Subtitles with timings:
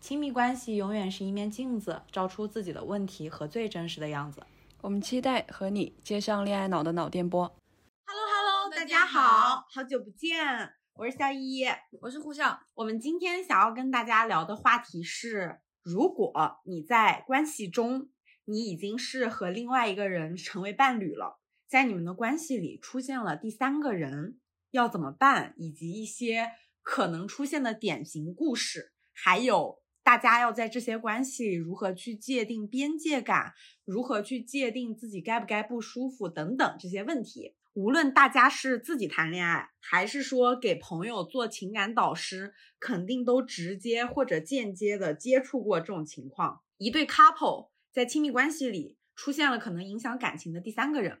[0.00, 4.42] 亲密关系永远是一面镜子，照出自己的问题和最真实的样子。
[4.80, 7.52] 我们期待和你接上恋爱脑的脑电波。
[8.06, 11.64] Hello Hello，大家好，好久不见，我是小一，
[12.00, 12.60] 我是胡笑。
[12.74, 16.32] 我们今天想要跟大家聊的话题是：如果
[16.64, 18.08] 你在关系中，
[18.44, 24.38] 你已经是和另外一个人成为伴侣了，在你们的关系里出现了第三个人，
[24.70, 25.54] 要怎么办？
[25.58, 29.82] 以及一些可能出现的典型故事，还有。
[30.08, 33.52] 大家要在这些关系里如何去界定边界感，
[33.84, 37.54] 如何去界定自己该不该不舒服等等这些问题。
[37.74, 46.62] 无论大家是自己谈恋爱，还是说给朋友做情感导师，肯定都直接或者间接的接触过这种情况。
[46.78, 51.20] 一对 couple 在亲密关系里出现了可能影响感情的第三个人，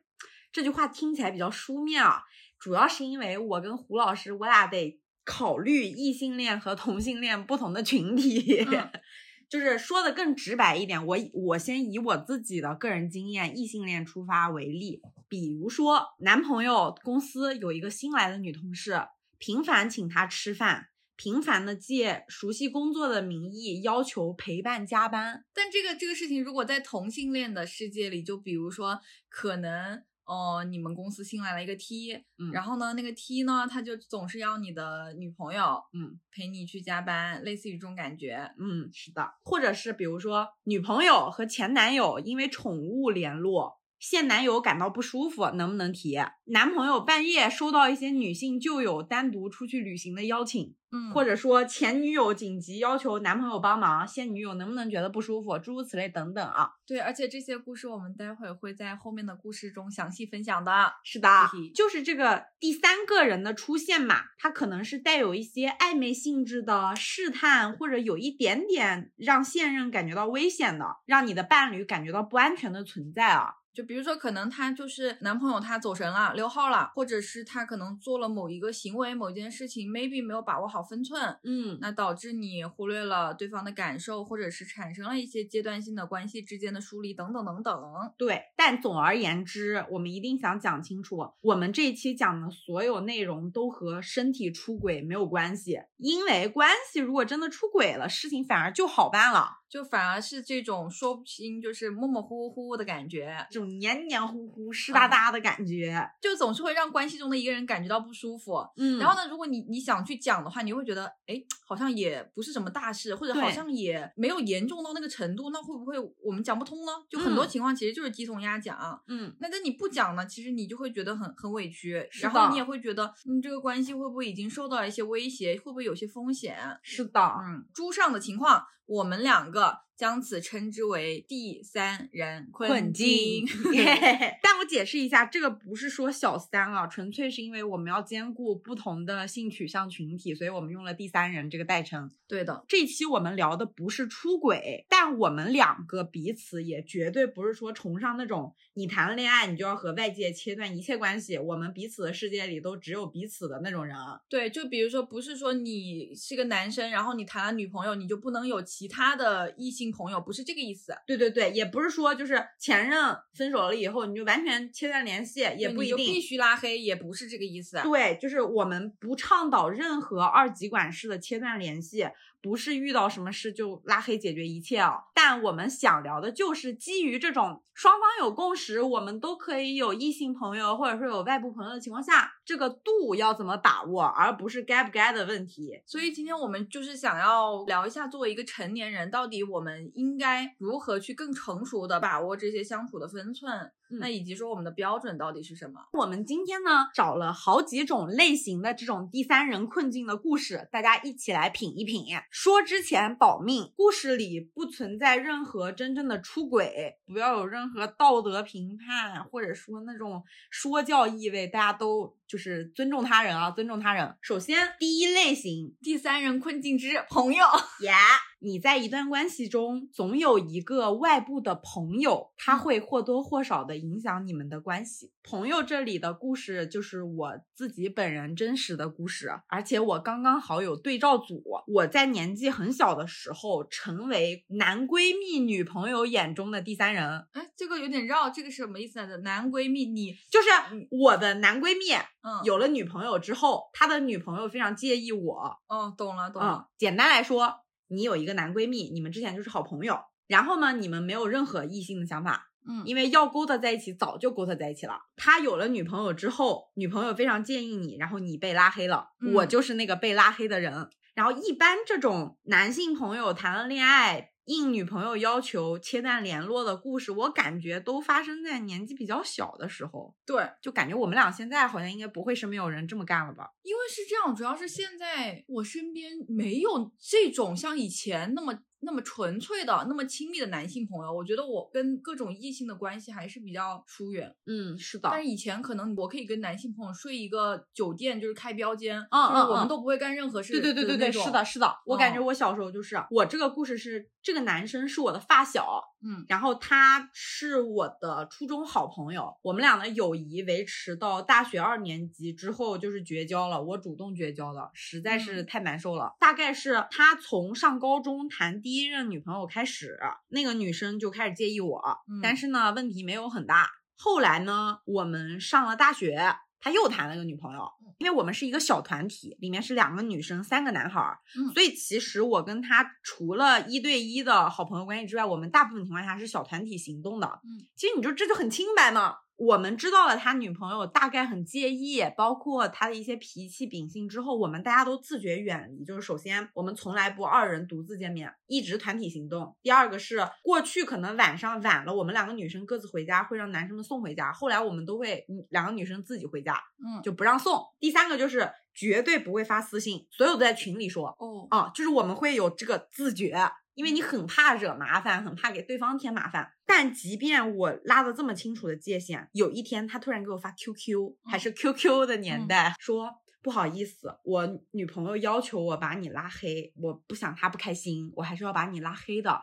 [0.50, 2.22] 这句话听起来比较书面啊，
[2.58, 4.98] 主要是因为我跟胡老师，我俩得。
[5.30, 8.66] 考虑异性恋和同性恋不同的群体，
[9.46, 18.98] 就是说的更直白一点，我我先以我自己的个人经验，异性恋出发为例，比如说男朋友公司有一个新来的女同事，
[19.36, 30.02] 频繁请她吃饭，频繁的借熟悉工作的名义要求陪伴加班，但这个这个事情如果在同性恋的世界里，就比如说可能。
[30.28, 43.77] 哦，你们公司新来了一个 T，嗯，然后呢，那个 T 呢，他就总是要你的女朋友，嗯，陪你去加班，类似于这种感觉，嗯，是的，或者是比如说女朋友和前男友因为宠物联络。
[43.98, 46.18] 现男友感到不舒服，能不能提？
[46.44, 55.58] 男朋友半夜收到一些女性旧友单独出去旅行的邀请，嗯，或者说前女友紧急要求男朋友帮忙，现女友能不能觉得不舒服？
[55.58, 56.70] 诸如此类等等啊。
[56.86, 60.92] 对，而且这些故事我们待会会在后面的故事中详细分享的。
[61.04, 61.28] 是的，
[61.74, 73.56] 就是这个第三个人的出现嘛，他可能是带有一些暧昧性质的试探，或者有一点点让现任感觉到危险的，让你的伴侣感觉到不安全的存在啊。
[73.78, 87.80] 就比如说，可能他就是男朋友，他走神了，溜号了，或者是他可能做了某一个行为、某一件事情，maybe 没有把握好分寸，嗯，那导致你忽略了对方的感受，或者是产生了一些阶段性的关系之间的疏离等等等等。
[88.16, 99.58] 对，但总而言之，我们一定想讲清楚，我们这一期讲的所有内容都和身体出轨没有关系，因为关系如果真的出轨了，事情反而就好办了。
[99.68, 108.66] 就反而是这种说不清，就是模模糊糊的感觉，这种黏黏糊糊、湿哒哒的感觉，就总是会让关系中的一个人感觉到不舒服。
[108.76, 116.92] 嗯，然后呢，如果你你想去讲的话，你会觉得，哎，好像也不是什么大事，或者好像也没有严重到那个程度，那会不会我们讲不通呢？
[117.10, 118.78] 就很多情况其实就是鸡同鸭讲。
[119.06, 125.56] 嗯，那在你不讲呢，其实你就会觉得很很委屈，然后你也会觉得，嗯，这个关系会不会已经受到了一些威胁？
[125.56, 126.56] 会不会有些风险？
[126.82, 128.64] 是的，嗯，猪上的情况。
[128.88, 133.44] 我们两个 god 将此称之为第三人困境，
[134.40, 142.08] 但我解释一下，这个不是说小三啊，纯粹是因为我们要兼顾不同的性取向群体，所以我们用了第三人这个代称。
[142.28, 153.96] 对的，这期我们聊的不是出轨，但我们两个彼此也绝对不是说崇尚那种你谈了恋爱你就要和外界切断一切关系，我们彼此的世界里都只有彼此的那种人。
[154.28, 158.62] 对，就比如说不是说你是个男生，然后你谈了女朋友，你就不能有。
[158.68, 160.94] 其他的异性性朋友，不是这个意思。
[161.06, 167.80] 对对对，也不是说就是前任分手了以后你就完全切断联系，也不一定必须拉黑，也不是这个意思。
[167.82, 172.06] 对，就是我们不倡导任何二极管式的切断联系。
[172.40, 175.04] 不是遇到什么事就拉黑解决一切哦！
[175.14, 185.80] 但我们想聊的就是基于这种双方有共识，我们都可以有异性朋友或者说有外部朋友的情况下，这个度要怎么把握，而不是该不该的问题。
[185.86, 193.72] 所以今天我们就是想要聊一下，作为一个成年人，到底我们应该如何去更成熟的把握这些相处的分寸。
[193.90, 195.80] 那以及说我们的标准到底是什么？
[195.92, 201.98] 我们今天呢找了好几种类型的这种第三人困境的故事，大家一起来品一品。
[202.30, 214.16] 说之前保命，故事里不存在任何真正的出轨，不要有任何道德评判或者说那种说教意味，大家都就是尊重他人啊，尊重他人。
[214.20, 217.44] 首先，第一类型第三人困境之朋友，
[217.80, 217.92] 耶。
[218.40, 225.12] 你在一段关系中，总有一个外部的朋友，他会或多或少的影响你们的关系。
[225.22, 231.42] 朋友这里的故事就是我自己本人真实的故事，而且我刚刚好有对照组。
[231.66, 237.26] 我在年纪很小的时候，成为男闺蜜女朋友眼中的第三人。
[237.32, 239.16] 哎，这个有点绕，这个是什么意思呢？
[239.18, 240.48] 男闺蜜，你就是
[240.90, 241.92] 我的男闺蜜，
[242.22, 245.58] 嗯，有了女朋友之后，他的女朋友非常介意我。
[245.68, 246.68] 哦，懂了，懂了。
[246.78, 247.64] 简单来说。
[247.88, 254.98] 你有一个男闺蜜，你们之前就是好朋友，然后呢，你们没有任何异性的想法，嗯，因为要勾搭在一起早就勾搭在一起了。
[255.16, 260.90] 他有了女朋友之后，女朋友非常建议你，然后你被拉黑了，我就是那个被拉黑的人。
[261.14, 264.30] 然后一般这种男性朋友谈了恋爱。
[264.48, 270.14] 应女朋友要求切断联络的故事，我感觉都发生在年纪比较小的时候。
[270.26, 273.50] 对，就感觉我们俩现在好像应该不会身边有人这么干了吧？
[273.62, 278.58] 因为是这样，主要是现在我身边没有这种像以前那么。
[278.80, 284.34] 那么纯粹的、那么亲密的男性朋友，我觉得我跟各种异性的关系还是比较疏远。
[284.46, 285.08] 嗯，是的。
[285.10, 290.52] 但是以前可能我可以跟男性朋友睡一个酒店，就是开标间，嗯嗯，我们都不会干任何事。
[290.52, 291.74] 对对对对对，是的，是的。
[291.86, 306.14] 我感觉我小时候就是，我这个故事是这个男生是我的发小，嗯，然后他是我的初中好朋友，我们俩的友谊维持到大学二年级之后就是绝交了，我主动绝交的，实在是太难受了。
[306.20, 309.98] 大概是他从上高中谈第一任女朋友开始，
[310.28, 311.82] 那个女生就开始介意我，
[312.22, 313.70] 但是呢，问题没有很大。
[313.96, 317.68] 后来呢，我们上了大学，他又谈了个女朋友。
[317.98, 321.18] 因为我们是一个小团体，里面是两个女生，三个男孩儿，
[321.52, 327.26] 所以其实我跟他除了一对一的好朋友关系之外，我们大部分情况下是小团体行动的。
[327.42, 329.16] 嗯，其实你说这就很清白嘛。
[329.38, 335.84] 我们知道了他女朋友大概很介意，包括他的一些脾气秉性之后，我们大家都自觉远离。
[335.84, 339.56] 就是首先，我们从来不二人独自见面，一直团体行动。
[339.62, 344.32] 第二个是过去可能晚上晚了，我们两个女生各自回家，会让男生们送回家。
[344.32, 347.62] 后来我们都会两个女生自己回家，嗯，就不让送。
[347.78, 351.14] 第三个就是绝对不会发私信，所有都在群里说。
[351.20, 353.36] 哦，啊，就是我们会有这个自觉。
[353.78, 356.50] 因为你很怕惹麻烦，很怕给对方添麻烦。
[356.66, 363.08] 但即便我拉的这么清楚的界限，有一天他突然给我发 QQ，还是 QQ 的年代，说
[363.40, 369.42] 不好意思，我女朋友要求我把你拉黑，我不想她不开心，我还是要把你拉黑的。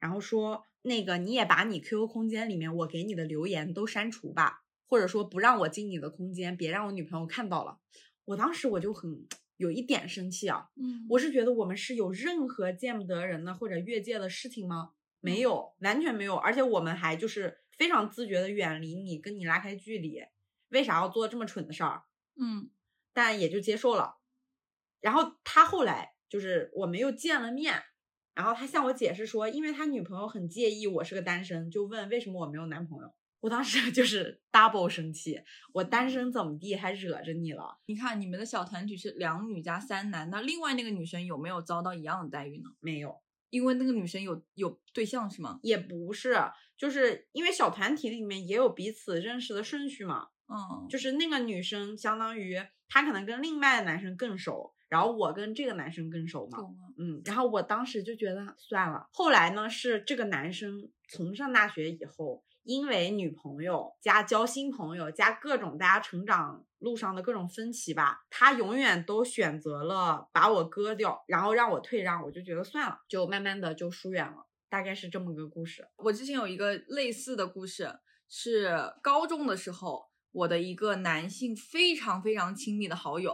[0.00, 7.76] 然后说那个你也把你 QQ 空间里面我给你的留言都删除吧，或者说不让我进你的空间，别让我女朋友看到了。
[8.24, 9.26] 我当时我就很。
[9.56, 14.92] 有一点生气啊，嗯，我是觉得我们是有任何见不得人的或者越界的事情吗？
[15.20, 20.22] 没有，完全没有，而且我们还就是非常自觉的远离你，跟你拉开距离。
[20.68, 22.02] 为啥要做这么蠢的事儿？
[22.36, 22.70] 嗯，
[23.12, 24.18] 但也就接受了。
[25.00, 27.82] 然后他后来就是我们又见了面，
[28.34, 33.14] 然后他向我解释说，因为他女朋友很介意我是个单身，就问为什么我没有男朋友。
[33.46, 35.40] 我当时 就是 double 生气，
[35.72, 37.78] 我单身怎么地还惹着你了？
[37.86, 42.70] 你看你们的小团体是两女加三男，那另外那个女生有没有遭到一样的待遇呢？
[42.80, 43.16] 没有，
[43.50, 45.60] 因为那个女生有有对象是吗？
[45.62, 46.36] 也不是，
[46.76, 50.26] 就是因为小团体里面也有彼此认识的顺序嘛。
[50.48, 56.58] 嗯，就是那个女生相当于她可能跟另外的男生更熟，然后我跟这个男生更熟嘛。
[56.98, 59.06] 嗯，然后我当时就觉得算了。
[59.12, 62.42] 后来呢，是这个男生从上大学以后。
[62.66, 75.88] 因为女朋友加交新朋友加各种大家成长路上的各种分歧吧，他永远都选择了把我割掉，然后让我退让，我就觉得算了，就慢慢的就疏远了，大概是这么个故事。
[75.98, 83.32] 我之前有一个类似的故事，是高中的时候，我的一个男性非常非常亲密的好友，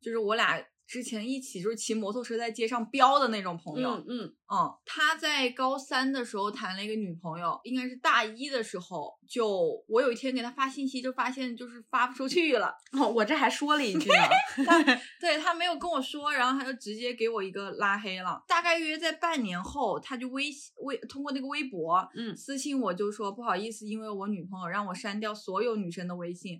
[0.00, 3.90] 就是我俩之前一起就是骑摩托车在街上飙的那种朋友。
[3.90, 12.74] 嗯嗯嗯，他在高三的时候谈了一个女朋友，应该是大一的时候，就我有一天给他发信息，就发现就是发不出去了。
[12.98, 14.64] 哦，我这还说了一句呢。
[14.64, 14.82] 他
[15.20, 18.42] 对他没有跟我说，然后他就直接给我一个拉黑了。
[18.48, 20.46] 大概约在半年后，他就微
[20.84, 26.58] 微通过那个微博，嗯，私信我就说不好意思，因为我女朋友让我删掉所有女生的微信。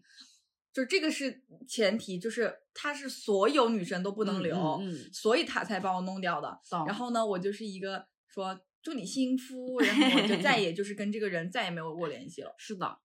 [0.79, 6.57] 就这个是前提，就是他是所有女生都不能留，嗯，所以他才把我弄掉的。
[6.87, 12.55] 然后呢，我就是一个说祝你幸福， 然后我就再也就是跟这个人再也没有过联系了。
[12.59, 12.97] 是的，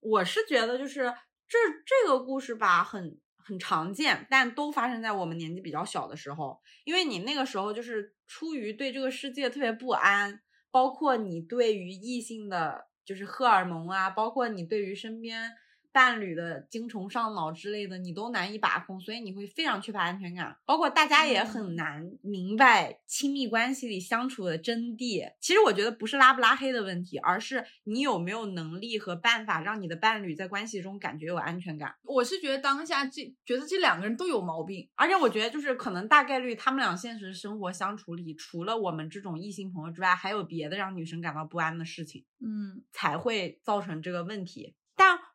[0.00, 1.02] 我是觉得就是
[1.46, 1.56] 这
[1.86, 15.52] 这个故事吧，很很常见，但都发生在我们年纪比较小的时候，因为你那个时候就是出于对这个世界特别不安，包括你对于异性的就是荷尔蒙啊，包括你对于身边。
[15.92, 20.56] 伴侣的精虫上脑之类的，你都难以把控，所以你会非常缺乏安全感。
[20.64, 25.32] 包括大家也很难明白亲密关系里相处的真谛。
[25.40, 31.94] 其实我觉得不是拉不拉黑的问题，而是你有没有能力和办法让你的伴侣在关系中感觉有安全感。
[32.04, 44.74] 我是觉得当下这觉得这两个人都有毛病，而且我觉得就是可能大概率他们俩现实生活相处里，除了我们这种异性朋友之外，还有别的让女生感到不安的事情，嗯，才会造成这个问题。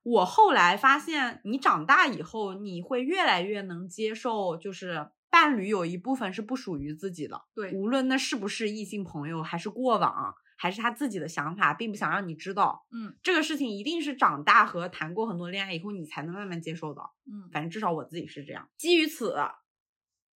[0.06, 7.42] 但我后来发现，你长大以后，你会越来越能接受，就是伴侣有一部分是不属于自己的。
[7.56, 12.86] 对，无论那是不是异性朋友，还是过往，还是他自己的想法，并不想让你知道。
[12.92, 17.02] 嗯，这个事情一定是长大和谈过很多恋爱以后，你才能慢慢接受的。
[17.26, 18.70] 嗯，反正至少我自己是这样。
[18.78, 19.36] 基于此，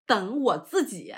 [0.06, 1.14] 等我自己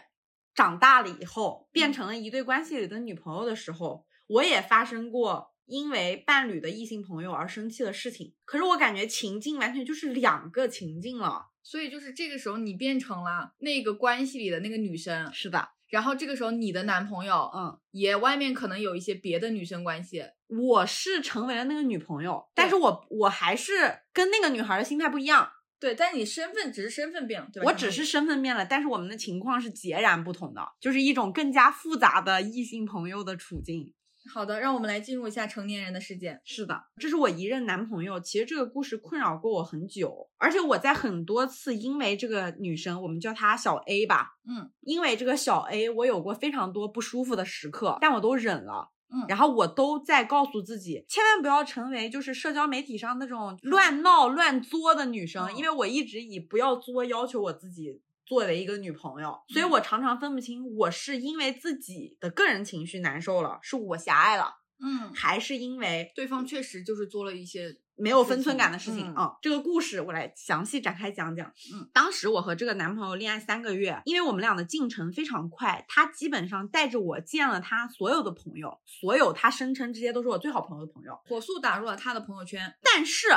[0.54, 5.52] 长大了以后，变成了一对关系里的女朋友的时候，我也发生过。
[5.68, 15.68] 因为伴侣的异性朋友而生气的事情，可是我感觉情境完全就是两个情境了，所以就是这个时候你变成了那个关系里的那个女生，是的。
[15.88, 27.70] 然后这个时候你的男朋友，嗯，也外面可能有一些别的女生关系，我是成为了那个女朋友，但是我我还是跟那个女孩的心态不一样，对，但你身份只是身份变了，对吧？
[27.70, 33.94] 我只是身份变了，但是我们的情况是截然不同的，就是一种更加复杂的异性朋友的处境。
[34.28, 36.38] 好的，让我们来进入一下成年人的世界。
[36.44, 38.20] 是的，这是我一任男朋友。
[38.20, 58.02] 其实这个故事困扰过我很久，而且我在很多次因为这个女生，我们叫她小 A 吧，嗯，因为这个小 A，我有过非常多不舒服的时刻，但我都忍了，嗯，然后我都在告诉自己，千万不要成为就是社交媒体上那种乱闹乱作的女生，因为我一直以不要作要求我自己。
[58.28, 69.36] 作为一个女朋友，所以我常常分不清，我是因为自己的个人情绪难受了，是我狭隘了，嗯，还是因为对方确实就是做了一些没有分寸感的事情啊？
[69.40, 71.50] 这个故事我来详细展开讲讲。
[71.72, 83.28] 嗯，当时我和这个男朋友恋爱三个月，因为我们俩的进程非常快，他基本上带着我见了他所有的朋友，所有他声称这些都是我最好朋友的朋友，火速打入了他的朋友圈，但是。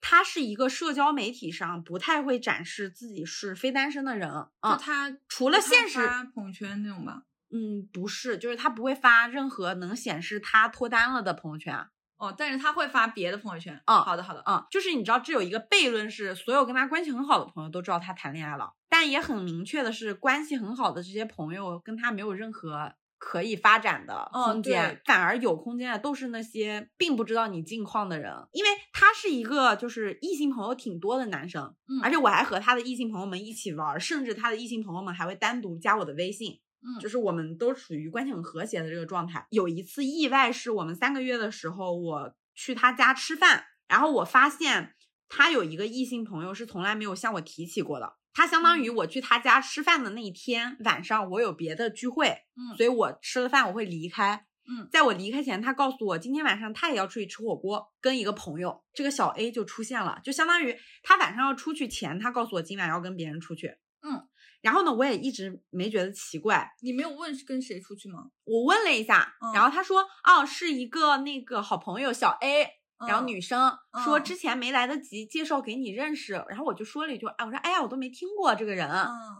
[0.00, 4.76] 他是一个社交媒体上不太会展示自己是非单身的人啊。
[4.76, 5.98] 他除了现实
[6.34, 7.22] 朋友圈那种吧？
[7.50, 11.88] 嗯，不是，就是他不会发任何能显示他脱单了的朋友圈。
[12.18, 13.80] 哦，但是他会发别的朋友圈。
[13.86, 14.42] 嗯，好的好的。
[14.46, 22.92] 嗯，就是你知道，这有一个悖论是，所有跟他关系很好的朋友都知道他谈恋爱了，但也很明确的是，关系很好的这些朋友跟他没有任何。
[23.18, 39.46] 可以发展的空间，反而有空间的都是那些并不知道你近况的人，因为他是一个就是异性朋友挺多的男生，嗯，而且我还和他的异性朋友们一起玩，甚至他的异性朋友们还会单独加我的微信，嗯，就是我们都处于关系很和谐的这个状态。
[39.50, 44.94] 有一次意外是我们三个月的时候，我去他家吃饭，然后我发现
[45.28, 48.17] 他有一个异性朋友是从来没有向我提起过的。
[48.38, 64.28] 他相当于我去他家吃饭的那一天晚上，我有别的聚会，嗯，所以我吃了饭我会离开，嗯，在我离开前，他告诉我今天晚上他也要出去吃火锅，跟一个朋友，这个小 A 就出现了，就相当于他晚上要出去前，他告诉我今晚要跟别人出去，嗯，
[64.62, 68.30] 然后呢，我也一直没觉得奇怪，你没有问是跟谁出去吗？
[68.44, 72.77] 我问了一下，然后他说，哦，是一个那个好朋友小 A。
[73.06, 73.72] 然后女生
[74.04, 78.88] 说之前没来得及介绍给你认识，然后我就说了一句，哎，我说哎呀，我都没听过这个人，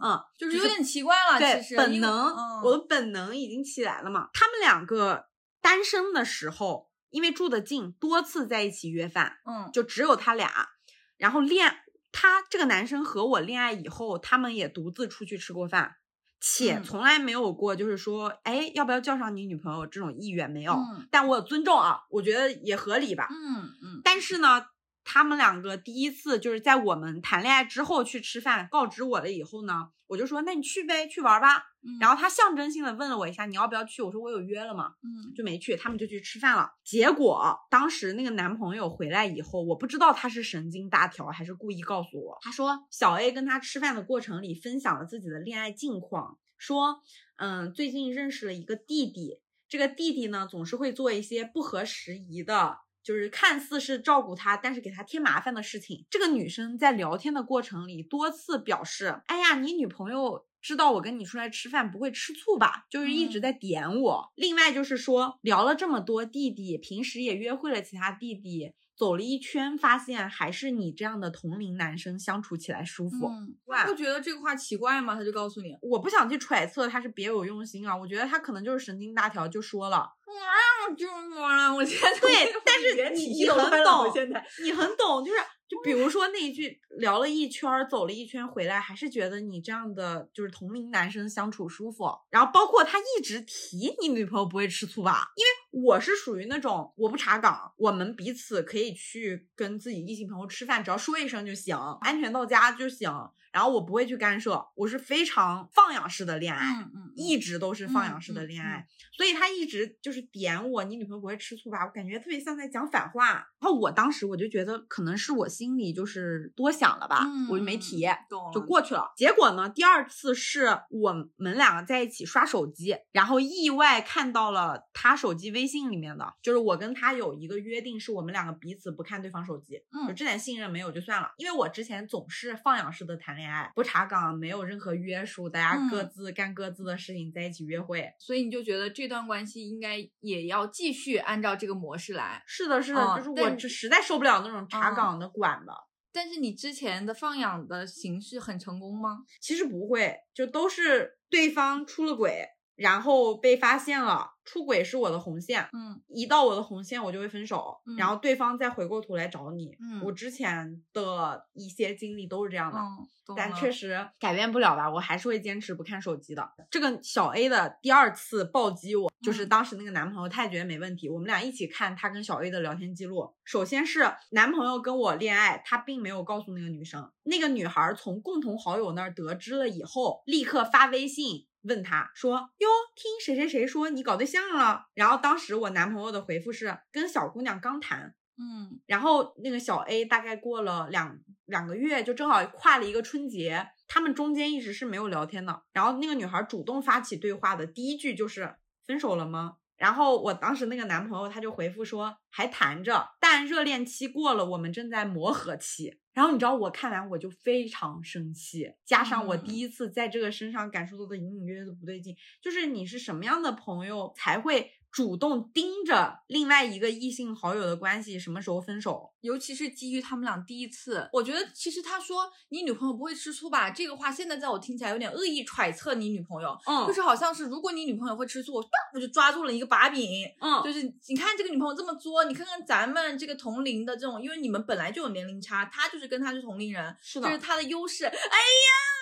[0.01, 4.29] 嗯，就是有点奇怪了，对，其实本能，我的本能已经起来了嘛。
[4.33, 5.25] 他们两个
[5.61, 10.69] 单身的时候，因为住得近，多次在一起约饭，嗯，就只有他俩。
[11.17, 15.97] 然后恋他这个男生和我恋爱以后，他们也独自出去吃过饭。
[16.41, 20.77] 且从来没有过，就是说，哎，要不要叫上你女朋友这种意愿没有。
[21.11, 23.27] 但我尊重啊，我觉得也合理吧。
[23.29, 24.01] 嗯嗯。
[24.03, 24.65] 但是呢，
[25.11, 31.63] 他们两个第一次就是在我们谈恋爱之后去吃饭，告知我了以后呢，我就说那你去呗，去玩吧。
[31.99, 34.03] 然后他象征性的问了我一下，你要不要去？
[34.03, 35.75] 我说我有约了嘛，嗯，就没去。
[35.75, 36.69] 他们就去吃饭了。
[36.83, 47.01] 结果当时那个男朋友回来以后，我不知道他是神经大条还是故意告诉我，他说小 A 跟他吃饭的过程里分享了自己的恋爱近况，说
[47.37, 52.77] 嗯最近认识了一个弟弟，这个弟弟呢总是会做一些不合时宜的。
[53.09, 56.05] 就是看似是照顾他，但是给他添麻烦的事情。
[56.11, 64.31] 这个女生在聊天的过程里多次表示：“哎呀，你女朋友知道我跟你出来吃饭不会吃醋吧？”就是一直在点我。
[64.35, 68.73] 另外就是说聊了这么多弟弟，平时也约会了其他弟弟。
[68.99, 73.27] 走了一圈，发现还是你这样的同龄男生相处起来舒服。
[73.27, 75.15] 嗯，不觉得这个话奇怪吗？
[75.15, 77.95] 他就告诉你，我不想去揣测他是别有用心啊。
[77.95, 79.97] 我觉得他可能就是神经大条，就说了。
[79.97, 81.07] 啊，就
[81.41, 85.37] 啊，我现在对，但是你你很懂，现在你很懂，就是。
[85.69, 92.09] 就比如说那一句聊了一圈，走了一圈回来，还是觉得你这样的就是同龄男生相处舒服。
[92.31, 95.27] 然后包括他一直提你女朋友不会吃醋吧？
[95.35, 103.11] 因为我是属于那种我不查岗，我们彼此可以去跟自己异性朋友吃饭，只要说一声就行，安全到家就行。
[103.51, 108.85] 然后我不会去干涉，我是非常放养式的恋爱，嗯嗯，一直都是放养式的恋爱。
[109.11, 111.83] 所以他一直就是点我，你女朋友不会吃醋吧？
[111.83, 113.33] 我感觉特别像在讲反话。
[113.59, 118.05] 然后我当时我就觉得可能是我心里就是多想了吧，我就没提，
[118.53, 119.11] 就过去了。
[119.17, 131.31] 结果呢，第二次是我们两个在一起刷手机，然后意外看到了他手机微信里面的，就是我跟他有一个约定，是我们两个彼此不看对方手机，嗯，就这点信任没有就算了。
[131.37, 133.38] 因为我之前总是放养式的谈。
[133.39, 142.43] 恋爱不查岗，没有任何约束，大家各自干各自的事情，在一起约会，所以你就觉得这段关系应该也要继续按照这个模式来。
[142.45, 145.73] 是的，是的，就是我这实在受不了那种查岗的管的。
[146.11, 149.19] 但是你之前的放养的形式很成功吗？
[149.39, 154.31] 其实不会，就都是对方出了轨，然后被发现了。
[154.49, 166.49] 出轨是我的红线，嗯，一到我的红线，我就会分手，然后对方再回过头来找你，嗯，我之前的一些经历都是这样的，嗯，但确实改变不了吧，我还是会坚持不看手机的。
[166.71, 173.31] 这个小 A 的第二次暴击我，就是当时那个男朋友，他也觉得没问题，我们俩一起看他跟小 A 的聊天记录。
[173.43, 181.45] 首先是男朋友跟我恋爱，他并没有告诉那个女生，那个女孩从共同好友那儿得知了以后，立刻发微信。
[181.63, 195.63] 问他说：“哟，听谁谁谁说你搞对象了？”然后当时我男朋友的回复是：“跟小姑娘刚谈。”嗯，然后那个小 A 大概过了两两个月，就正好跨了一个春节，他们中间一直是没有聊天的。
[195.73, 198.55] 然后那个女孩主动发起对话的第一句就是
[198.87, 214.71] ：“分手了吗？”然后我当时那个男朋友他就回复说：“还谈着，但热恋期过了，我们正在磨合期。”然后你知道我看完我就非常生气，加上我第一次在这个身上感受到的隐隐约约的不对劲，就是你是什么样的朋友才会？
[214.91, 223.69] 主动盯着另外一个异性好友的关系什么时候分手，尤其是基于他们俩第一次，我觉得其实他说你女朋友不会吃醋吧？
[223.69, 228.55] 这个话现在在我听起来有点恶意揣测你女朋友，嗯，就是好像是如果你女朋友会吃醋，
[228.93, 238.05] 我就抓住了一个把柄，嗯，就是你看这个女朋友这么作，你看看咱们这个同龄的这种，因为你们本来就有年龄差，他就是跟他是同龄人，是的，这是他的优势。
[238.05, 238.98] 哎呀。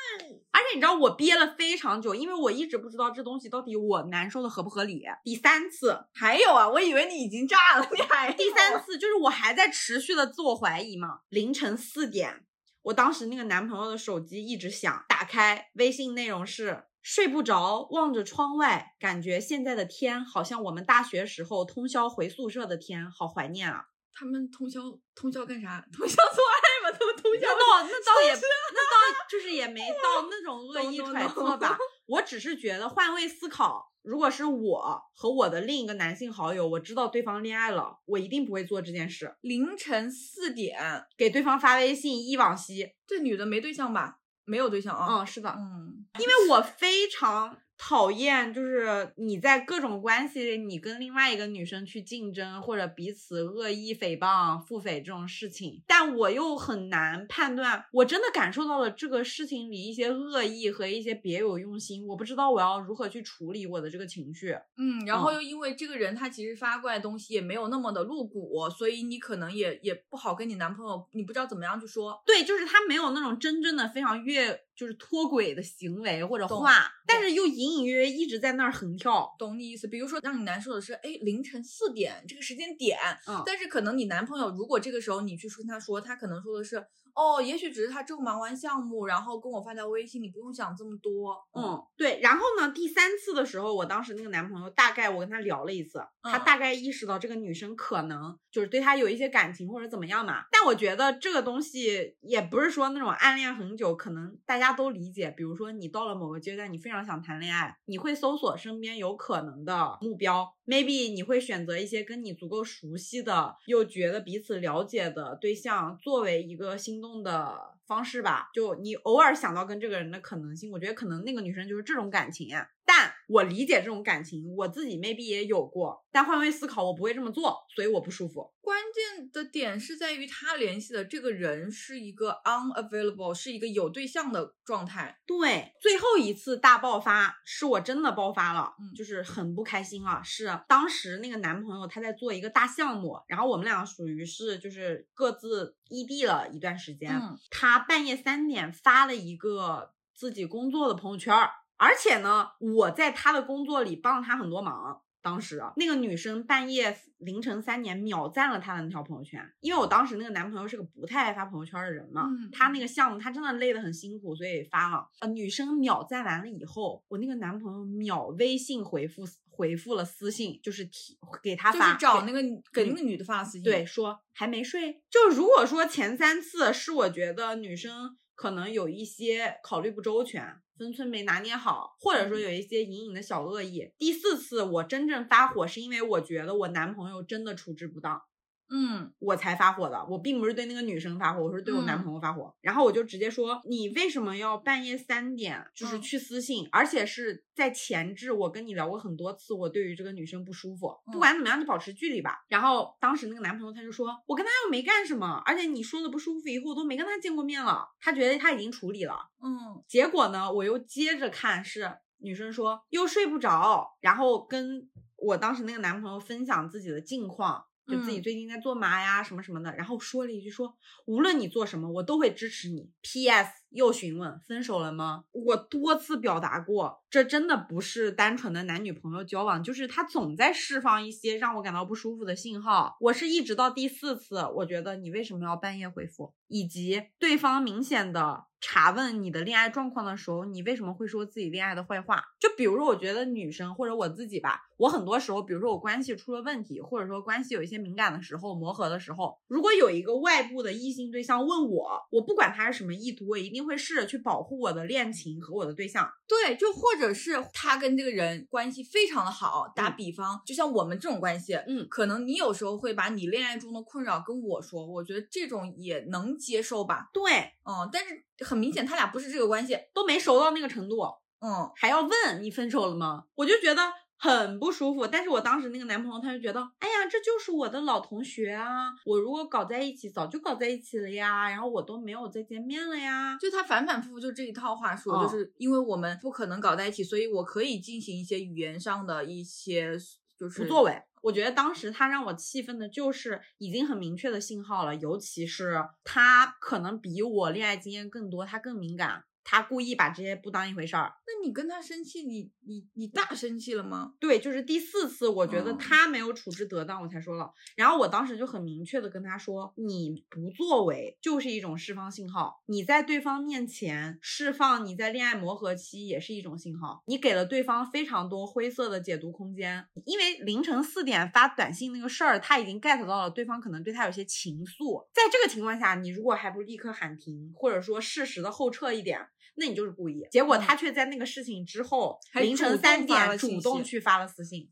[0.57, 5.03] 而且你知道我憋了非常久，因为我一直不知道这东西到底我难受的合不合理。
[5.23, 11.19] 第三次还有啊，我以为你已经炸了，你还第三次就是我还在持续的自我怀疑嘛。
[11.29, 12.43] 凌晨四点，
[12.81, 23.85] 我当时那个男朋友的手机一直响，打开微信内容是睡不着，望着窗外，感觉现在的天好像我们大学时候通宵回宿舍的天，好怀念啊。
[24.19, 24.81] 他们通宵
[25.13, 25.85] 通宵干啥？
[25.93, 31.77] 通宵做爱那倒那倒也 那倒就是也没到那种恶意揣测吧。
[32.07, 39.35] 我只是觉得换位思考，如果是我和我的另一个男性好友，我知道对方恋爱了，我一定不会做这件事。
[39.41, 42.93] 凌晨四点给对方发微信，忆往昔。
[43.05, 44.19] 这女的没对象吧？
[44.45, 45.19] 没有对象啊？
[45.19, 47.57] 嗯，是的，嗯，因为我非常。
[47.77, 57.85] 讨厌，就是你在各种关系里，你跟另外一个女生去竞争，或者彼此恶意诽谤、腹诽这种事情，但我又很难判断。
[57.91, 64.57] 我真的感受到了这个事情里一些恶意和一些别有用心，我不知道我要如何去处理我的这个情绪。
[64.77, 72.21] 嗯，然后又因为这个人他其实发过来东西也没有那么的露骨，所以你可能也也不好跟你男朋友，你不知道怎么样去说。
[72.25, 74.63] 对，就是他没有那种真正的非常越。
[74.77, 79.35] 就是脱轨的行为或者话，但是又隐隐约约一直在那儿横跳。
[79.37, 79.87] 懂你意思？
[79.87, 86.85] 比如说让你难受的是，哎，凌晨四点这个时间点，嗯，但是可能你男朋友如果这个时候你去跟他说，他可能说的是。
[87.17, 91.35] 哦，也许只是他正忙完项目，然后跟我发条微信，你不用想这么多。
[91.59, 92.19] 嗯，对。
[92.21, 100.43] 然后呢，第三次的时候，我当时那个男朋友大概我跟他聊了一次，他大概意识到这个女生可能就是对他有一些感情或者怎么样嘛。
[100.51, 105.33] 但我觉得这个东西也不是说那种暗恋很久，可能大家都理解。
[105.35, 122.49] 比如说你到了某个阶段，你非常想谈恋爱，你会搜索身边有可能的目标，maybe 你会选择一些跟你足够熟悉的，又觉得彼此了解的对象作为一个心动送的方式吧，就你偶尔想到跟这个人的可能性，我觉得可能那个女生就是这种感情。
[122.85, 128.49] 但我理解这种感情，我自己 maybe 也有过，但换位思考，我不会这么做，所以我不舒服。
[128.61, 135.19] 关键的点是在于他联系的这个人是一个 unavailable，是一个有对象的状态。
[135.25, 140.21] 对，最后一次大爆发是我真的爆发了，嗯，就是很不开心啊。
[140.23, 151.35] 是当时那个男朋友他在做一个大项目，然后我们俩属于是就是各自异地了一段时间，他半夜三点发了一个自己工作的朋友圈。
[151.77, 155.01] 而且呢，我在他的工作里帮了他很多忙。
[155.19, 165.05] 当时那个女生半夜凌晨三点秒赞了他的那条朋友圈，因为我当时那个男朋友是个不太爱发朋友圈的人嘛，他那个项目他真的累得很辛苦，所以发了。
[165.19, 169.25] 呃，女生秒赞完了以后，我那个男朋友秒微信回复
[169.57, 172.41] 回复了私信，就是提给他发，就是找那个
[172.71, 175.01] 给那个女的发私信，对，说还没睡。
[175.09, 180.61] 就如果说前三次是我觉得女生可能有一些考虑不周全。
[180.77, 183.91] 分寸没拿捏好，或者说有一些隐隐的小恶意。
[183.97, 188.21] 第四次我真正发火，是因为我觉得我男朋友真的处置不当。
[188.69, 192.53] 嗯，我才发火的，我并不是对那个女生发火，我是对我男朋友发火。
[192.61, 198.31] 然后我就直接说，你为什么要半夜三点就是去私信，而且是在前置？
[198.31, 200.93] 我跟你聊过很多次，我对于这个女生不舒服。
[201.11, 202.43] 不管怎么样，就保持距离吧。
[202.49, 207.87] 然后当时那个男朋友他就说，我跟他又没干什么，而且你说的不舒服以后，我都没跟他见过面了。
[208.01, 209.15] 他觉得他已经处理了。
[209.41, 217.63] 嗯，结果呢，我又接着看，是女生说又睡不着，然后跟我当时那个男朋友分享自己的近况。
[217.87, 222.91] 就自己最近在做嘛呀，什么什么的，然后说了一句说，无论你做什么，我都会支持你。
[223.01, 223.49] P.S.
[223.69, 225.23] 又询问分手了吗？
[225.31, 232.95] 我多次表达过，这真的不是单纯的男女朋友交往，就是他总在释放一些让我感到不舒服的信号。
[232.99, 238.45] 我是一直到第四次，我觉得你为什么要半夜回复，以及对方明显的。
[238.59, 242.23] 查问你的恋爱状况的时候，你为什么会说自己恋爱的坏话？
[242.39, 256.09] 就比如说，我觉得女生或者我自己吧，我很多时候，比如说我关系出了问题，或者说关系有一些敏感的时候、磨合的时候，如果有一个外部的异性对象问我，我不管他是什么意图，我一定会试着去保护我的恋情和我的对象。
[256.27, 267.09] 对，就或者是他跟这个人关系非常的好，打比方，就像我们这种关系，嗯，可能你有时候会把你恋爱中的困扰跟我说，我觉得这种也能接受吧。
[267.13, 267.31] 对，
[267.65, 268.23] 嗯，但是。
[268.45, 271.01] 很明显，他俩不是这个关系，都没熟到那个程度。
[271.39, 273.23] 嗯，还要问你分手了吗？
[273.33, 273.81] 我就觉得
[274.17, 275.05] 很不舒服。
[275.07, 281.49] 但是我当时那个男朋友他就觉得，哎呀，这就是我的老同学啊，我如果搞在一起，早就搞在一起了呀。
[281.49, 283.37] 然后我都没有再见面了呀。
[283.39, 289.97] 就他反反复复就这一套话术，就是因为我们不可能搞在一起，所以我可以进行一些语言上的一些
[290.37, 291.01] 就是不作为。
[291.21, 299.23] 我觉得当时他让我气愤的就是已经很明确的信号了，尤其是他可能比我恋爱经验更多，他更敏感。
[299.49, 304.13] 他故意把这些不当一回事儿，那你跟他生气，你你你大生气了吗？
[304.19, 307.53] 对，就是第四次，我觉得他没有处置得当，我才说了。
[307.77, 319.87] 然后我当时就很明确的跟他说，你不作为就是一种释放信号，你在对方面前释放你在恋爱磨合期也是一种信号，你给了对方非常多灰色的解读空间。
[320.03, 329.25] 因为凌晨四点发短信那个事儿，他已经 get 到了对方可能对他有些情愫，在这个情况下，你如果还不立刻喊停，或者说适时的后撤一点。
[329.57, 334.69] 那你就是故意，结果他却在那个事情之后凌晨三点主动去发了私信，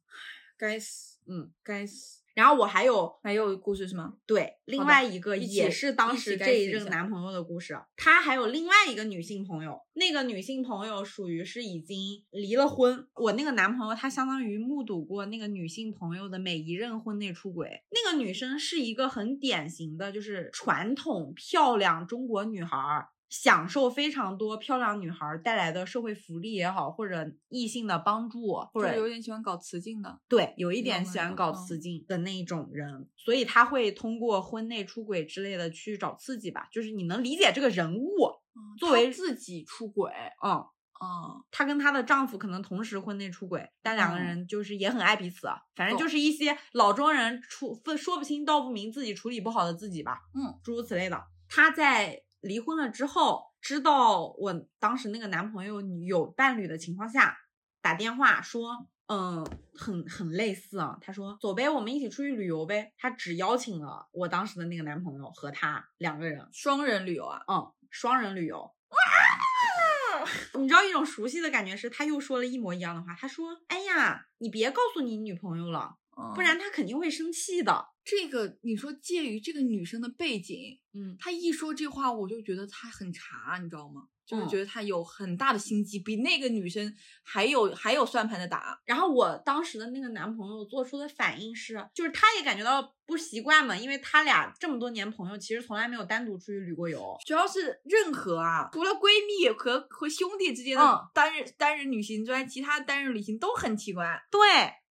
[0.58, 2.22] 该死，嗯，该死。
[2.36, 4.16] 然后我还有还有故事是吗？
[4.26, 7.80] 对，另外一个也是当时这一任男朋友的故事。
[7.96, 11.98] 他还有另外一个女性朋友，那个女性朋友属于是已经
[12.32, 13.08] 离了婚。
[13.14, 17.82] 我那个男朋友他相当于目睹过那个女性朋友的每一任婚内出轨。
[17.92, 23.08] 那个女生是一个很典型的，就是传统漂亮中国女孩。
[23.42, 38.32] 享受非常多漂亮女孩带来的社会福利也好，或者异性的帮助，或者有点喜欢搞雌竞的，对，有一点喜欢搞雌竞的那一种人，所以他会通过婚内出轨之类的去找刺激吧，就是你能理解这个人物。
[38.80, 40.66] 作为自己出轨，嗯。
[41.04, 45.46] 嗯，她跟她的丈夫可能同时婚内出轨，但两个人就是也很爱彼此，
[45.76, 51.22] 反正就是一些老中人处分说不清道不明，自己处理不好的自己吧，嗯，诸如此类的。
[51.50, 57.38] 她在离婚了之后，知道我当时那个男朋友有伴侣的情况下，
[57.82, 58.88] 打电话说。
[59.08, 60.98] 嗯，很很类似啊。
[61.00, 67.40] 他说：“走呗，我们一起出去旅游呗。”他只邀请了我当时的那个男朋友和他两个人，双人旅游啊。
[67.48, 68.58] 嗯，双人旅游。
[68.60, 70.26] 哇！
[70.60, 73.14] 你知道一种熟悉的感觉是，他又说了一模一样的话。
[73.14, 75.98] 他说：“哎呀，你别告诉你女朋友了，
[76.36, 84.04] 不然他肯定会生气的。”这个你说，介于这个女生的背景，嗯，她一说这话，我就觉得她很茶，你知道吗？
[84.28, 88.80] 就是觉得她有很大的心机，比那个女生还有还有算盘的打。
[88.86, 97.18] 然后我当时的那个男朋友做出的反应是，就是他也感觉到不习惯嘛，因为他俩这么多年朋友，其实从来没有单独出去旅过游。
[97.26, 104.22] 主要是任何啊，除了闺蜜和和兄弟之间的单人单人旅行之外，其他单人旅行都很奇怪。
[104.30, 104.40] 对。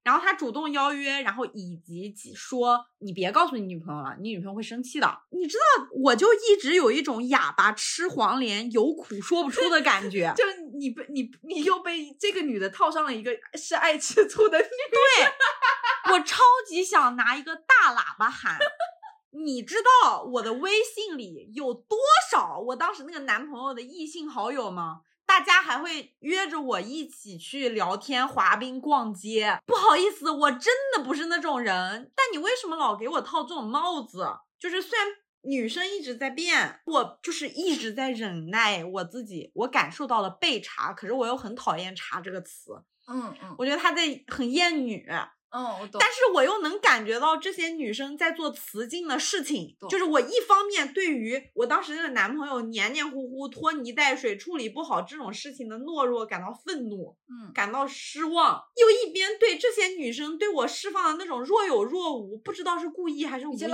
[0.04, 5.20] 然后他主动邀约，然后以及说你别告诉你女朋友了，你女朋友会生气的。
[5.32, 10.34] 你知道，我就一直有一种哑巴吃黄连，有苦说不出的感觉。
[10.38, 10.44] 就
[10.78, 14.66] 你被你你又被这个女的套上了一个是爱吃醋的女。
[14.66, 18.58] 对，我超级想拿一个大喇叭喊，
[19.32, 21.98] 你知道我的微信里有多
[22.30, 25.02] 少我当时那个男朋友的异性好友吗？
[25.26, 29.60] 大家还会约着我一起去聊天、滑冰、逛街。
[29.66, 32.12] 不好意思，我真的不是那种人。
[32.16, 34.28] 但你为什么老给我套这种帽子？
[34.60, 35.08] 就是虽然
[35.42, 39.52] 女生一直在变，我就是一直在忍耐我自己。
[39.56, 42.84] 我感受到了被查，可是我又很讨厌“查”这个词。
[43.08, 45.06] 嗯嗯，我觉得他在很厌女。
[45.54, 46.00] 嗯，我懂。
[46.00, 63.68] 但是我又能感觉到这些女生在做雌竞的事情，就是我一方面对于我当时那个男朋友黏黏糊糊、拖泥带水、处理不好这种事情的懦弱感到愤怒，嗯，感到失望，又一边对这些女生对我释放的那种若有若无，不知道是故意还是无意的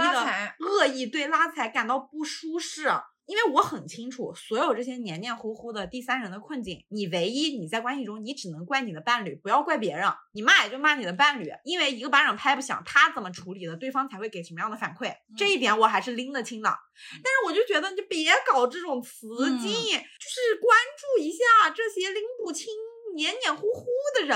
[0.60, 2.90] 恶意对拉踩感到不舒适。
[3.30, 10.12] 因为我很清楚，所有这些黏黏糊糊的第三人的困境，你唯一你在关系中，你只能怪你的伴侣，不要怪别人。
[10.32, 15.16] 你骂也就骂你的伴侣，因为一个巴掌拍不响，他怎么处理的，对方才会给什么样的反馈。
[15.38, 16.76] 这一点我还是拎得清的。
[17.12, 22.74] 但是我就觉得，你就别搞这种雌竞，就是关注一下这些拎不清、
[23.16, 23.86] 黏黏糊糊
[24.20, 24.36] 的人。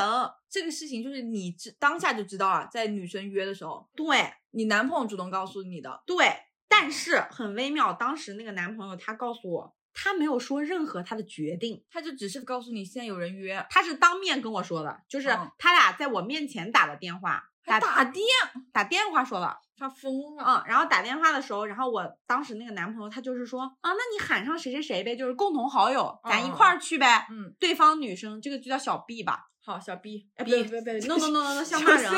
[0.51, 6.27] 这个事情就是你知当下就知道啊，在女生约的时候，对你男朋友主动告诉你的，对。
[6.75, 18.25] 但是很微妙，当时那个男朋友他告诉我，他没有说任何他的决定，他就只是告诉你现在有人约，他是当面跟我说的，就是他俩在我面前打的电话，打打电
[18.71, 32.11] 打电话说了，他疯了，嗯，然后打电话的时候，然后我当时那个男朋友他就是说啊，那你喊上谁谁谁呗，就是共同好友，咱一块儿去呗，嗯，对方女生这个就叫小 B 吧，好，小 B，哎，别别别，no no no no no，像骂人，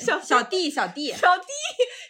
[0.00, 1.44] 小小 D 小 D 小 D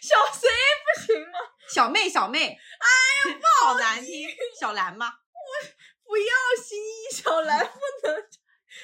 [0.01, 0.47] 小 C
[0.85, 1.39] 不行吗？
[1.73, 4.27] 小妹，小妹，哎呀，不好难听，
[4.59, 5.07] 小兰吗？
[5.07, 8.15] 我不要新一，小兰不能，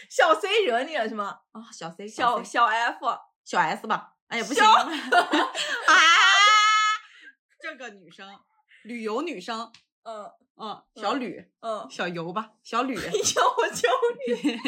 [0.10, 1.40] 小 C 惹你了是吗？
[1.52, 3.06] 啊，小 C，小小 F，
[3.44, 4.14] 小 S 吧？
[4.28, 4.74] 哎呀，不行， 啊，
[7.62, 8.28] 这个女生，
[8.84, 9.72] 旅游女生，
[10.04, 13.90] 嗯嗯，小吕，嗯，小游吧，小吕， 你叫我叫
[14.28, 14.60] 吕，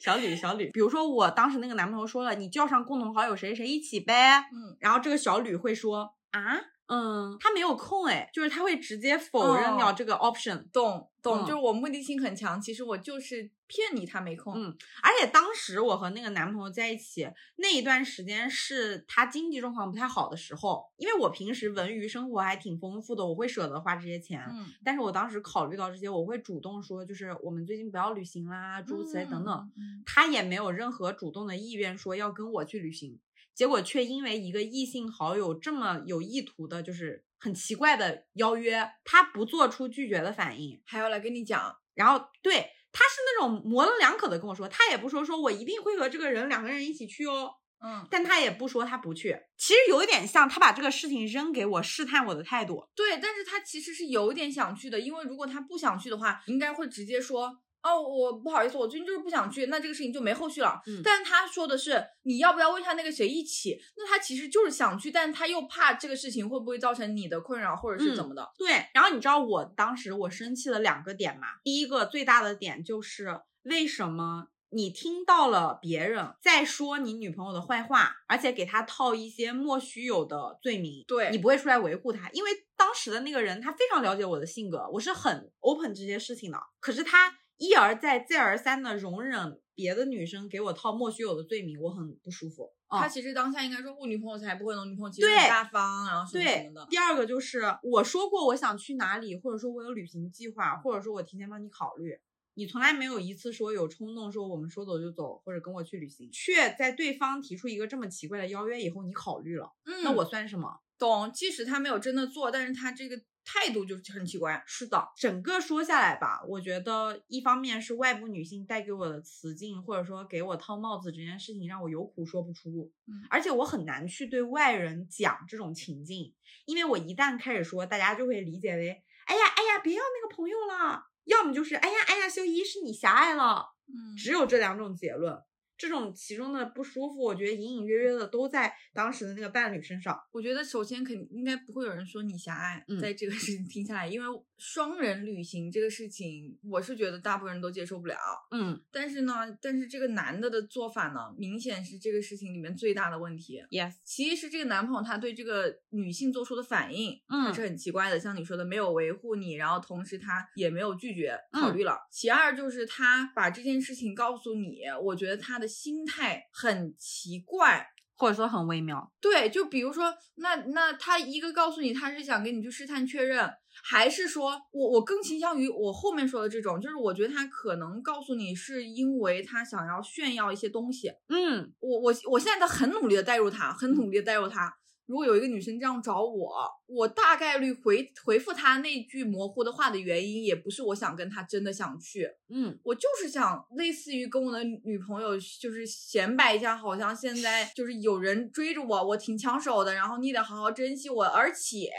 [0.00, 0.70] 小吕，小吕。
[0.70, 6.60] 比如说我当时那个男朋友说了，你叫上共同好友谁谁一起呗，嗯，然后这个小吕会说啊。
[6.90, 14.54] 嗯，他没有空哎，就是他会直接否认掉这个 option，懂懂，就是我目的性很强，其实我就是骗你，他没空。
[14.56, 24.44] 嗯，而且当时我和那个男朋友在一起那一段时间是他经济状况不太好的时候，因为我平时文娱生活还挺丰富的，我会舍得花这些钱。
[24.50, 29.70] 嗯，但是我当时考虑到这些，我会主动说，就是我们最近不要旅行啦，诸如此类等等。
[30.04, 33.20] 他也没有任何主动的意愿说要跟我去旅行。
[33.54, 41.76] 结果却因为一个异性好友这么有意图的，就是很奇怪的邀约，他不做出拒绝的反应，还要来跟你讲。
[41.94, 47.50] 然后对他是那种模棱两可的跟我说，他也不说说我一定会和这个人两个人一起去哦，
[47.84, 49.36] 嗯，但他也不说他不去。
[49.58, 52.88] 其实有一点像他把这个事情扔给我试探我的态度。
[52.94, 57.60] 对，但是他其实是有点想去的，因为如果他不想去的话，应该会直接说。
[57.82, 60.80] 哦，我不好意思，我最近就是不想去，那这个事情就没后续了。
[60.86, 63.80] 嗯，但他说的是你要不要问一下那个谁一起？
[63.96, 68.50] 那他其实就是想去，但他又怕这个事情会不会造成你的困扰，或者是怎么的？
[68.58, 68.86] 对。
[68.92, 71.46] 然后你知道我当时我生气的两个点嘛？
[71.64, 86.58] 第一个最大的点就是为什么你听到了别人在说你女朋友的坏话，而且给他套一些莫须有的罪名，对你不会出来维护他，因为当时的那个人他非常了解我的性格，我是很 open 这些事情的。
[86.78, 92.72] 可是他一而再再而三的容忍别的女生给我套莫须有的罪名，我很不舒服。
[92.88, 96.86] 他其实当下应该说，我女朋友才不会呢，女朋友其实对很大方，然后什么什么的，。
[96.88, 102.18] 第二个就是我说过我想去哪里，或者说我有旅行计划，或者说我提前帮你考虑。
[102.54, 110.80] 你从来没有一次说有冲动说我们说走就走，或者跟我去旅行，却在对方提出一个这么奇怪的邀约以后，你考虑了，嗯，那我算什么？
[110.98, 114.62] 懂，即使他没有真的做，但是他这个态度就很奇怪。
[114.66, 126.34] 是的，整个说下来吧，我觉得一方面是外部女性带给我的雌竞，或者说给我套帽子这件事情让我有苦说不出，嗯而且我很难去对外人讲这种情境，
[126.66, 135.40] 因为我一旦开始说，大家就会理解为，哎呀哎呀，别要那个朋友了，要么就是，哎呀哎呀，修一是你狭隘了，嗯只有这两种结论。
[135.80, 140.14] 这种其中的不舒服，我觉得隐隐约约的都在当时的那个伴侣身上。
[140.30, 144.26] 我觉得首先肯应该不会有人说你狭隘，嗯在这个事情听下来，因为
[144.60, 148.16] 双人旅行这个事情，我是觉得大部分人都接受不了。
[148.50, 153.60] 嗯但是呢，但是这个男的的做法呢，明显是这个事情里面最大的问题。
[153.70, 161.98] ，yes，其一是这个男朋友他对这个女性做出的反应，嗯他是很奇怪的，像你说的没有维护你，然后同时他也没有拒绝嗯考虑了。
[162.12, 167.86] 其二就是他把这件事情告诉你，我觉得他的心态很奇怪。
[168.20, 169.10] 或者说很微妙。
[169.18, 173.50] 对，就比如说，那那他一个告诉你他是想跟你去试探确认，
[173.82, 181.10] 还是说我我更倾向于我后面说的这种，就是我觉得他可能告诉你是因为他想要炫耀一些东西。
[181.28, 184.72] 嗯我我我现在在很努力的带入他，很努力的带入他。
[185.06, 201.90] 如果有一个女生这样找我，我大概率回回复她那句模糊的话的原因，也不是我想跟她真的想去，嗯我就是想类似于跟我的女朋友就是显摆一下，好像现在就是有人追着我，我挺抢手的，然后你得好好珍惜我，而且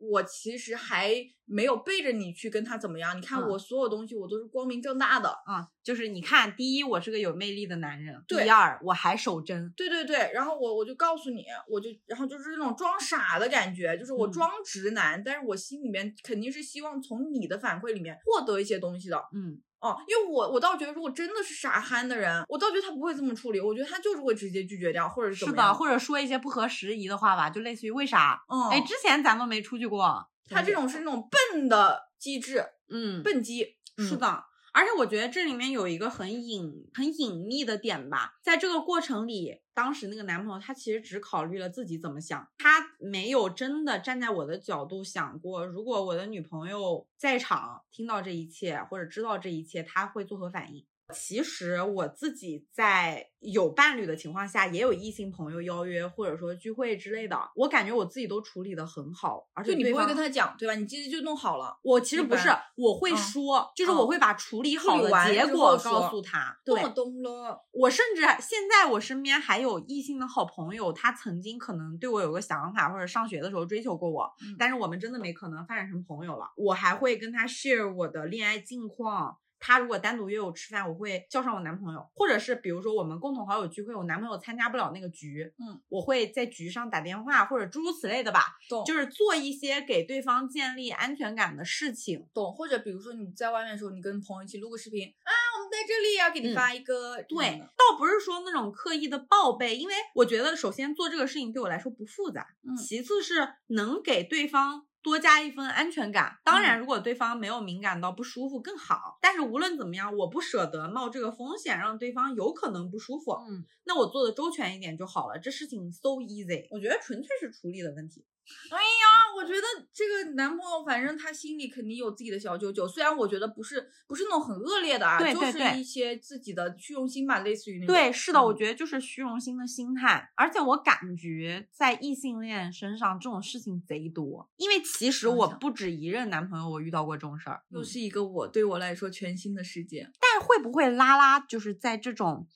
[0.00, 3.16] 我其实还没有背着你去跟他怎么样。
[3.16, 9.72] 你看嗯我所有东西我都是光明正大的，啊，就是你看，第一，我是个有魅力的男人；对第二，我还守贞。
[9.76, 19.16] 对对对，然后我我就告诉你，我就然后就是那种装傻的感觉，就是我嗯装直男，但是我心里面肯定是希望从你的反馈里面获得一些东西的。
[19.34, 28.42] 嗯哦，因为我我倒觉得，如果真的是傻憨的人，我倒觉得他不会这么处理，我觉得他就是会直接拒绝掉，或者是怎是的，或者说一些不合时宜的话吧，就类似于为啥？
[28.48, 30.26] 嗯，哎，之前咱们没出去过。
[30.48, 33.76] 他这种是那种笨的机制，嗯，笨鸡。
[33.96, 34.44] 嗯，是的。
[34.80, 50.86] 而且我觉得这里面有一个很隐、很隐秘的点吧，在这个过程里，当时那个男朋友他其实只考虑了自己怎么想，他没有真的站在我的角度想过，如果我的女朋友在场听到这一切或者知道这一切，他会作何反应。
[51.10, 60.74] 其实我自己在有伴侣的情况下，也有异性朋友邀约或者说聚会之类的，我感觉我自己都处理的很好，而且就你不会跟他讲，对吧？
[60.74, 61.78] 你直接就弄好了。
[61.82, 66.56] 我其实不是，我会嗯说，就是嗯我会把处理好的结果告诉他。
[66.94, 67.64] 懂了。
[67.72, 76.50] 我甚至现在我身边还有异性的好朋友，他曾经可能对我有个想法，或者上学的时候追求过我，嗯但是我们真的没可能发展成朋友了。
[76.56, 79.38] 我还会跟他 share 我的恋爱近况。
[79.60, 92.26] 他如果单独约我吃饭，我会叫上我男朋友，或者是比如说我们共同好友聚会，我男朋友参加不了那个局，嗯，我会在局上打电话或者诸如此类的吧，懂，就是做一些给对方建立安全感的事情。
[92.34, 92.52] 懂。
[92.54, 97.22] 或者比如说你在外面的时候，你跟朋友一起录个视频啊，我们在这里要，给你嗯发一个。
[97.28, 106.38] 对嗯，倒不是说那种刻意的报备，因为我觉得首先做这个事情对我来说不复杂，嗯其次是能给对方多加一份安全感。
[106.44, 115.38] 当然，嗯如果对方没有敏感到不舒服更好，但是无论怎么样，我不舍得冒这个风险让对方有可能不舒服，嗯，那我做的周全一点就好了。
[115.38, 118.24] 这事情 so easy，我觉得纯粹是处理的问题。
[118.70, 127.94] 啊，我觉得这个男朋友，反正他心里肯定有自己的小九九，虽然我觉得不是不是那种很恶劣的啊，就是一些自己的虚荣心吧，类似于那种。
[127.94, 140.10] 对，是的，我嗯觉得就是虚荣心的心态，而且我感觉在异性恋身上这种事情贼多，因为其实我不止一任男朋友，我遇到过这种事儿，嗯又是一个我对我来说全新的世界。
[140.20, 142.46] 但会不会拉拉就是在这种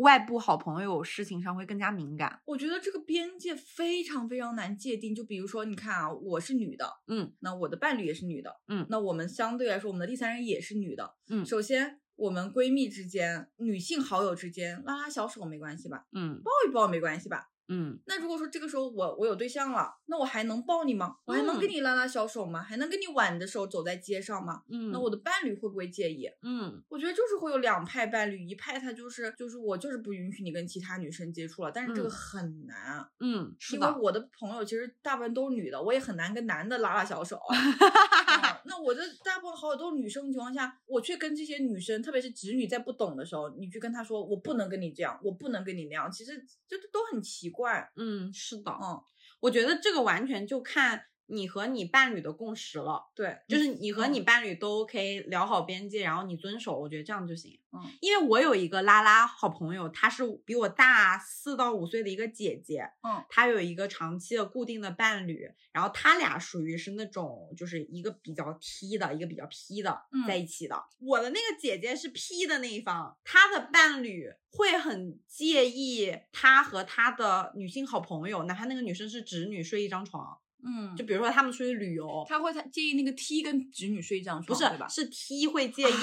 [0.00, 2.40] 外部好朋友事情上会更加敏感？
[2.46, 5.14] 我觉得这个边界非常非常难界定。
[5.14, 16.06] 就比如说，你看啊，我是女的，嗯，那我的伴侣也是女的，嗯那我们相对来说，我们的第三人也是女的，嗯首先，我们闺蜜之间、女性好友之间拉拉小手没关系吧？
[16.12, 17.48] 嗯抱一抱没关系吧？
[17.72, 21.16] 嗯，那如果说这个时候我我有对象了，那我还能抱你吗？
[21.24, 22.60] 我还能跟你拉拉小手吗？
[22.60, 24.62] 还能跟你挽着手走在街上吗？
[24.68, 26.28] 嗯，那我的伴侣会不会介意？
[26.42, 33.08] 嗯，我觉得就是会有两派伴侣，一派他就是就是我就是不允许你跟其他女生接触了，但是这个很难。
[33.20, 37.40] 嗯，是因为我的朋友其实大部分都是女的，我也很难跟男的拉拉小手。
[38.64, 47.90] 那我的大部分好友都是女生情况下，我去跟这些女生，特别是直女，在不懂的时候，你去跟她说我不能跟你这样，我不能跟你那样，其实这都很奇怪。
[47.96, 49.00] 嗯，是的，嗯，
[49.40, 51.04] 我觉得这个完全就看。
[51.30, 57.58] 你和你伴侣的共识了，对，就是你和你伴侣都 OK，聊好边界，然后你遵守，我觉得这样就行。
[57.72, 70.82] 嗯，因为我有一个拉拉好朋友，她是比我大四到五岁的一个姐姐，嗯，她有一个长期的固定的伴侣，然后他俩属于是那种就是一个比较 T 的，一个比较 P 的在一起的。
[70.98, 80.38] 我的那个姐姐是 P 的那一方，她的伴侣会很介意她和她的女性好朋友，哪怕那个女生是直女，睡一张床。
[80.64, 84.54] 嗯，就比如说他们出去旅游，他会他介意那个 T 跟直女睡一张床，不
[84.88, 85.04] 是？
[85.04, 85.94] 是 T 会介意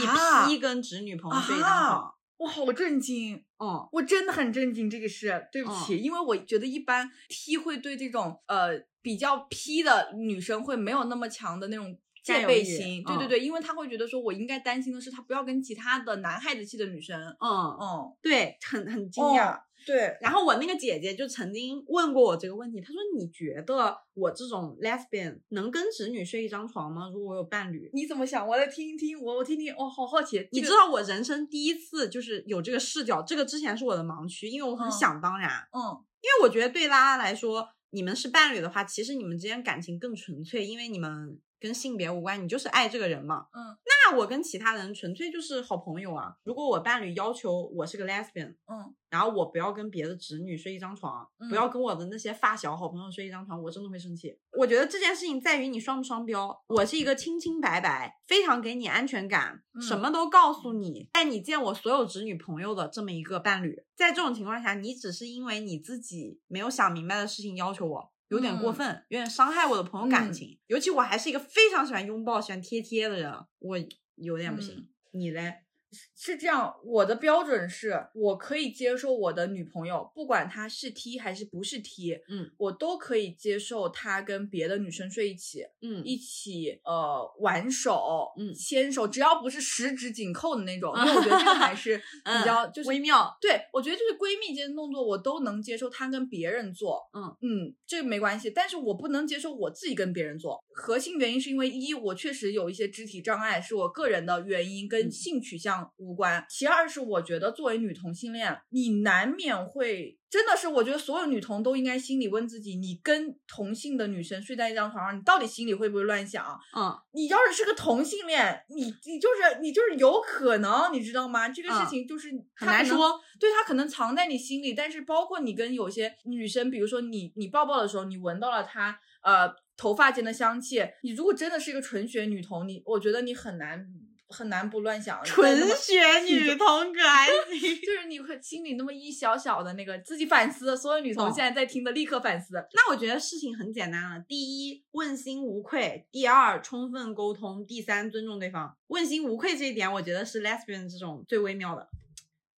[0.48, 2.14] P 跟直女朋友睡一张床。
[2.38, 5.48] 我好震惊，嗯，我真的很震惊这个事。
[5.52, 13.04] 对不起，因为我觉得一般 T 会对这种呃比较 P 的女生会没有那么强的那种戒备心。
[13.04, 17.20] 对对对，因为他会觉得说我应该担心的是他不要跟其他的男孩子气的女生。
[17.40, 17.50] 嗯
[17.82, 19.60] 嗯，对，很很惊讶。
[19.88, 27.10] 对，然后我那个姐姐就曾经问过我这个问题，她说：“你觉得我这种 lesbian 能跟直女睡一张床吗？
[27.14, 28.46] 如果我有伴侣，你怎么想？
[28.46, 30.46] 我来听一听，我我听听，我好好奇。
[30.52, 35.80] 你知道我人生第一次就是有这个视角，这个之前是我的盲区，因为我很想当然，嗯，
[36.20, 43.48] 因为我觉得对拉拉来说，你们是伴侣的话，其实你们之间感情更纯粹，因为你们。”跟性别无关，你就是爱这个人嘛。
[43.54, 46.36] 嗯，那我跟其他人纯粹就是好朋友啊。
[46.44, 54.38] 如果我伴侣要求我是个 lesbian，嗯，然后我不要跟别的直女睡一张床，不要跟我的那些发小好朋友睡一张床，我真的会生气。
[54.52, 56.64] 我觉得这件事情在于你双不双标。
[56.68, 63.84] 我是一个清清白白，非常给你安全感，什么都告诉你，带你见我所有直女朋友的这么一个伴侣。
[63.96, 68.12] 在这种情况下，你只是因为你自己没有想明白的事情要求我。
[68.30, 70.60] 有点过分，有点伤害我的朋友感情。
[70.68, 73.78] 尤其我还是一个非常喜欢拥抱、喜欢贴贴的人，我
[74.16, 74.90] 有点不行。
[75.12, 75.67] 你嘞？
[76.16, 93.36] 是这样，我的标准是我可以接受我的女朋友，不管她是 T 还是不是 T，嗯，我都可以接受她跟别的女生睡一起，嗯，一起呃挽手，嗯，牵手，只要不是十指紧扣的那种， 因为我觉得这个还是 比较就是微妙。
[93.40, 100.64] 对，我觉得就是闺蜜间的动作我都能接受，她跟别人做，嗯嗯，这个没关系，但是我不能接受我自己跟别人做。
[100.74, 105.87] 核心原因是因为一，我确实有一些肢体障碍，是我个人的原因，跟性取向。
[105.98, 106.46] 无关。
[106.50, 116.60] 其二是我觉得，作为女同性恋，你难免会，真的是，我觉得所有女同都应该心里问自己：你跟同性的女生睡在一张床上，你到底心里会不会乱想？
[116.76, 121.48] 嗯，你要是是个同性恋，你你就是你就是有可能，你知道吗？
[121.50, 133.88] 这个事情就是很难说，对他可能藏在你心里，但是包括你跟有些女生，比如说你你抱抱的时候，你闻到了她呃头发间的香气，你如果真的是一个纯血女同，你我觉得你很难。
[134.30, 140.76] 很难不乱想， 纯血女同可还行，就是你会心里那么一小小的那个自己反思。
[140.76, 142.56] 所有女同现在在听的立刻反思。
[142.74, 144.36] 那我觉得事情很简单了：第
[144.68, 148.78] 一，问心无愧；第二，充分沟通；第三，尊重对方。
[148.88, 151.88] 问心无愧这一点，我觉得是 lesbian 这种最微妙的。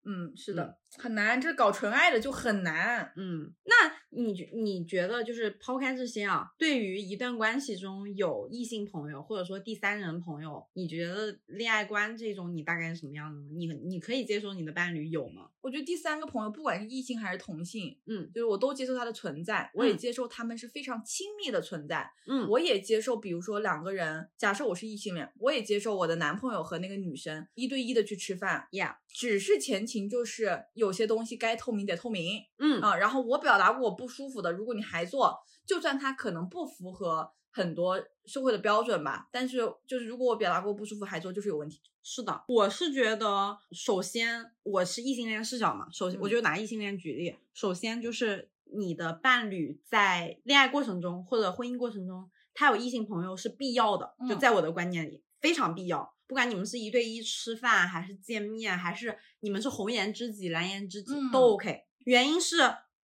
[0.05, 0.79] 嗯，是的。
[0.97, 3.13] 很难，这搞纯爱的就很难。
[3.17, 3.75] 嗯，那
[4.11, 13.41] 你觉你觉得就是抛开这些啊，对于一段关系中有异性朋友或者说第三人朋友，你觉得恋爱观这种你大概是什么样的？
[13.55, 15.51] 你你可以接受你的伴侣有吗？
[15.61, 22.11] 我觉得第三个朋友不管是异性还是同性，嗯，就是我都接受他的存在，我也接受他们是非常亲密的存在。
[22.27, 28.67] 嗯，我也接受，比如说两个人，假设我是异性恋，我也接受我的男朋友和那个女生一对一的去吃饭。
[28.71, 31.59] Yeah，只是前情就是有些东西该。
[31.59, 39.59] 透明得透明，嗯啊，然后我表达过我不舒服的，如果你还做，就算他可能不符合很多社会的标准吧，但是
[39.89, 41.81] 就是如果我表达过不舒服还做，就是有问题。
[42.05, 56.15] 是的，我是觉得，首先我是异性恋视角嘛，首先我就拿异性恋举例，首先就是你的伴侣在恋爱过程中或者婚姻过程中，他有异性朋友是必要的，就在我的观念里非常必要。
[56.27, 61.85] 不管你们是一对一吃饭，还是见面，还是你们是红颜知己、蓝颜知己，都 OK。
[62.05, 62.57] 原因是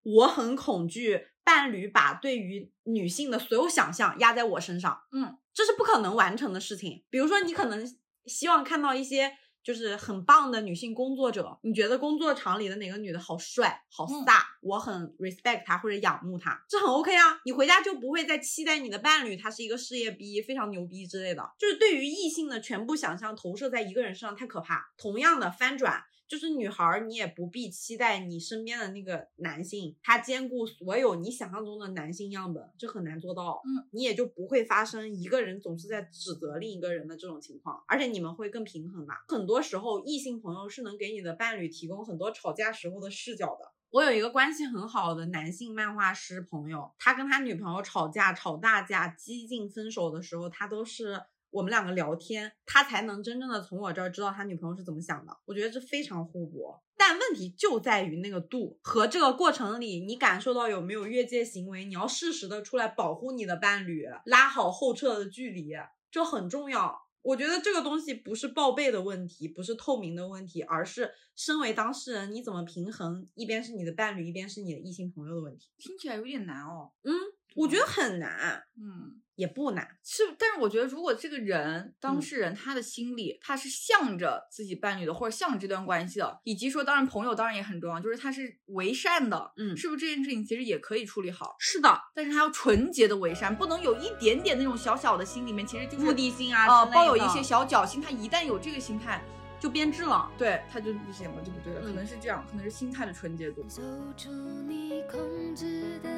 [0.01, 7.03] 我很恐惧伴侣把对于女性的所有想象压在我身上，嗯，这是不可能完成的事情。
[7.09, 17.39] 比如说，你可能希望看到一些就是很棒的女性工作者，你觉得工作场里的哪个女的好帅、好飒，我很 respect 她或者仰慕她，这很 OK 啊。
[17.45, 24.91] 你回家就不会再期待你的伴侣他是一个事业逼、非常牛逼之类的，就是对于异性的全部想象投射在一个人身上太可怕。
[24.97, 26.03] 同样的翻转。
[26.33, 33.61] 就是女孩，你也不必期待你身边的那个男性，他兼顾所有你想象中的男性样本，这很难做到。
[33.63, 39.13] 嗯，你也就不会发生一个人总是在指责另一个人的这种情况，而且你们会更平衡嘛。
[39.27, 43.71] 很多时候，异性朋友是能给你的伴侣提供很多吵架时候的视角的。
[43.91, 51.21] 我有一个关系很好的男性漫画师朋友，他跟他女朋友吵架、吵大架、激进分手的时候，他都是。
[51.53, 55.37] 我们两个聊天，他才能真正的从我这儿知道他女朋友是怎么想的。
[55.45, 65.73] 我觉得这非常互补，但问题就在于那个度和这个过程里，你感受到有没有越界行为，你要适时的出来保护你的伴侣，拉好后撤的距离，
[66.09, 67.03] 这很重要。
[67.21, 75.69] 我觉得这个东西不是报备的问题，不是透明的问题，而是身为当事人你怎么平衡，一边是你的伴侣，一边是你的异性朋友的问题。
[75.77, 76.91] 听起来有点难哦。
[77.03, 77.13] 嗯，
[77.55, 78.63] 我觉得很难。
[78.75, 79.21] 嗯。
[79.35, 91.55] 也不难，是，但是我觉得，如果这个人当事人他的心里他是向着自己伴侣的，或者向着这段关系的，以及说，当然朋友当然也很重要，就是他是为善的，嗯，是不是这件事情其实也可以处理好？
[91.57, 97.99] 是的，但是他要纯洁的为善，不能有一点点那种小小的心里面其实就是目的性啊，呃，抱有一些小侥幸。
[97.99, 99.23] 他一旦有这个心态，
[99.59, 103.63] 就变质了，对，他就不行了，就不对了，可能是这样，可能是心态的纯洁度。
[103.63, 103.81] 走
[104.15, 104.29] 出
[104.67, 106.09] 你控制的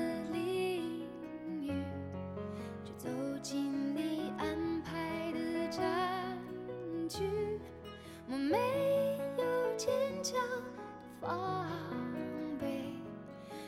[2.98, 3.10] 走
[3.42, 6.38] 进你安排的战
[7.08, 7.60] 局，
[8.28, 8.58] 我没
[9.38, 9.94] 有坚
[10.24, 10.64] 强的
[11.22, 11.68] 防
[12.60, 12.66] 备，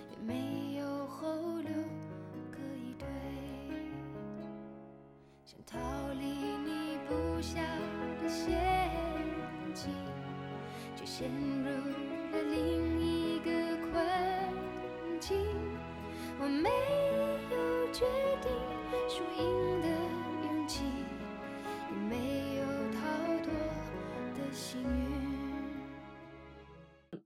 [0.09, 1.69] 也没有后路
[2.51, 3.07] 可以退，
[5.45, 5.77] 想逃
[6.13, 7.61] 离你布下
[8.21, 8.57] 的陷
[9.73, 9.93] 阱，
[10.95, 11.69] 却陷入
[12.31, 13.51] 了另一个
[13.91, 15.37] 困境，
[16.39, 16.69] 我没
[17.51, 18.05] 有决
[18.41, 18.66] 定。
[19.17, 19.87] 输赢的
[20.45, 20.83] 勇气，
[21.89, 22.99] 也没有逃
[23.41, 23.51] 脱
[24.35, 25.07] 的幸运。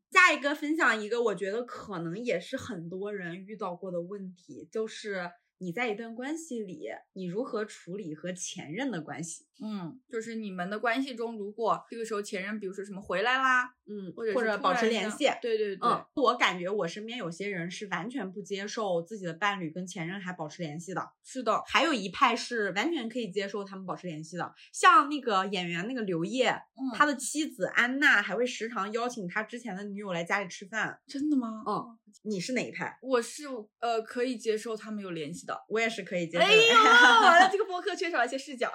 [0.09, 9.43] 下一个分享一个，我觉得可能也是很多人遇到过的问题，就是你在一段关系里，你如何处理和前任的关系？
[9.63, 26.59] 嗯，就是你们的关系中，如果这个时候前任，比如说什么回来啦，嗯，或者或者保持联系，对对对，嗯，我感觉我身边有些人是完全不接受自己的伴侣跟前任还保持联系的，是的，还有一派是完全可以接受他们保持联系的，像那个演员那个刘烨，
[26.95, 31.63] 他的妻子安娜还会时常邀请他之前的女友来家里吃饭，真的吗？
[31.67, 32.97] 嗯，你是哪一派？
[33.03, 33.43] 我是
[33.79, 36.43] 呃可以接受他们有联系的，我也是可以接受。
[36.43, 36.73] 哎呦，
[37.21, 38.71] 完了，这个播客缺少一些视角。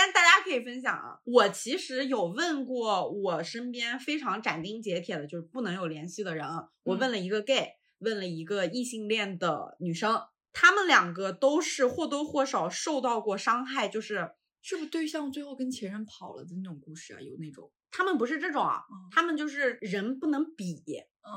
[0.00, 6.46] 但大家可以分享啊，我其实有问过我身边非常斩钉截铁的，就是不能有联系的人。
[6.84, 10.22] 我问了一个 gay，问了一个异性恋的女生，
[10.52, 14.30] 他们两个都是或多或少受到过伤害，就是
[14.62, 17.20] 是不是对象最后跟前任跑了的那种故事啊？
[17.20, 17.72] 有那种？
[17.90, 20.80] 他们不是这种啊，他们就是人不能比，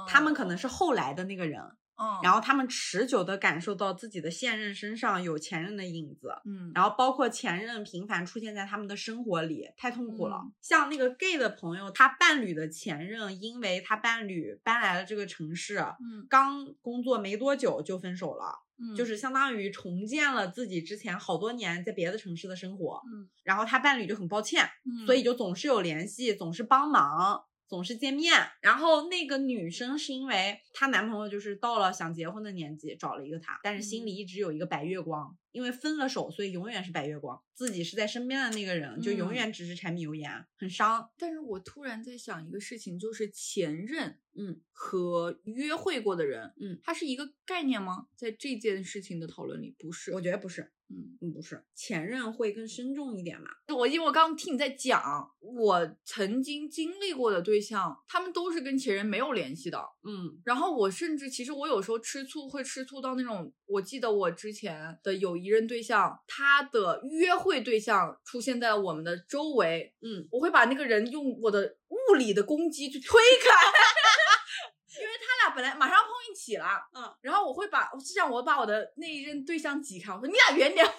[0.07, 1.59] 他们可能是后来的那个人。
[2.23, 10.41] 然后他们持久的感受到自己的现任身上有前任的影子，嗯，然后包括前任频繁出现在他们的生活里，太痛苦了。
[10.61, 27.43] 像那个 gay 的朋友，他伴侣的前任，因为他伴侣搬来了这个城市，嗯，刚工作没多久就分手了，嗯，就是相当于重建了自己之前好多年在别的城市的生活，嗯，然后他伴侣就很抱歉，嗯，所以就总是有联系，总是帮忙。
[27.71, 41.09] 总是见面，然后那个女生是因为她男朋友就是到了想结婚的年纪，找了一个他，但是心里一直有一个白月光，因为分了手，所以永远是白月光，自己是在身边的那个人，就永远只是柴米油盐，很伤。
[41.17, 48.07] 但是我突然在想一个事情，就是前任，嗯，和约会过的人，嗯，他是一个概念吗？
[48.17, 50.73] 在这件事情的讨论里，不是，我觉得不是。
[51.21, 53.47] 嗯，不是，前任会更深重一点嘛？
[53.75, 55.01] 我因为我刚刚听你在讲，
[55.39, 59.79] 我曾经经历过的对象，他们都是跟前任没有联系的。
[60.03, 73.49] 嗯，然后我甚至其实我有时候吃醋会吃醋到那种，我记得我之前的有一任对象，他的约会对象出现在我们的周围，嗯，我会把那个人用我的物理的攻击去推开。
[74.99, 80.85] 因为他俩本来马上碰一起了，嗯，然后我会把，就像，我把我的那一任对象挤开，我说你俩远点，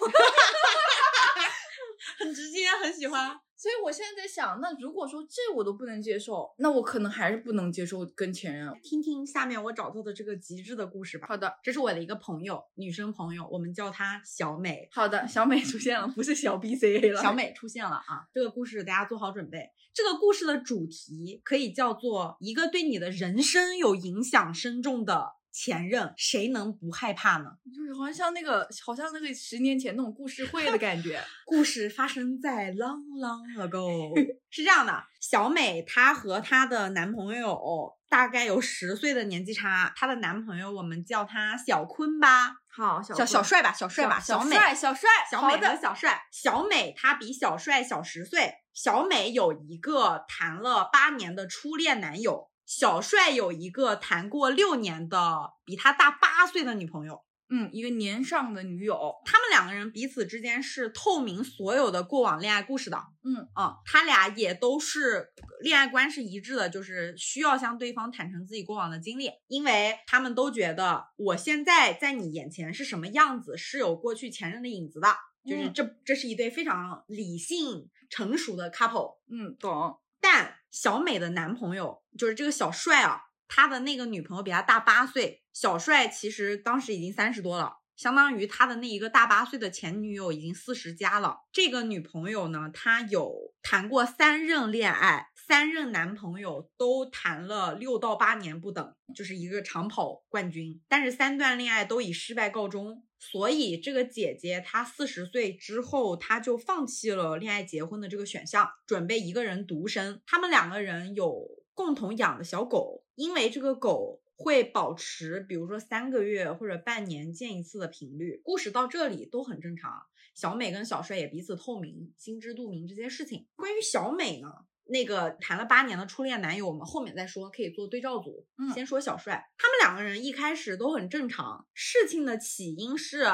[2.19, 3.37] 很直接，很喜欢。
[3.55, 8.69] 所以我现在在想，那如果说这我都不能接受，那我可能还是不能接受跟前任。
[8.83, 11.27] 听听下面我找到的这个极致的故事吧。
[11.29, 14.89] 好的，这是我的一个朋友，女生朋友，我们叫她小美。
[14.91, 17.21] 好的，小美出现了，不是小 B C A 了。
[17.21, 18.27] 小美出现了啊！
[18.33, 19.69] 这个故事大家做好准备。
[19.93, 25.35] 这个故事的主题可以叫做一个对你的人生有影响深重的。
[25.53, 27.51] 前任谁能不害怕呢？
[27.73, 31.21] 就是好像像那个，好像那个十年前那种故事会的感觉。
[31.45, 34.13] 故事发生在 long long ago，
[34.49, 39.93] 是这样的：小美她和她的男朋友大概有十岁的年纪差。
[39.95, 46.23] 她的男朋友我们叫他小坤吧，好小小帅吧，小帅吧，小帅小帅，小美的小帅。
[46.31, 48.55] 小美她比小帅小十岁。
[48.73, 52.49] 小美有一个谈了八年的初恋男友。
[52.65, 59.15] 小帅有一个谈过六年的比他大八岁的女朋友，嗯，一个年上的女友。
[59.25, 63.47] 他们两个人彼此之间是透明所有的过往恋爱故事的，嗯。
[63.53, 75.09] 啊，他俩也都是恋爱观是一致的，就是需要向对方坦诚自己过往的经历，因为他们都觉得我现在在你眼前是什么样子，是有过去前任的影子的，
[75.45, 79.99] 就是这这是一对非常理性成熟的 couple，嗯，懂。
[80.23, 85.43] 但小美的男朋友就是这个小帅啊，他的那个女朋友比他大八岁。
[85.51, 91.41] 小帅其实当时已经三十多了，相当于他的那一个大八岁的前女友已经四十加了。
[91.51, 100.81] 这个女朋友呢，她有谈过三任恋爱，三任男朋友都谈了六到八年不等，就是一个长跑冠军。
[100.87, 103.03] 但是三段恋爱都以失败告终。
[103.31, 110.21] 所以这个姐姐她四十岁之后，她就放弃了恋爱结婚的这个选项，准备一个人独身。
[110.25, 118.41] 他们两个人有共同养的小狗，因为这个狗会保持，比如说三个月或者半年见一次的频率。
[118.43, 119.91] 故事到这里都很正常，
[120.35, 123.47] 小美跟小帅也彼此透明，心知肚明这些事情。
[123.55, 124.49] 关于小美呢？
[124.85, 128.45] 那个谈了八年的初恋男友，我们后面再说，可以做对照组。
[128.57, 131.65] 嗯，先说小帅，他们两个人一开始都很正常。
[131.73, 133.25] 事情的起因是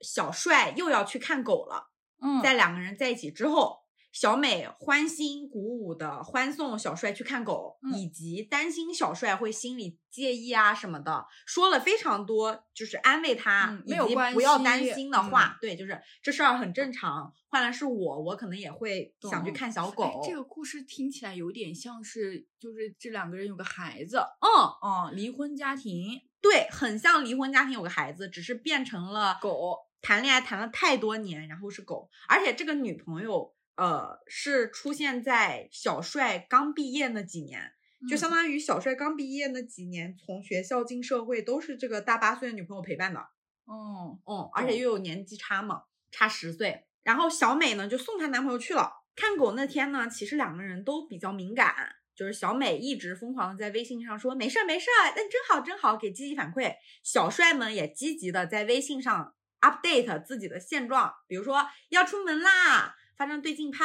[0.00, 1.90] 小帅又要去看狗了。
[2.20, 3.87] 嗯，在两个人在一起之后。
[4.10, 15.58] 小美欢欣鼓舞的欢送小帅去看狗，以及担心小帅会心里介意啊什么的，说了非常多，就是安慰他以及不要担心的话。
[15.60, 17.32] 对，就是这事儿很正常。
[17.50, 20.20] 换来是我，我可能也会想去看小狗。
[20.26, 24.48] 这个故事听起来有点像是，就是这两个人有个孩子，嗯
[24.82, 29.78] 嗯，离婚家庭，对，很像离婚家庭有个孩子，只是变成了狗。
[30.00, 33.54] 谈恋爱谈了太多年，然后是狗，而且这个女朋友。
[33.78, 37.72] 呃，是出现在小帅刚毕业那几年，
[38.10, 43.20] 就相当于小帅刚毕业那几年，从学校进社会都是这个大八岁的女朋友陪伴的。
[43.66, 46.86] 哦，哦，而且又有年纪差嘛，差十岁。
[47.04, 51.72] 然后小美呢就送她男朋友去了看狗那天呢，其实两个人都比较敏感，
[52.16, 56.74] 就是小美一直疯狂的在微信上说没事儿没事儿，那真好真好，给积极反馈。
[57.04, 62.96] 小帅们也积极的在微信上 update 自己的现状，比如说要出门啦。
[63.18, 63.84] 发张对镜拍，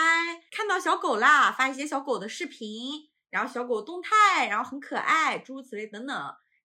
[0.52, 6.16] 看到小狗啦，发一些小狗的视频，然后小狗动态，然后很可爱，诸如此类等等。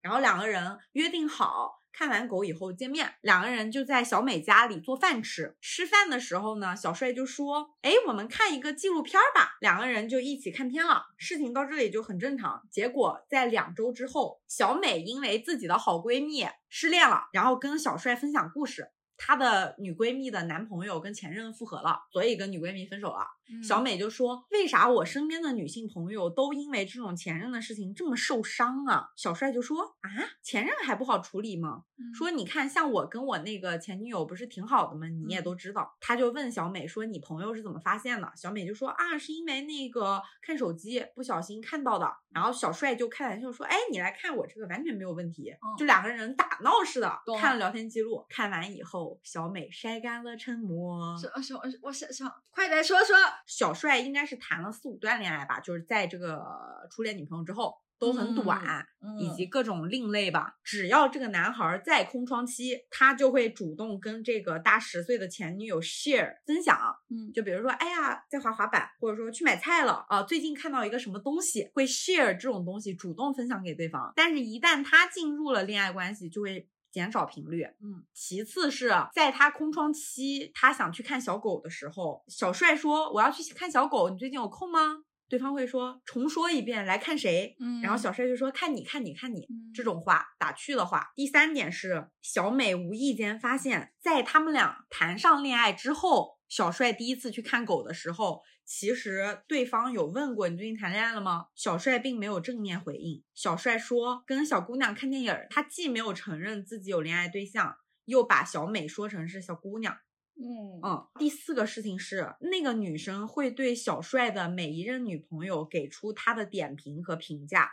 [0.03, 3.15] 然后两个人约定好，看完狗以后见面。
[3.23, 5.57] 两个人就在小美家里做饭吃。
[5.63, 11.07] 吃饭的时候呢，小帅就说：“哎，我们看一个纪录片吧。”两个人就一起看片了。
[11.17, 12.63] 事情到这里就很正常。
[12.71, 18.91] 结果在两周之后，小美因为自己的好闺蜜失恋了，然后跟小帅分享故事。
[19.19, 23.27] 她的女闺蜜的男朋友跟前任复合了，所以跟女闺蜜分手了。
[23.63, 30.09] 小美就说：“为啥我身边的女性朋友都因为这种前任的事情这么受伤啊？”小帅就说：“啊，
[30.43, 31.85] 前任还不好处理吗？
[32.15, 35.09] 说你看，像我跟我那个前女友不是挺好的吗？
[35.09, 48.27] 你也都知道。”他就问小美说：“你朋友是怎么发现的？”小美就说：“啊，是因为那个看手机不小心看到的。”然后小帅就开玩笑说：“哎，你来看我这个完全没有问题。”就两个人打闹似的看了聊天记录。
[48.29, 51.17] 看完以后，小美晒干了沉默。
[51.17, 53.17] 小小我想想，快点说说。
[53.47, 56.45] 小帅应该是谈了四五段恋爱吧，就是在这个
[56.91, 58.87] 初恋女朋友之后都很短，
[59.19, 60.55] 以及各种另类吧。
[60.63, 66.79] 只要这个男孩在空窗期，他就会主动跟这个大十岁的前女友 share 分享。
[67.11, 74.13] 嗯，就比如说，哎呀，在滑滑板，或者说去买菜了啊，最近看到一个什么东西，会 share 这种东西，主动分享给对方。
[74.15, 76.69] 但是，一旦他进入了恋爱关系，就会。
[76.91, 91.11] 减少频率，嗯，其次是在他空窗期，他想去看小狗的时候，小帅说：“我要去看小狗，你最近有空吗？”对方会说重说一遍来看谁，嗯然后小帅就说看你看你看你嗯这种话打趣的话。
[91.15, 98.43] 第三点是小美无意间发现，在他们俩谈上恋爱之后，小帅第一次去看狗的时候。
[98.71, 101.47] 其实对方有问过你最近谈恋爱了吗？
[101.55, 103.25] 小帅并没有正面回应。
[103.33, 109.97] 小帅说跟小姑娘看电影儿，他既没有承认自己有恋爱对象，又把小美说成是小姑娘。
[110.37, 117.71] 嗯嗯，第四个事情是，那个女生会对小帅的每一任女朋友给出她的点评和评价。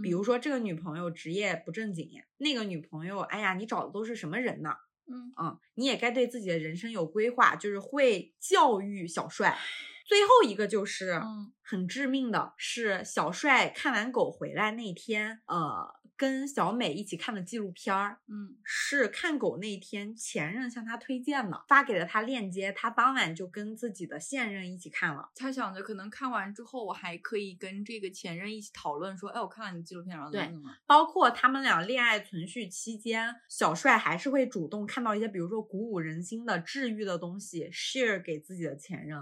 [0.00, 4.76] 比如说，这个女朋友职业不正经，那个女朋友，哎呀，你找的都是什么人呢？
[5.08, 9.58] 嗯嗯，你也该对自己的人生有规划，就是会教育小帅。
[10.04, 25.30] 最后一个就是嗯很致命的是，小帅看完狗回来那天，呃，跟小美一起看的纪录片儿，嗯是看狗那天前任向他推荐的，发给了他链接，他当晚就跟自己的现任一起看了。
[25.34, 30.74] 他想着可能看完之后，我还可以跟这个前任一起讨论说，哎，我看了你纪录片，然后怎么对怎么。
[30.86, 39.18] 包括他们俩恋爱存续期间，小帅还是会主动看到一些，比如说鼓舞人心的、治愈的东西，share 给自己的前任，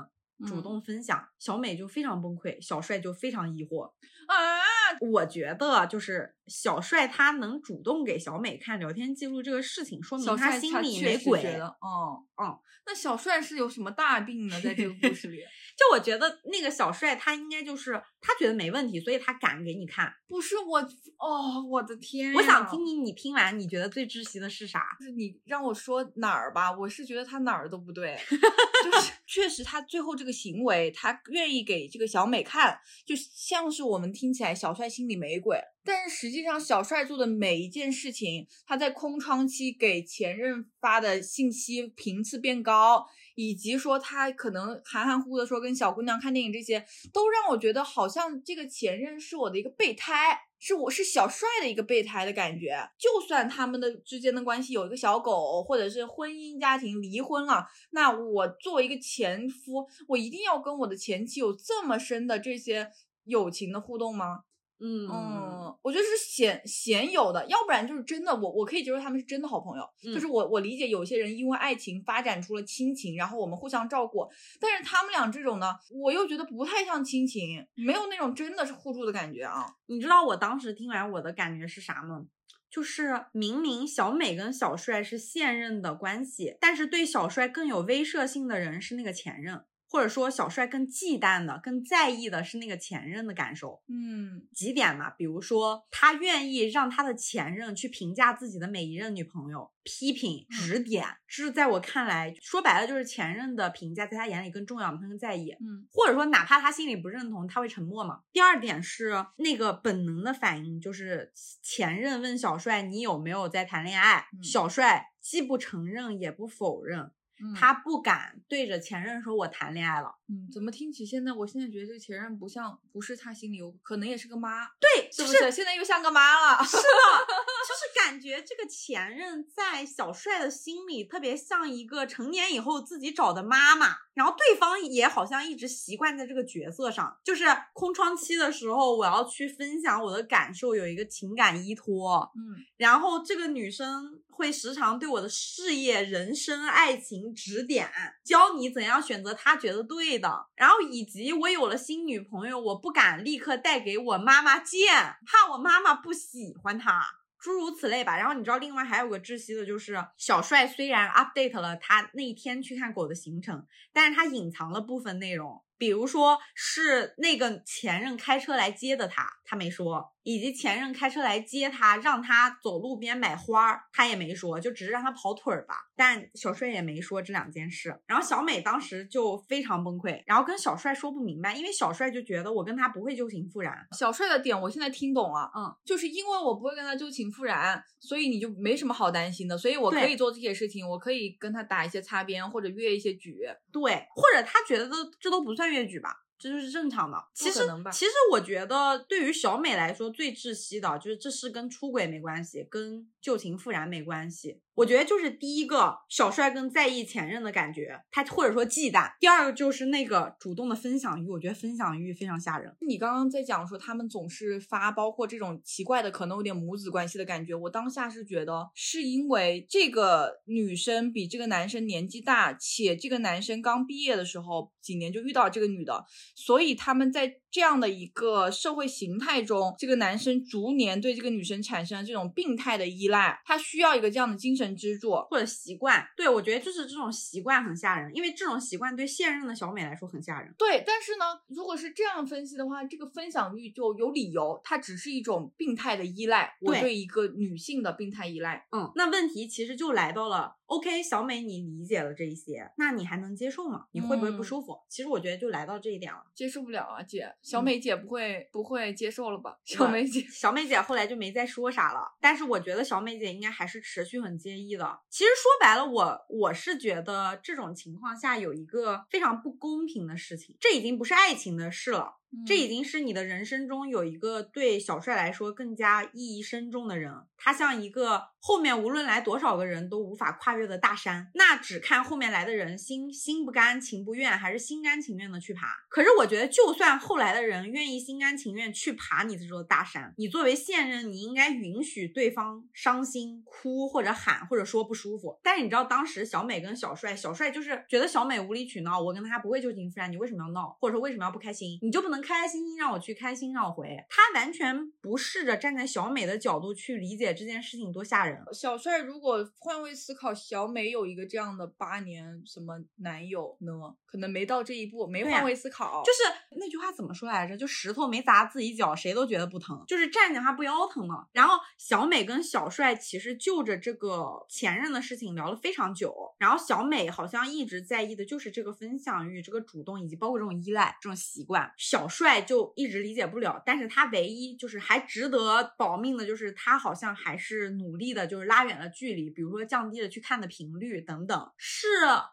[0.47, 1.29] 主嗯动分享。
[1.39, 3.93] 小美就非常崩溃，小帅就非常疑惑。
[4.27, 11.59] 啊，我觉得就是小帅他能主动给小美看聊天记录这个事情，说明他心里没鬼。
[11.61, 14.61] 哦嗯，那小帅是有什么大病呢？
[14.61, 15.41] 在这个故事里，
[15.77, 20.13] 就我觉得那个小帅他应该就是他觉得没问题，所以他敢给你看。
[20.29, 20.79] 不是我，
[21.19, 24.97] 哦，我的天呀，我想听听你听完你觉得最窒息的是啥？
[25.01, 50.41] 就是你让我说哪儿吧，我是觉得他哪儿都不对， 就是确实他最后这个行为，他愿意给这个小美看，就像是我们听起来小帅心里没鬼，但是实际上小帅做的每一件事情，他在空窗期给前任发的信息频次变高，以及说他可能含含糊糊的说跟小姑娘看电影这些，都让我觉得好像这个前任是我的一个备胎。
[50.67, 62.91] 是我是小帅的一个备胎的感觉，就算他们的之间的关系有一个小狗，或者是婚姻家庭离婚了，那我作为一个前夫，我一定要跟我的前妻有这么深的这些
[63.25, 64.45] 友情的互动吗？
[64.87, 74.29] 嗯嗯，我觉得是鲜鲜有的，要不然就是真的，我我可以接受他们是真的好朋友，就是我我理解有些人因为爱情发展出了亲情，然后我们互相照顾，
[74.61, 79.65] 但是他们俩这种呢，我又觉得不太像亲情，没有那种真的是互助的感觉啊。
[79.87, 82.27] 你知道我当时听完我的感觉是啥吗？
[82.71, 89.65] 就是明明小美跟小帅是现任的关系，但是对小帅更有威慑性的人是那个前任，
[89.95, 93.81] 或者说小帅更忌惮的、更在意的是那个前任的感受。
[93.87, 105.53] 嗯几点嘛，比如说他愿意让他的前任去评价自己的每一任女朋友，批评、指点，这是在我看来，说白了就是前任的评价在他眼里更重要，他更在意。
[105.61, 108.23] 嗯或者说哪怕他心里不认同，他会沉默嘛。
[108.33, 111.33] 第二点是那个本能的反应，就是
[111.63, 120.15] 前任问小帅你有没有在谈恋爱，嗯小帅既不承认也不否认，嗯他不敢对着前任说我谈恋爱了。
[120.29, 125.53] 嗯，怎么听起现在，我现在觉得这个前任不像，不是他心里有，可能也是个妈，对，是不是是？
[125.53, 126.65] 现在又像个妈了。
[126.65, 147.89] 是的，就是感觉这个前任在小帅的心里特别像一个成年以后自己找的妈妈，然后对方也好像一直习惯在这个角色上，就是空窗期的时候，我要去分享我的感受，有一个情感依托，嗯然后这个女生会时常对我的事业、人生、爱情指点，
[148.25, 150.47] 教你怎样选择他觉得对的。
[150.57, 154.93] 然后以及我有了新女朋友，我不敢立刻带给我妈妈见，
[155.27, 157.05] 怕我妈妈不喜欢她。
[157.39, 175.75] 诸如此类吧，然后你知道，另外还有个窒息的，就是小帅虽然 update 了他那一天去看狗的行程，但是他隐藏了部分内容，比如说是那个前任开车来接的他，他没说，以及前任开车来接他，让他走路边买花儿，他也没说，就只是让他跑腿儿吧。
[175.95, 177.97] 但小帅也没说这两件事。
[178.07, 183.75] 然后小美当时就非常崩溃，然后跟小帅说不明白，因为小帅就觉得我跟他不会旧情复燃。
[183.97, 193.43] 小帅的点我现在听懂了，嗯，就是因为我不会跟他旧情复燃，所以你就没什么好担心的，所以我可以做这些事情，我可以跟他打一些擦边或者越一些局。
[193.71, 197.25] 对，或者他觉得都这都不算越矩吧，这就是正常的。
[197.33, 197.61] 其实
[197.93, 204.61] 其实我觉得对于小美来说最窒息的就是这事跟出轨没关系，跟旧情复燃没关系。
[204.75, 212.75] 我觉得就是第一个，小帅更在意前任的感觉，他或者说忌惮；第二个就是那个主动的分享欲，我觉得分享欲非常吓人。
[212.81, 217.55] 你刚刚在讲说他们总是发，包括这种奇怪的，可能有点母子关系的感觉。
[217.55, 226.05] 我当下是觉得，是因为这个女生比这个男生年纪大，且这个男生刚毕业的时候几年就遇到这个女的，
[226.35, 236.05] 所以他们在这样的一个社会形态中，这个男生逐年对这个女生产生了这种病态的依赖，他需要一个这样的精神支柱或者习惯。
[236.17, 240.53] 对我觉得就是这种习惯很吓人，因为这种习惯对现任的小美来说很吓人。
[240.59, 248.67] 对，但是呢，如果是这样分析的话，这个分享欲就有理由，它只是一种病态的依赖，我对一个女性的病态依赖。
[248.73, 250.57] 嗯，那问题其实就来到了。
[250.67, 253.87] OK，小美，你理解了这一些，那你还能接受吗？
[253.93, 254.79] 你会不会不舒服？
[254.89, 259.59] 其实我觉得就来到这一点了，接受不了啊，姐，小美姐不会不会接受了吧？
[259.65, 262.15] 小美姐，小美姐后来就没再说啥了。
[262.21, 265.01] 但是我觉得小美姐应该还是持续很介意的。
[265.11, 272.17] 其实说白了，我我是觉得这种情况下有一个非常不公平的事情，这已经不是爱情的事了。
[272.45, 277.13] 这已经是你的人生中有一个对小帅来说更加意义深重的人，
[277.45, 285.77] 他像一个后面无论来多少个人都无法跨越的大山，那只看后面来的人心心不甘情不愿，还是心甘情愿的去爬。
[285.89, 295.39] 可是我觉得，就算后来的人愿意心甘情愿去爬你这座大山，你作为现任，你应该允许对方伤心哭或者喊或者说不舒服。
[295.43, 302.25] 但是你知道，当时小美跟小帅，小帅就是觉得小美无理取闹，我跟他不会旧情复燃，你为什么要闹，或者说为什么要不开心，你就不能。
[302.25, 304.03] 开开心心让我去，开心让我回。
[304.09, 308.43] 他完全不试着站在小美的角度去理解这件事情多吓人。
[308.53, 313.73] 小帅如果换位思考，小美有一个这样的八年什么男友呢？
[314.07, 316.03] 可能没到这一步，没换位思考。
[316.05, 316.19] 就是
[316.57, 317.57] 那句话怎么说来着？
[317.57, 319.85] 就石头没砸自己脚，谁都觉得不疼。
[319.87, 321.29] 就是站着他不腰疼了。
[321.33, 326.15] 然后小美跟小帅其实就着这个前任的事情聊了非常久。
[326.39, 331.71] 然后小美好像一直在意的就是这个分享欲、这个主动以及包括这种依赖、这种习惯。
[331.77, 332.09] 小。
[332.15, 341.51] 帅就一直理解不了，但是他唯一就是还值得保命的，就是他好像还是努力的，就是拉远了距离，比如说降低了去看的频率等等。
[341.57, 341.87] 是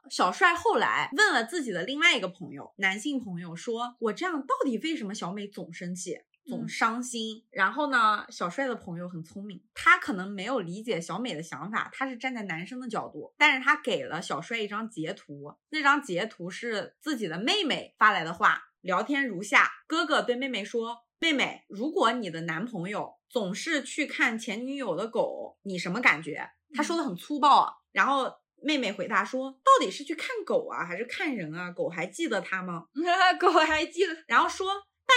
[0.09, 8.25] 小帅后来问了自己的另外一个朋友，男性朋友说：“我这样到底为什么小美总生气？”总伤心，然后呢？
[8.29, 26.51] 小帅的朋友很聪明，他可能没有理解小美的想法，他是站在男生的角度，但是他给了小帅一张截图，那张截图是自己的妹妹发来的话，聊天如下：哥哥对妹妹说，妹妹，如果你的男朋友总是去看前女友的狗，你什么感觉？
[26.75, 27.73] 他说的很粗暴啊。
[27.91, 31.71] 然后妹妹回答说，到底是去看狗啊，还是看人啊？
[31.71, 32.87] 狗还记得他吗？
[33.39, 34.13] 狗还记得。
[34.27, 34.67] 然后说。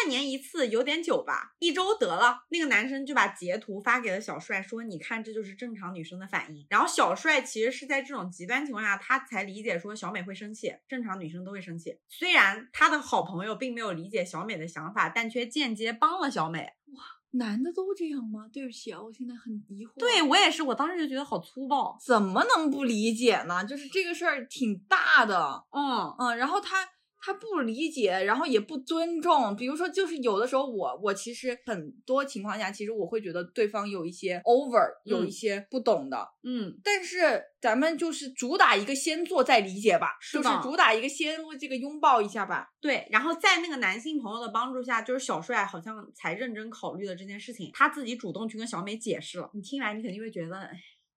[0.02, 2.46] 半年一次有点久吧，一周得了。
[2.48, 11.96] 那个男生就把截图发给了小帅，说：“你看，这就是正常女生的反应。”然后小帅其实是在这种极端情况下，他才理解说小美会生气，正常女生都会生气。
[12.08, 16.72] 虽然他的好朋友并没有理解小美的想法，但却间接帮了小美。
[16.86, 17.04] 哇，
[17.34, 18.48] 男的都这样吗？
[18.52, 19.90] 对不起啊，我现在很疑惑。
[19.98, 23.64] 对我也是，我当时就觉得好粗暴，怎么能不理解呢？
[23.64, 26.88] 就是这个事儿挺大的，嗯嗯，然后他。
[27.24, 29.56] 他不理解，然后也不尊重。
[29.56, 36.28] 比如说，就是有的时候，我我其实很多情况下，其实我会觉得对方有一些 over，有一些不懂的。
[36.42, 42.68] 嗯，但是咱们就是主打一个先做再理解吧，就是主打一个先这个拥抱一下吧。
[42.78, 49.50] 对，然后在那个男性朋友的帮助下，就是小帅好像才认真考虑了这件事情，他自己主动去跟小美解释了。
[49.54, 50.70] 你听完，你肯定会觉得，哎。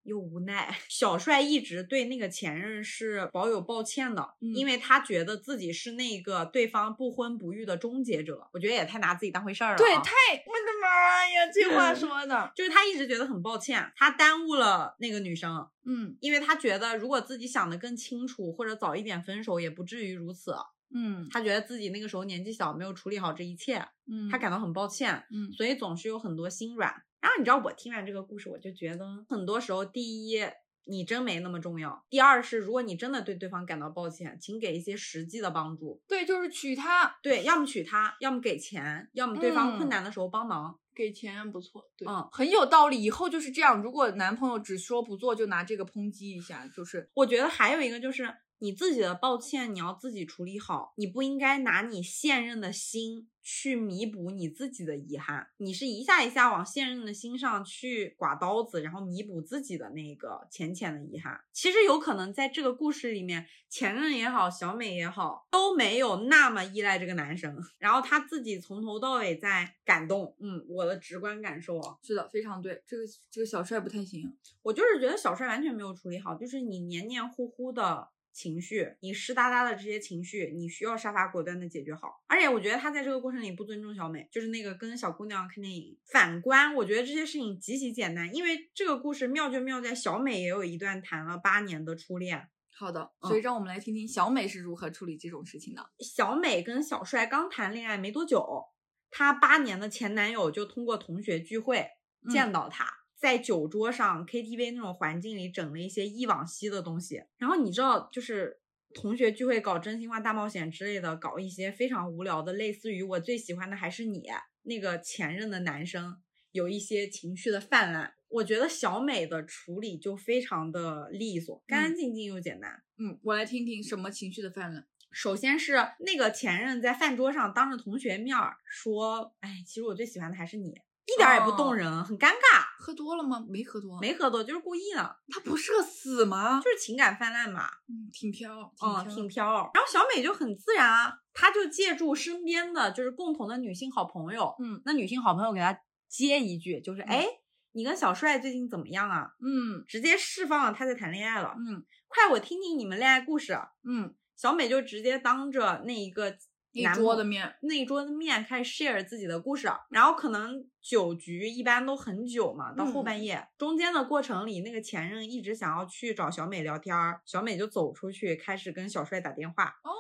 [0.08, 8.48] 又无奈， 小帅一直对那个前任是保有抱歉的，因为他觉得自己是那个对方不婚不育的终结者。
[8.54, 9.78] 我觉得也太拿自己当回事儿了。
[9.78, 15.68] 对，太我的妈呀，这话说的，就是他一直觉得很抱歉，他耽误了那个女生。
[15.86, 20.56] 嗯，因为他觉得如果自己想的更清楚，或者早一点分手，也不至于如此。
[20.96, 23.86] 嗯，他觉得自己那个时候年纪小，没有处理好这一切。
[24.10, 25.26] 嗯，他感到很抱歉。
[25.32, 26.94] 嗯，所以总是有很多心软。
[27.28, 30.42] 然后你知道我听完这个故事，我就觉得很多时候，第一，
[30.86, 36.02] 你真没那么重要；第二是，如果你真的对对方感到抱歉，请给一些实际的帮助。
[36.08, 43.04] 对，就是娶她，对，要么娶她，要么给钱，要么对方困难的时候帮忙，给钱不错，对，嗯，很有道理。
[43.04, 48.34] 以后就是这样，如果男朋友只说不做，就拿这个抨击一下，就是我觉得还有一个就是。
[48.60, 50.94] 你自己的抱歉，你要自己处理好。
[50.98, 55.48] 你不应该拿你现任的心去弥补你自己的遗憾。
[55.58, 61.40] 你是一下一下往现任的心上去刮刀子，然后弥补自己的那个浅浅的遗憾。
[61.54, 67.56] 其实有可能在这个故事里面，前任也好，小美也好，都没有那么依赖这个男生。
[67.78, 70.36] 然后他自己从头到尾在感动。
[70.40, 72.82] 嗯，我的直观感受啊，是的，非常对。
[72.88, 78.10] 这个这个小帅不太行，我就是觉得小帅完全没有处理好，就是你黏黏糊糊的。
[78.38, 82.24] 情绪，你湿哒哒的这些情绪，你需要杀伐果断的解决好。
[82.28, 85.98] 而且我觉得他在这个过程里不尊重小美，就是那个跟小姑娘看电影。
[86.06, 92.48] 反观，我觉得这些事情极其简单，因为这个故事妙就妙在小美也有一段谈了八年的初恋。
[92.70, 95.90] 好的，所以让我们来听听小美是如何处理这种事情的。
[95.98, 98.66] 小美跟小帅刚谈恋爱没多久，
[99.10, 101.88] 她八年的前男友就通过同学聚会
[102.30, 102.86] 见到她，
[103.18, 107.24] 在酒桌上 KTV 那种环境里整了一些忆往昔的东西。
[107.38, 108.60] 然后你知道，就是
[108.94, 114.28] 同学聚会搞真心话大冒险之类的，搞一些非常无聊的，类似于我最喜欢的还是你
[114.64, 118.14] 那个前任的男生，有一些情绪的泛滥。
[118.30, 122.84] 我觉得小美的处理就非常的利索，干干净净又简单。
[122.98, 124.86] 嗯，我来听听什么情绪的泛滥。
[125.12, 132.66] 首先是那个前任在饭桌上当着同学面说：“哎，其实我最喜欢的还是你。”一点也不动人，很尴尬。
[132.78, 133.46] 喝多了吗？
[133.50, 135.18] 没喝多，没喝多，就是故意的。
[135.30, 136.62] 他不是个死吗？
[136.64, 137.68] 就是情感泛滥嘛。
[137.90, 139.46] 嗯，挺飘，嗯，挺飘。
[139.74, 145.78] 然后小美就很自然啊，她就借助身边的就是共同的女性好朋友，嗯，那女性好朋友给她
[146.08, 147.26] 接一句，就是哎。
[147.74, 149.30] 你跟小帅最近怎么样啊？
[149.40, 151.54] 嗯，直接释放了他在谈恋爱了。
[151.60, 153.56] 嗯，快我听听你们恋爱故事。
[153.88, 156.36] 嗯，小美就直接当着那一个
[156.84, 159.70] 那桌的面，那一桌的面开始 share 自己的故事。
[159.90, 169.66] 然后可能酒局一般都很久嘛，到后半夜，中间的过程里，那个前任一直想要去找小美聊天，小美就走出去开始跟小帅打电话。
[169.84, 169.92] 哦，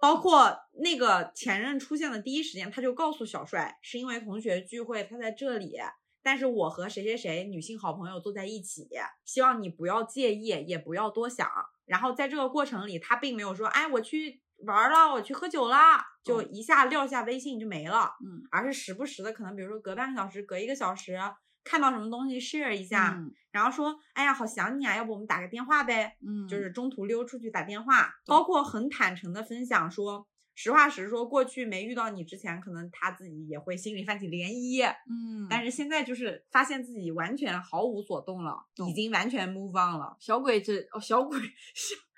[0.00, 5.76] 包括那个前任出现的第一时间，他就告诉小帅，是因为同学聚会，他在这里。
[6.22, 8.86] 但是我和谁谁谁女性好朋友坐在一起，
[9.24, 11.48] 希望你不要介意，也不要多想。
[11.86, 21.18] 然后在这个过程里，他并没有说，哎，我去玩了，我去喝酒啦，就一下撂下微信就没了，嗯，而是时不时的，可能比如说隔半个小时、隔一个小时，
[21.64, 23.18] 看到什么东西 share 一下，
[23.52, 26.70] 然后说，哎呀，好想你啊，要不我们打个电话呗，嗯，就是。
[26.70, 30.26] 中途溜出去打电话，包括很坦诚的分享说。
[30.56, 38.54] 实话实说，过去没遇到你之前，可能他自己也会心里泛起涟漪，嗯，但是现在就是发现自己完全毫无所动了，
[38.86, 40.14] 已经完全 move on 了。
[40.20, 41.38] 小鬼这哦，小鬼，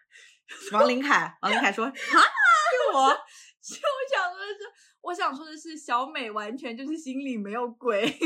[0.72, 3.08] 王林凯，王林凯说啊，是我，
[3.62, 3.74] 就
[4.14, 4.60] 想说的是，
[5.00, 8.18] 我想说的是，小美完全就是心里没有鬼，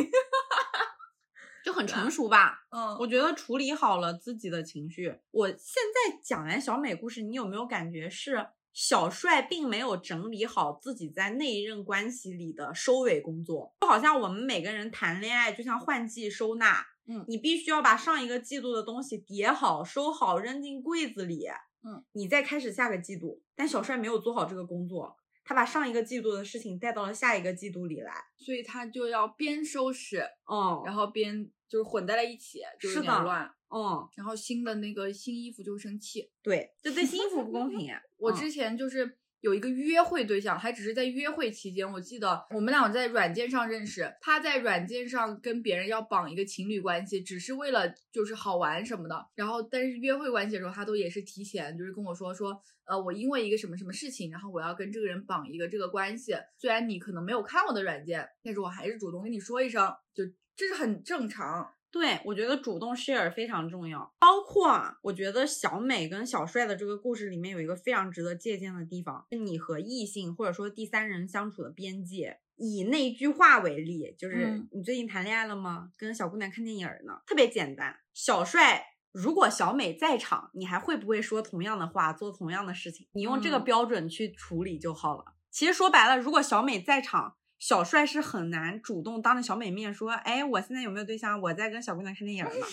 [1.65, 2.67] 就很成熟吧。
[2.71, 5.21] 嗯，我觉得处理好了自己的情绪。
[5.31, 8.49] 我现在讲完小美故事，你有没有感觉是？
[8.79, 21.47] 小帅并没有整理好自己在那一任关系里的收尾工作，就好像我们每个人谈恋爱就像换季收纳，嗯，你必须要把上一个季度的东西叠好、收好、扔进柜子里，
[21.85, 23.43] 嗯，你再开始下个季度。
[23.55, 30.19] 但小帅没有做好这个工作，他把上一个季度的事情带到了下一个季度里来，所以他就要边收拾，
[30.51, 33.51] 嗯，然后边就是混在了一起，就有点乱。
[33.69, 37.93] 嗯，然后新的那个新衣服就生气，对，就对 新衣服不公平。
[38.17, 49.27] 我之前就是有一个约会对象，还只是在约会期间，我记得我们俩在软件上认识，他在软件上跟别人要绑一个情侣关系，只是为了就是好玩什么的。
[49.35, 56.35] 然后但是约会关系的时候，他都也是提前就是跟我说说，呃，我因为一个什么什么事情，然后我要跟这个人绑一个这个关系。
[56.59, 60.25] 虽然你可能没有看我的软件，但是我还是主动跟你说一声，就
[60.57, 61.73] 这是很正常。
[61.91, 64.15] 对，我觉得主动 share 非常重要。
[64.19, 72.39] 包括啊，我觉得小美跟小帅的这个故事里面有一个非常值得借鉴的地方，是你和异性或者说第三人相处的边界。
[72.57, 75.91] 以那句话为例，就是你最近谈恋爱了吗？
[75.97, 77.21] 跟小姑娘看电影呢？
[77.27, 77.97] 特别简单。
[78.13, 83.07] 小帅，如果小美在场，你还会不会说同样的话，做同样的事情？
[83.13, 85.25] 你用这个标准去处理就好了。
[85.51, 87.37] 其实说白了，如果小美在场。
[87.59, 91.41] 小帅是很难主动当着小美面说，哎，我现在有没有对象？
[91.41, 92.67] 我在跟小姑娘看电影呢。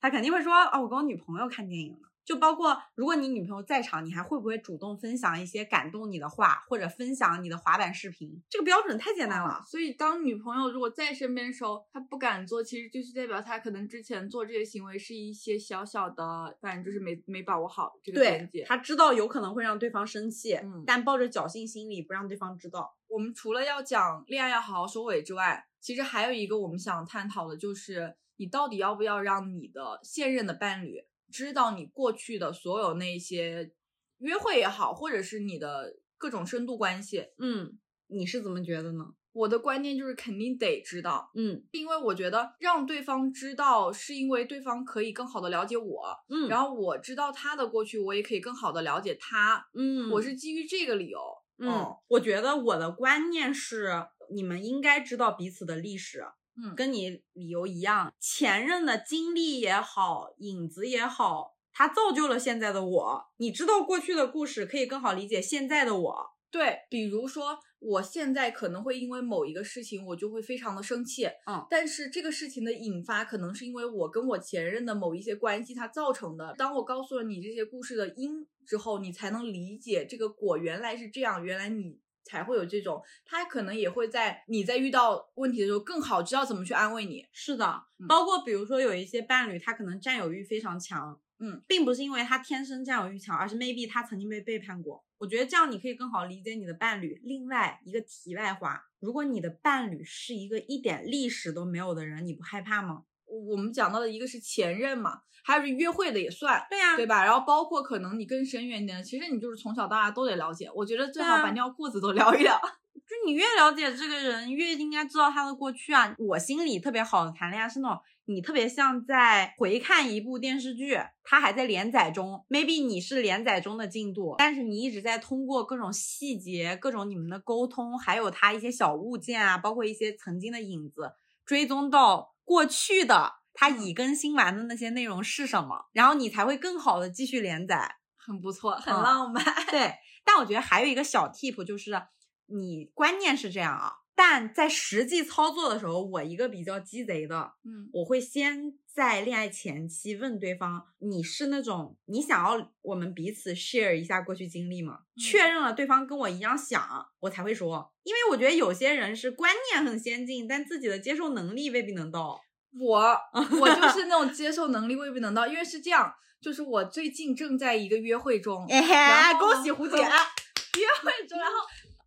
[0.00, 2.07] 他肯定会说，啊，我跟我女朋友看电影呢。
[2.28, 8.38] 就包括如果你女朋友在场，你还会不会主动分享一些感动你的话，或者分享你的滑板视频？
[8.50, 9.62] 这个标准太简单了。
[9.66, 18.62] 所以当女朋友如果在身边的时候，她不敢做，其实就是代表她可能之前做这些行为是一些小小的，反正就是没没把握好这个边界。
[18.64, 22.94] 她知道有可能会让对方生气，嗯，但抱着侥幸心理不让对方知道。
[23.08, 33.72] 我们除了要讲恋爱要好好收尾之外，其实还有一个我们想探讨的就是，你到底要不要让你的现任的伴侣知道你过去的所有那些
[34.18, 37.26] 约会也好，或者是你的各种深度关系？
[37.38, 39.04] 嗯，你是怎么觉得呢？
[39.32, 51.20] 我的观念就是肯定得知道，嗯，因为我觉得让对方知道，是因为对方可以更好的了解我，嗯，然后我知道他的过去，我也可以更好的了解他，嗯，我是基于这个理由。
[51.58, 56.24] 嗯，我觉得我的观念是，你们应该知道彼此的历史，
[56.62, 63.24] 嗯，跟你理由一样，前任的经历也好，影子也好，它造就了现在的我。
[63.36, 66.26] 你知道过去的故事，可以更好理解现在的我。
[66.50, 67.58] 对，比如说。
[67.80, 76.52] 我现在可能会因为某一个事情，我就会非常的生气，嗯，但是这个事情的引发可能是因为我跟我前任的某一些关系它造成的。
[76.58, 87.26] 当我告诉了你这些故事的因之后，你才能理解这个果原来是这样，原来你才会有这种，他可能也会在你在遇到问题的时候更好知道怎么去安慰你。
[87.32, 95.04] 是的，包括比如说有一些伴侣，他可能占有欲非常强，嗯，并不是因为他天生占有欲强，而是 maybe 他曾经被背叛过。
[95.16, 97.20] 我觉得这样你可以更好理解你的伴侣。
[97.24, 103.04] 另外一个题外话，如果你的伴侣是一个一点历史都没有的人，你不害怕吗？
[103.28, 107.24] 我们讲到的一个是前任嘛，还有是约会的也算，对呀，对吧？
[107.24, 110.70] 然后包括可能你更深远一点，其实你就是从小到大都得了解。
[110.74, 112.60] 我觉得最好把尿裤子都聊一聊。
[113.08, 116.14] 就你越了解这个人，越应该知道他的过去啊。
[116.18, 131.12] 我心里特别好的谈恋爱是那种，你特别像在回看一部电视剧，它还在连载中，maybe 你是连载中的进度，但是你一直在通过各种细节、各种你们的沟通，还有他一些小物件啊，包括一些曾经的影子，
[131.46, 139.44] 追踪到过去的他已更新完的那些内容是什么，然后你才会更好的继续连载，很不错，很浪漫。
[139.70, 139.94] 对，
[140.24, 142.02] 但我觉得还有一个小 tip 就是。
[142.50, 155.02] 你观念是这样啊，但在实际操作的时候，我一个比较鸡贼的，嗯，我会先在恋爱前期问对方，你是那种你想要我们彼此 share 一下过去经历吗？
[155.16, 156.84] 确认了对方跟我一样想，
[157.20, 162.40] 我才会说，因为我觉得有些人是观念很先进，但自己的接受能力未必能到。
[162.76, 163.16] 我
[163.60, 171.54] 我就是那种接受能力未必能到，因为是这样，就是我最近正在一个约会中，哎，恭喜胡姐， 约会中，然后。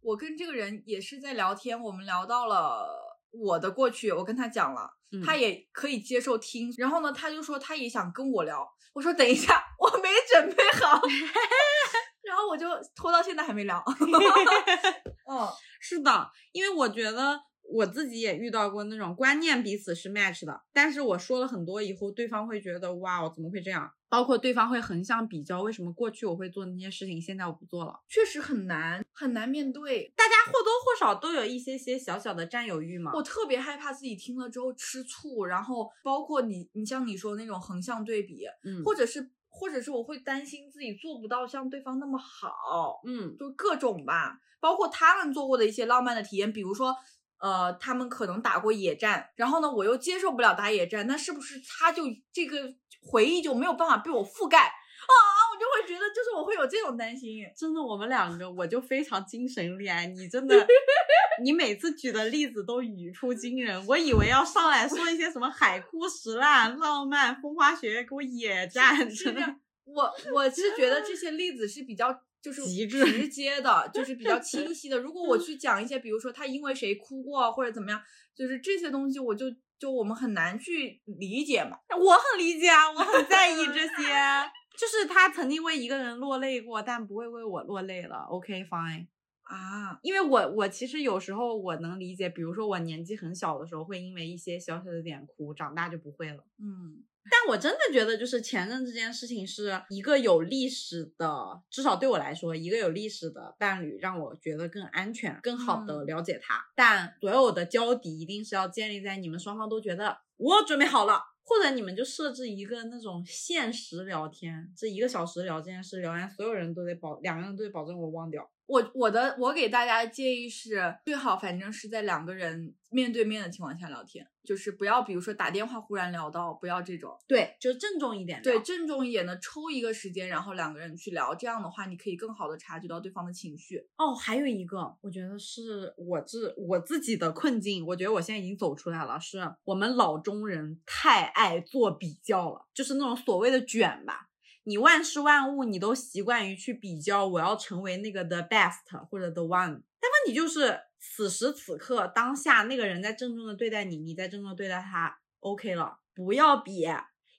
[0.04, 2.88] 我跟这个人也是在聊天，我们聊到了
[3.30, 4.90] 我的过去，我跟他讲了，
[5.26, 6.74] 他也可以接受听。
[6.78, 8.68] 然后呢，他就说他也想跟我聊。
[8.94, 11.02] 我说等一下，我没准备好。
[12.24, 13.84] 然后我就拖到现在还没聊。
[15.30, 15.48] 嗯，
[15.80, 23.92] 是的，因为我觉得我自己也遇到过那种观念彼此是 match 的，但是我说了很多以后，对方会觉得哇，我怎么会这样？
[24.12, 30.12] 包括对方会横向比较，为什么过去我会做那些事情，现在我不做了，确实很难，很难面对。
[30.18, 33.14] 大家或多或少都有一些些小小的占有欲嘛。
[33.16, 44.42] 我特别害怕自己听了之后吃醋，然后包括你，你像你说那种横向对比，嗯，或者是，或者是我会担心自己做不到像对方那么好，嗯，就各种吧。
[44.60, 46.94] 包括他们做过的一些浪漫的体验，比如说，
[47.40, 52.04] 呃，他们可能打过野战，然后呢，我又接受不了打野战，那是不是他就
[52.34, 52.76] 这个？
[53.02, 55.14] 回忆就没有办法被我覆盖啊！
[55.52, 57.44] 我就会觉得，就是我会有这种担心。
[57.56, 60.56] 真的，我们两个我就非常精神恋爱，你真的，
[61.44, 63.86] 你每次举的例子都语出惊人。
[63.88, 69.10] 我以为要上来说一些什么海枯石烂、浪漫、风花雪月，给我野战。
[69.10, 74.98] 真的，我我是觉得这些例子是比较就是直接的，就是比较 清晰的。
[75.00, 78.02] 如果我去讲一些，比如说他因为谁哭过或者怎么样，
[78.36, 79.48] 就是这些东西，我就。
[79.82, 84.14] 就我们很难去理解嘛，我很理解啊，我很在意这些。
[84.78, 88.20] 就是他曾经为一个人落泪过，但不会为我落泪了。
[88.30, 89.08] OK fine
[89.42, 96.46] 啊，因为我我其实有时候我能理解，比如说我年纪很小的时候会因为一些小小的点哭，长大就不会了。
[96.60, 97.04] 嗯。
[97.30, 106.66] 但我真的觉得，就是前任这件事情是一个有历史的，至少对我来说，一个有历史的伴侣让我觉得更安全、更好的了解他。
[106.76, 118.50] 但所有的交底一定是要建立在你们双方都觉得我准备好了，或者你们就设置一个那种限时聊天，这一个小时聊这件事，聊完所有人都得保，两个人都得保证我忘掉。
[118.72, 133.86] 我我的我给大家的建议是，最好反正是在两个人面对面的情况下聊天，就是不要比如说打电话忽然聊到，不要这种，对，就郑重一点，对，郑重一点的抽一个时间，然后两个人去聊，这样的话你可以更好的察觉到对方的情绪。
[133.98, 144.30] 哦，还有一个，我觉得是我自我自己的困境，我觉得我现在已经走出来了，是我们老中人太爱做比较了，就是那种所谓的卷吧。
[144.64, 149.82] 你万事万物，你都习惯于去比较，我要成为那个 the best 或者 the one。
[150.00, 156.86] 但问题就是，此时此刻当下那个人在郑重的对待你，你在郑重的对待他，OK 了，不要比。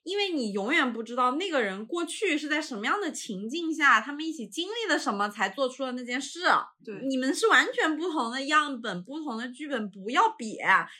[0.03, 6.41] 因为你永远不知道那个人过去是在什么样的情境下，他们一起经历了什么才做出了那件事。
[6.83, 10.57] 对，你们是完全不同的样本，不同的剧本，不要比。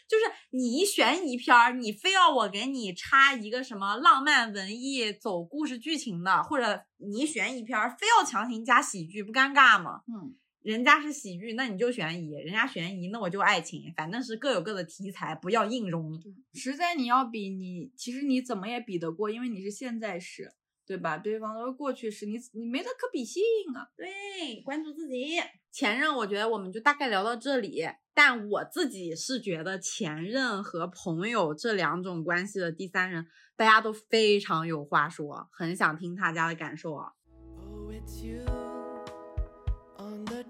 [0.08, 10.02] 就是你悬疑片儿，你非要我给你插一个什么浪漫文艺走故事剧情的，或者你悬疑片儿非要强行加喜剧，不尴尬吗？
[10.08, 10.36] 嗯。
[10.64, 13.94] 人家是喜剧，那你就悬疑；人家悬疑，那我就爱情。
[13.98, 16.18] 反正是各有各的题材，不要硬融。
[16.54, 20.54] 实在你要比，你其实你怎么也比得过，因为你是现在时，
[20.88, 21.18] 对吧？
[21.18, 23.44] 对方都是过去时，你你没得可比性
[23.76, 23.90] 啊。
[23.98, 25.38] 对，关注自己
[25.70, 27.84] 前任，我觉得我们就大概聊到这里。
[28.14, 37.12] 但我自己是觉得前任和朋友这两种关系的第三人，大家都非常有话说，很想听大家的感受啊。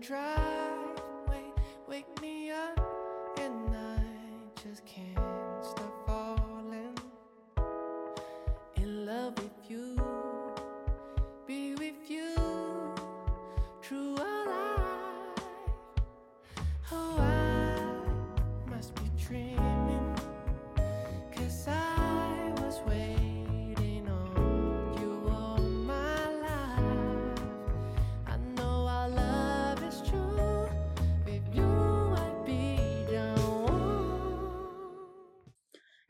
[0.04, 1.54] driveway.
[1.88, 2.78] Wake me up
[3.40, 4.04] and I
[4.62, 5.13] just can't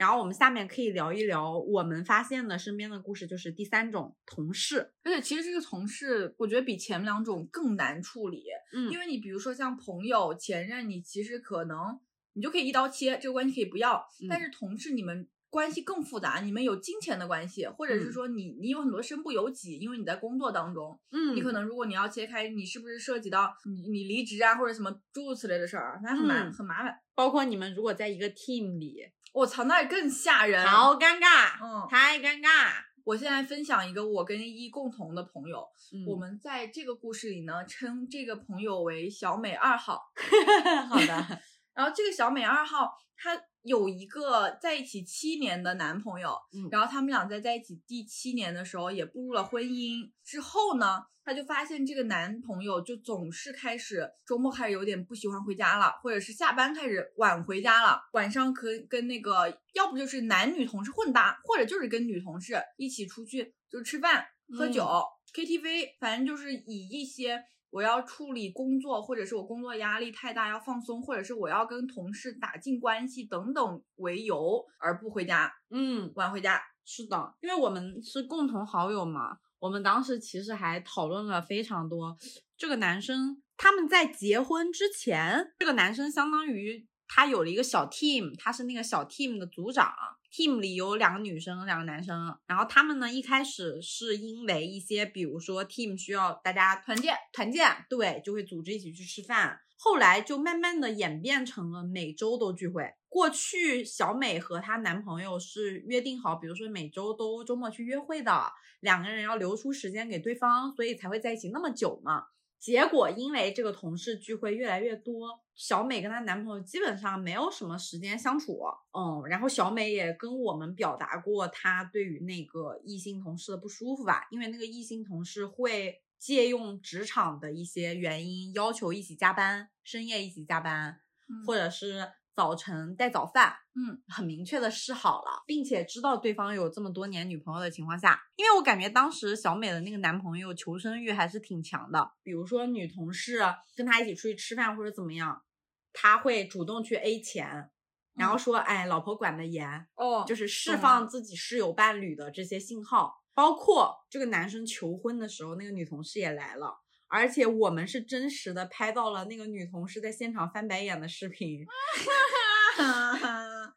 [0.04, 4.92] 然后我们下面可以聊一聊我们发现的身边的故事，就是第三种同事。
[5.02, 8.44] 而且其实这个同事，我觉得比前面两种更难处理，
[8.74, 11.98] 嗯因为你比如说像朋友、前任，你其实可能
[12.34, 14.06] 你就可以一刀切，这个关系可以不要。
[14.30, 26.94] 但嗯是同事，你们关系更复杂，你们有金钱的关系，或者是嗯说你你有很多身不由己，因为你在工作当中，嗯你可能如果你要切开，你是不是涉及到你你离职啊，或者什么诸如此类的事儿，那很麻、嗯很麻烦。
[27.16, 28.98] 包括你们如果在一个 team 里，
[29.34, 30.66] 我操，那更吓人。
[30.66, 32.72] 好尴尬，嗯太尴尬。
[33.04, 40.02] 我现在分享一个我跟一共同的朋友，嗯我们在这个故事里呢，称这个朋友为小美二号。
[40.88, 41.42] 好的，
[41.76, 50.12] 然后这个小美二号，她有一个在一起七年的男朋友，嗯然后他们俩在在一起第七年的时候也步入了婚姻。
[50.24, 64.26] 之后呢，她就发现这个男朋友就总是开始周末开始有点不喜欢回家了，或者是下班开始晚回家了，晚上可跟那个要不就是男女同事混搭，或者就是跟女同事一起出去就吃饭、
[64.58, 64.86] 喝酒、
[65.34, 67.42] KTV，反正就是以一些。
[67.74, 76.62] 我要处理工作，或者是我工作压力太大要放松，或者是我要跟同事打进关系等等为由而不回家，嗯，晚回家。
[76.86, 82.16] 是的，因为我们是共同好友嘛，我们当时其实还讨论了非常多。
[82.56, 89.92] 这个男生他们在结婚之前，这个男生相当于他有了一个小 team，他是那个小 team 的组长。
[90.34, 99.60] Team 里有两个女生，两个男生，然后他们呢一开始是因为一些，比如说 team 需要大家团建，团建，对，就会组织一起去吃饭。
[99.78, 102.90] 后来就慢慢的演变成了每周都聚会。
[103.10, 112.24] 过去小美和她男朋友是约定好，比如说每周都周末去约会的，两个人要留出时间给对方，所以才会在一起那么久嘛。
[112.64, 118.62] 结果因为这个同事聚会越来越多，小美跟她男朋友基本上没有什么时间相处。
[118.98, 133.56] 嗯，然后小美也跟我们表达过她对于那个异性同事的不舒服吧，因为那个异性同事会借用职场的一些原因，要求一起加班，深夜一起加班，嗯或者是早晨带早饭。
[133.76, 143.40] 嗯，很明确的示好了，并且知道对方有这么多年女朋友的情况下，因为我感觉当时小美的那个男朋友求生欲还是挺强的，比如说女同事
[143.76, 145.44] 跟他一起出去吃饭或者怎么样，
[145.92, 147.72] 他会主动去 A 钱，
[148.16, 156.78] 然后说，哎，老婆管得严，哦，就是释放自己是有伴侣的这些信号，包括这个男生求婚的时候，那个女同事也来了。
[157.08, 161.62] 而且我们是真实的拍到了那个女同事在现场翻白眼的视频，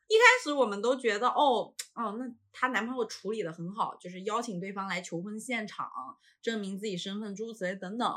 [0.09, 5.89] 一开始我们都觉得，哦，哦，那她男朋友处理的很好，就是邀请对方来求婚现场，
[6.40, 8.09] 证明自己身份，诸如此类等等，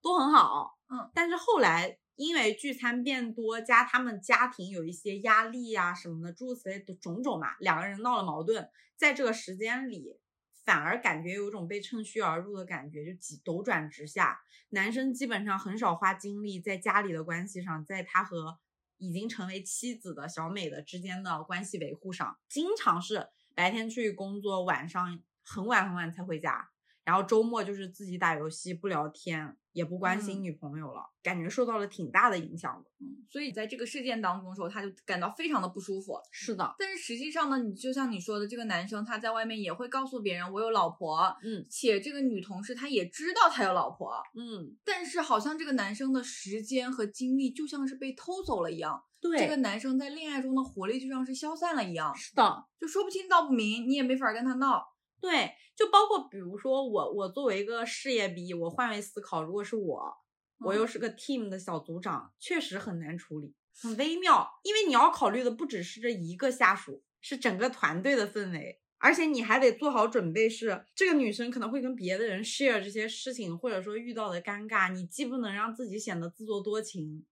[0.00, 0.78] 都很好。
[0.88, 10.20] 嗯，但是后来因为聚餐变多，加他们家庭有一些压力呀、什么的，诸如此类的种种嘛，两个人闹了矛盾，在这个时间里。
[10.68, 14.38] 反而感觉有一种被趁虚而入的感觉，就几斗转直下。
[14.68, 18.58] 男生基本上很少花精力在家里的关系上，在他和
[18.98, 26.68] 已经成为妻子的小美的之间的关系维护上，经常是白天出去工作，晚上很晚很晚才回家，
[27.08, 32.90] 然后周末就是自己打游戏不聊天，也不关心嗯女朋友了，感觉受到了挺大的影响的。
[33.30, 36.20] 所以在这个事件当中的时候，他就感到非常的不舒服。
[36.30, 54.84] 是的，但是实际上呢，你就像你说的，这个男生他在外面也会告诉别人我有老婆，嗯且这个女同事她也知道他有老婆，嗯，但是好像这个男生的时间和精力就像是被偷走了一样，对，这个男生在恋爱中的活力就像是消散了一样，是的，就说不清道不明，你也没法跟他闹。
[55.20, 60.14] 对，就包括比如说我，我作为一个事业逼，我换位思考，如果是我，
[60.60, 60.88] 我又嗯。
[60.88, 77.26] 是个 team 的小组长，确实很难处理，很微妙，因为你要考虑的不只是这一个下属，是整个团队的氛围，而且你还得做好准备是，这个女生可能会跟别的人 share 这些事情，或者说遇到的尴尬，你既不能让自己显得自作多情，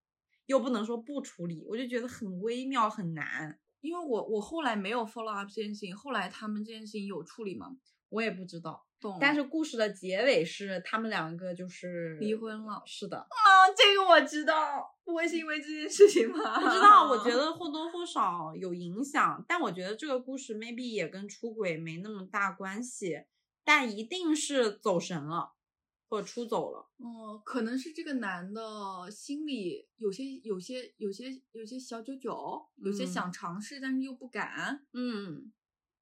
[0.47, 3.61] 又不能说不处理，我就觉得很微妙，很难。
[3.87, 7.77] 因为我我后来没有 follow up 这件事情，后来他们这件事情有处理吗？
[8.09, 13.27] 我也不知道，懂但是故事的结尾是他们两个就是离婚了是的，啊，
[13.77, 16.55] 这个我知道，不会是因为这件事情吧？
[16.61, 23.25] 不知道，我觉 得或多或少有影响，但我觉得这个故事 maybe 也跟出轨没那么大关系，
[23.65, 25.56] 但一定是走神了
[26.09, 26.89] 或者出走了。
[26.99, 34.87] 哦，可能是这个男的心里有些、有些、有些、有些小九九，有些嗯想尝试，但是又不敢。
[34.93, 35.53] 嗯，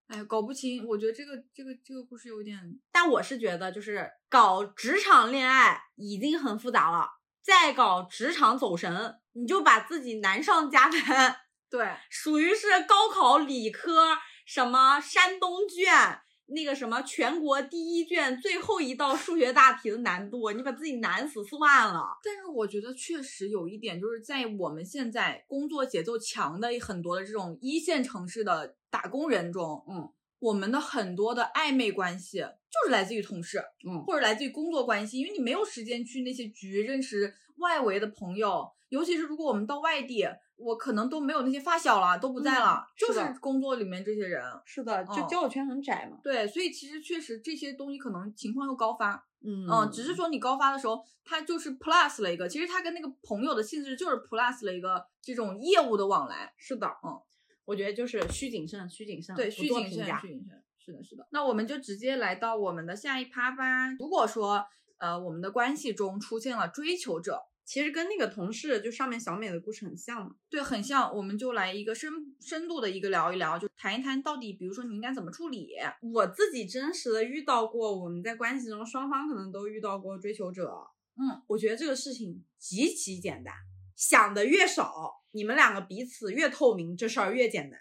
[0.07, 0.87] 哎，搞不清。
[0.87, 2.79] 我觉得这个、这个、这个故事有点……
[2.93, 7.09] 但我是觉得，就是搞职场恋爱已经很复杂了，
[7.43, 11.37] 再搞职场走神，你就把自己难上加难，
[11.71, 16.21] 对，属于是高考理科什么山东卷。
[16.47, 22.19] 那个什么全国第一卷最后一道数学大题的难度，你把自己难死算了。
[22.23, 33.59] 但是我觉得确实有一点，就是在我们现在工作节奏强的很多的这种一线城市的打工人中，嗯，我们的很多的暧昧关系就是来自于同事，
[33.89, 44.43] 嗯或者来自于工作关系，因为你没有时间去那些局认识外围的朋友，尤其是如果我们到外地，我可能都没有那些发小了，都不在了，嗯就是工作里面这些人。
[44.65, 46.19] 是的，就哦交友圈很窄嘛。
[46.23, 56.53] 对，所以其实确实这些东西可能情况又高发，嗯嗯，只是说你高发的时候，他就是 plus 了一个，其实他跟那个朋友的性质就是 plus 了一个这种业务的往来。
[56.57, 57.21] 是的，嗯，
[57.65, 61.27] 我觉得就是需谨慎，需谨慎，对，不虚谨慎，做评价虚谨慎，是的，是的。
[61.31, 63.91] 那我们就直接来到我们的下一趴吧。
[63.99, 64.65] 如果说
[64.99, 70.35] 呃我们的关系中出现了追求者，其实跟那个同事就上面小美的故事很像嘛。
[70.51, 72.11] 对，很像，我们就来一个深
[72.41, 75.71] 深度的一个聊一聊，就谈一谈到底，比如说你应该怎么处理。
[76.13, 80.73] 我自己真实的遇到过，我们在关系中双方可能都遇到过追求者。
[81.17, 83.55] 嗯，我觉得这个事情极其简单，
[83.97, 87.81] 想的越少，你们两个彼此越透明，这事儿越简单。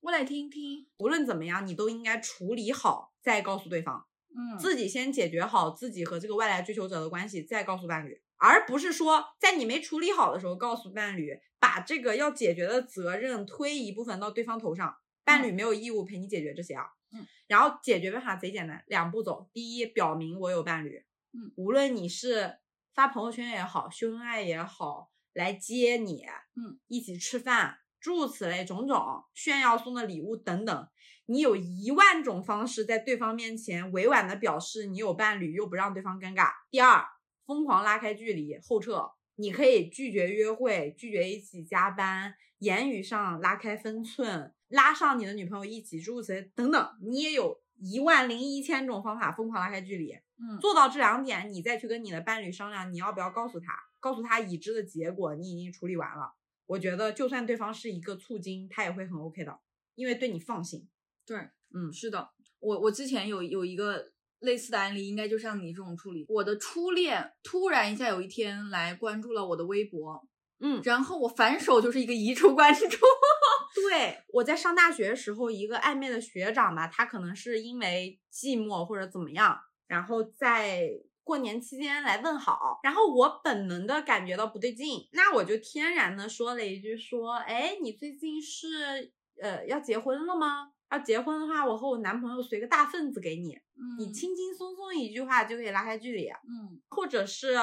[0.00, 0.86] 我来听听。
[0.98, 4.06] 无论怎么样，你都应该处理好，再告诉对方。
[4.36, 14.96] 嗯，自己先解决好自己和这个外来追求者的关系，再告诉伴侣，而不是说在你没处理好的时候告诉伴侣，把这个要解决的责任推一部分到对方头上。
[15.24, 16.84] 伴侣没有义务陪你解决这些啊。
[17.10, 19.48] 嗯，然后解决办法贼简单，两步走。
[19.54, 21.02] 第一，表明我有伴侣。
[21.32, 22.58] 嗯，无论你是
[22.92, 26.26] 发朋友圈也好，秀恩爱也好，来接你，
[26.56, 30.88] 嗯，一起吃饭，诸如此类种种，炫耀送的礼物等等。
[31.24, 36.50] 你有一万种方式在对方面前委婉的表示你有伴侣，又不让对方尴尬。
[36.70, 37.02] 第二，
[37.46, 39.10] 疯狂拉开距离，后撤。
[39.36, 46.88] 你可以拒绝约会，拒绝一起加班，言语上拉开分寸，拉上你的女朋友一起，诸如此类等等。
[47.02, 50.12] 你也有一万零一千种方法疯狂拉开距离。
[50.36, 56.32] 嗯，做到这两点，你再去跟你的伴侣商量，你要不要告诉他，告诉他已知的结果，你已经处理完了。
[56.66, 59.58] 我觉得，就算对方是一个醋精，他也会很 OK 的，
[59.96, 60.88] 因为对你放心。
[61.26, 61.36] 对，
[61.74, 62.30] 嗯，是的，
[62.60, 64.12] 我我之前有有一个
[64.44, 66.24] 类似的案例，应该就像你这种处理。
[66.28, 70.26] 我的初恋突然一下有一天来关注了我的微博，
[70.60, 72.86] 嗯然后我反手就是一个移除关注。
[73.90, 79.58] 对，我在上大学的时候，一个暧昧的学长吧，他可能是因为寂寞或者怎么样，
[79.88, 80.88] 然后在
[81.24, 89.12] 过年期间来问好，然后我本能的感觉到不对劲，那我就天然的说了一句说，哎，你最近是
[89.42, 90.70] 呃要结婚了吗？
[90.90, 93.58] 要结婚的话，我和我男朋友随个大份子给你，
[93.98, 94.12] 你嗯。
[94.12, 96.80] 轻轻松松一句话就可以拉开距离，嗯。
[96.90, 97.54] 或者是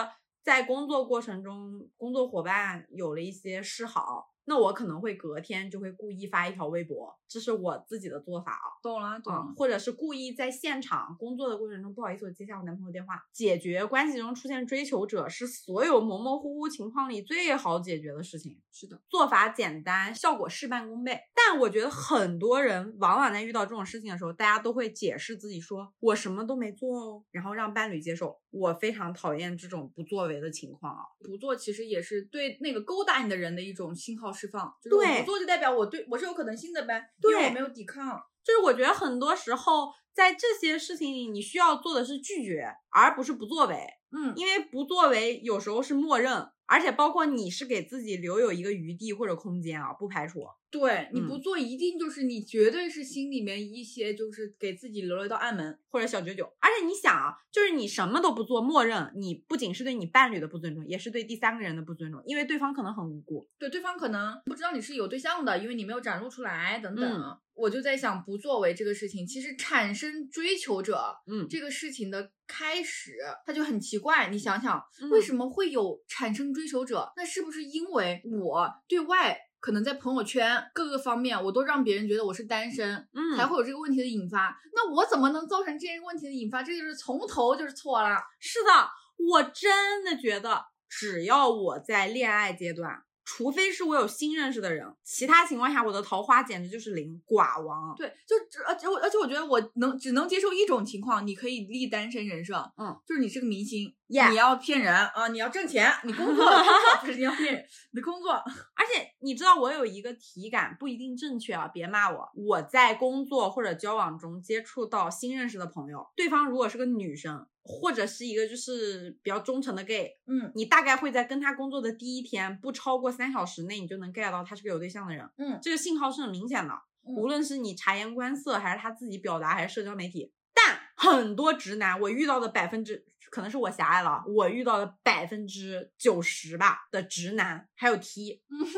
[0.44, 8.68] 在工作过程中，工作伙伴有了一些示好，那我可能会隔天就会故意发一条微博，这是我自己的做法啊。
[8.84, 13.24] 懂了懂了嗯，，或者是故意在现场工作的过程中，不好意思，我接下我男朋友电话。
[13.32, 18.60] 解决关系中出现追求者是所有模模糊糊情况里最好解决的事情。
[18.74, 21.18] 是的，做法简单，效果事半功倍。
[21.34, 28.38] 但我觉得很多人往往在遇到这种事情的时候，大家都会解释自己说我什么都没做哦，然后让伴侣接受。
[28.52, 31.04] 我非常讨厌这种不作为的情况啊。
[31.24, 38.20] 不做其实也是对那个勾搭你的人的一种信号释放，就是我对不做就代表我对我是有可能性的呗，对因为我没有抵抗。
[38.44, 43.78] 就是我觉得很多时候在这些事情里，你需要做的是拒绝，而不是不作为。
[44.12, 50.48] 嗯，因为不作为有时候是默认，而且包括你是给自己留有一个余地或者空间啊，不排除。
[50.72, 55.78] 对，你不嗯做一定就是你绝对是心里面一些就是给自己留了一道暗门。
[55.90, 63.46] 或者小九九，而且你想啊，就是你什么都不做，默认你不仅是对你伴侣的不尊重，也是对第三个人的不尊重，因为对方可能很无辜。
[63.60, 67.06] 对，对方可能不知道你是有对象的，因为你没有展露出来等等。
[67.06, 74.30] 嗯我就在想，不作为这个事情，其实产生追求者嗯，这个事情的开始，它就很奇怪。
[74.30, 77.12] 你想想，嗯为什么会有产生追求者？
[77.18, 84.60] 那是不是因为我对外可能在朋友圈各个方面，我都让别人觉得我是单身，嗯才会有这个问题的引发。
[84.74, 86.64] 那我怎么能造成这些问题的引发？
[86.64, 88.18] 这就是从头就是错了。
[88.40, 88.70] 是的，
[89.18, 93.04] 我真的觉得，只要我在恋爱阶段，
[93.34, 97.96] 除非是我有新认识的人，其他情况下我的桃花简直就是零，寡王。
[97.96, 106.66] 对，就只而且我而且我觉得我能只能接受一种情况，你可以立单身人设，嗯，就是你是个明星 Yeah 你要骗人啊，你要挣钱，你工作工作
[107.00, 108.34] 不是你要骗人，你的工作。
[108.76, 112.30] 而且你知道，我有一个体感不一定正确啊，别骂我。
[112.36, 125.30] 我在工作或者交往中接触到新认识的朋友，对方如果是个女生，或者是一个就是比较忠诚的 gay，嗯你大概会在跟他工作的第一天，不超过三小时内，你就能 get 到他是个有对象的人。
[125.38, 126.74] 嗯这个信号是很明显的，
[127.08, 130.34] 嗯无论是你察言观色，还是他自己表达，还是社交媒体。
[130.54, 138.42] 但很多直男，我遇到的百分之可能是我狭隘了，我遇到的百分之九十吧的直男，还有 T。
[138.50, 138.72] 嗯哼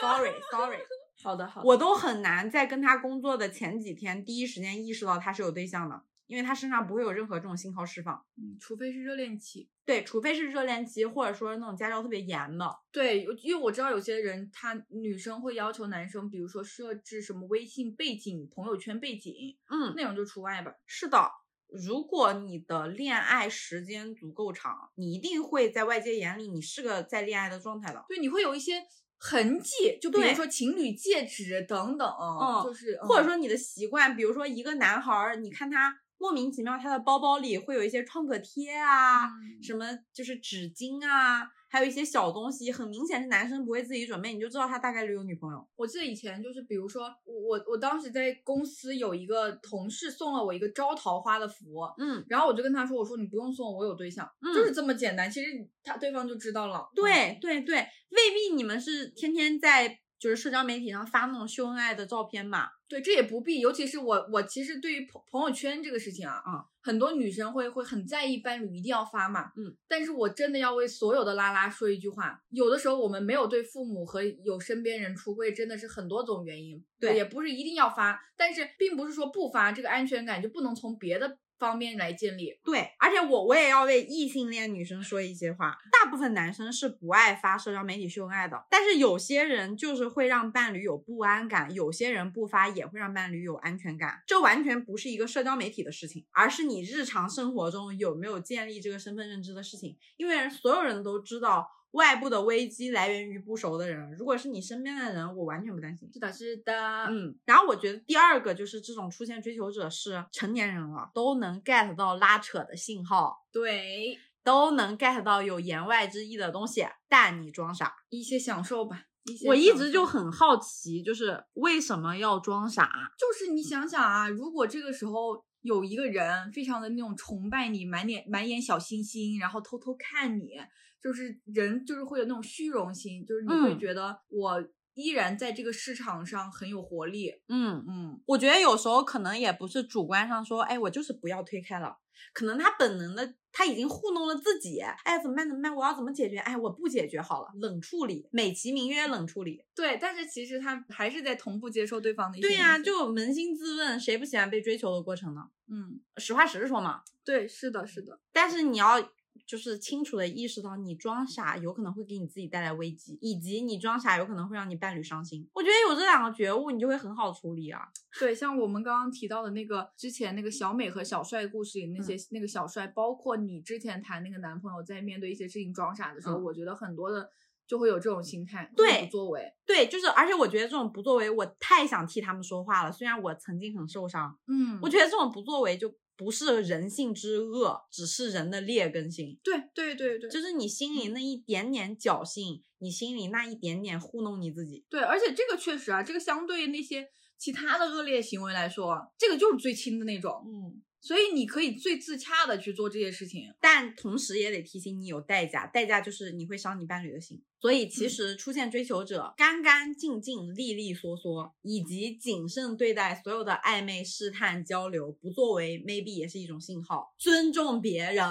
[0.00, 0.78] Sorry Sorry，
[1.22, 8.24] 好的好的，我都很难在跟他工作的前几天第一时间意识到他是有对象的，因为他身上不会有任何这种信号释放。
[8.36, 9.68] 嗯除非是热恋期。
[9.84, 12.72] 对，除非是热恋期，或者说那种家教特别严的。
[12.92, 20.72] 对，因为我知道有些人，他女生会要求男生，比如说设置什么微信背景、朋友圈背景，嗯，那种就除外吧。
[20.86, 21.28] 是的。
[21.72, 28.04] 如果你的恋爱时间足够长，你一定会在外界眼里你是个在恋爱的状态的。
[28.08, 28.82] 对，你会有一些
[29.18, 45.66] 痕迹，就比如说情侣戒指等等，嗯就是嗯或者说你的习惯，比如说一个男孩儿，你看他莫名其妙，他的包包里会有一些创可贴啊，嗯什么就是纸巾啊，还有一些小东西，很明显是男生不会自己准备，你就知道他大概率有女朋友。
[45.76, 55.30] 我记得以前就是，比如说我我我当时在公司有一个同事送了我一个招桃花的符，嗯，然后我就跟他说，我说你不用送，我有对象，嗯就是这么简单。
[55.30, 55.48] 其实
[55.82, 56.78] 他对方就知道了。
[56.78, 57.76] 嗯对对对，
[58.10, 62.68] 未必你们是天天在就是社交媒体上发那种秀恩爱的照片嘛。
[62.86, 85.76] 对，这也不必，尤其是我，我其实对于朋朋友圈这个事情啊，嗯，很多女生会会很在意伴侣一定要发嘛，嗯，但是我真的要为所有的拉拉说一句话，有的时候我们没有对父母和有身边人出柜，真的是很多种原因，对也不是一定要发，但是并不是说不发，这个安全感就不能从别的方面来建立，对，而且我我也要为异性恋女生说一些话。
[85.92, 94.22] 大部分男生是不爱发社交媒体秀恩爱的，但是有些人就是会让伴侣有不安感，有些人不发也会让伴侣有安全感。
[94.26, 99.98] 这完全不是一个社交媒体的事情，而是你日常生活中有没有建立这个身份认知的事情。
[100.16, 101.68] 因为所有人都知道。
[101.92, 106.08] 外部的危机来源于不熟的人，如果是你身边的人，我完全不担心。
[106.12, 117.94] 是的，是的，嗯，然后我觉得第二个就是这种出现追求者是成年人了，都能 get 到拉扯的信号，对，都能 get 到有言外之意的东西，但你装傻。
[118.08, 119.06] 一些享受吧。
[119.24, 123.12] 一些我一直就很好奇，就是为什么要装傻？
[123.18, 130.58] 就是你想想啊，如果这个时候有一个人非常的那种崇拜你，满脸满眼小星星，然后偷偷看你，
[131.02, 134.62] 就是人就是会有那种虚荣心，就是你会嗯觉得我
[134.94, 137.32] 依然在这个市场上很有活力。
[137.48, 141.96] 嗯，嗯，我觉得有时候可能也不是主观上说，哎，我就是不要推开了，
[142.34, 145.48] 可能他本能的他已经糊弄了自己，哎，怎么办？
[145.48, 145.74] 怎么办？
[145.74, 146.38] 我要怎么解决？
[146.38, 149.64] 哎，我不解决好了，冷处理，美其名曰冷处理。
[149.74, 155.42] 对，但是其实他还是在同步接受对方的一些对呀、就扪心自问，谁不喜欢被追求的过程呢？
[155.68, 157.02] 嗯，实话实说嘛。
[157.24, 158.98] 对，是的，是的，但是你要
[159.46, 165.48] 就是清楚的意识到，你装傻有可能会给你自己带来危机，以及你装傻有可能会让你伴侣伤心。
[165.54, 167.80] 我觉得有这两个觉悟，你就会很好处理啊。
[168.18, 177.30] 对，像我们刚刚提到的那个之前那个小美和小帅故事里那些、那个小帅，包括你之前谈那个男朋友在面对一些事情装傻的时候，嗯我觉得很多的
[177.66, 179.44] 就会有这种心态，对不作为。
[179.64, 182.90] 对，就是，而且我觉得这种不作为，我太想替他们说话了。
[182.90, 189.40] 虽然我曾经很受伤，嗯我觉得这种不作为就不是人性之恶，只是人的劣根性。
[189.42, 194.84] 对对对对，就是你心里那一点点侥幸，你心里那一点点糊弄你自己。
[194.90, 203.52] 对，而且这个确实啊，这个相对那些其他的恶劣行为来说，这个就是最轻的那种，嗯，所以你可以最自洽的去做这些事情。
[203.60, 207.42] 但同时也得提醒你有代价，代价就是你会伤你伴侣的心。
[207.60, 217.14] 所以其嗯实出现追求者，干干净净、利利索索，以及谨慎对待所有的暧昧、试探、交流，不作为，maybe 也是一种信号。
[217.18, 218.26] 尊重别人，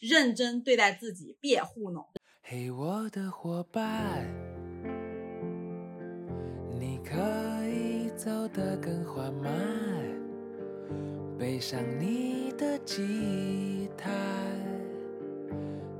[0.00, 2.06] 认真对待自己，别糊弄。
[2.42, 4.26] 嘿，我的伙伴，
[6.78, 7.16] 你可
[7.68, 9.52] 以走得更缓慢，
[11.38, 14.10] 背上你的吉他，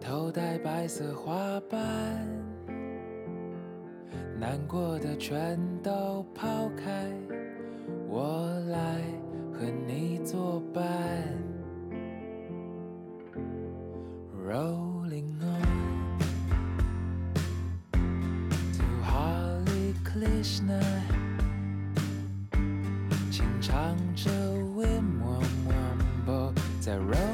[0.01, 1.81] 头戴白色花瓣，
[4.37, 7.09] 难过的全都抛开，
[8.09, 9.01] 我来
[9.53, 10.85] 和你作伴。
[14.45, 16.19] Rolling on
[18.73, 20.83] to Hare Krishna，
[23.31, 24.31] 轻唱着
[24.75, 25.01] We
[26.89, 27.28] Wambo，在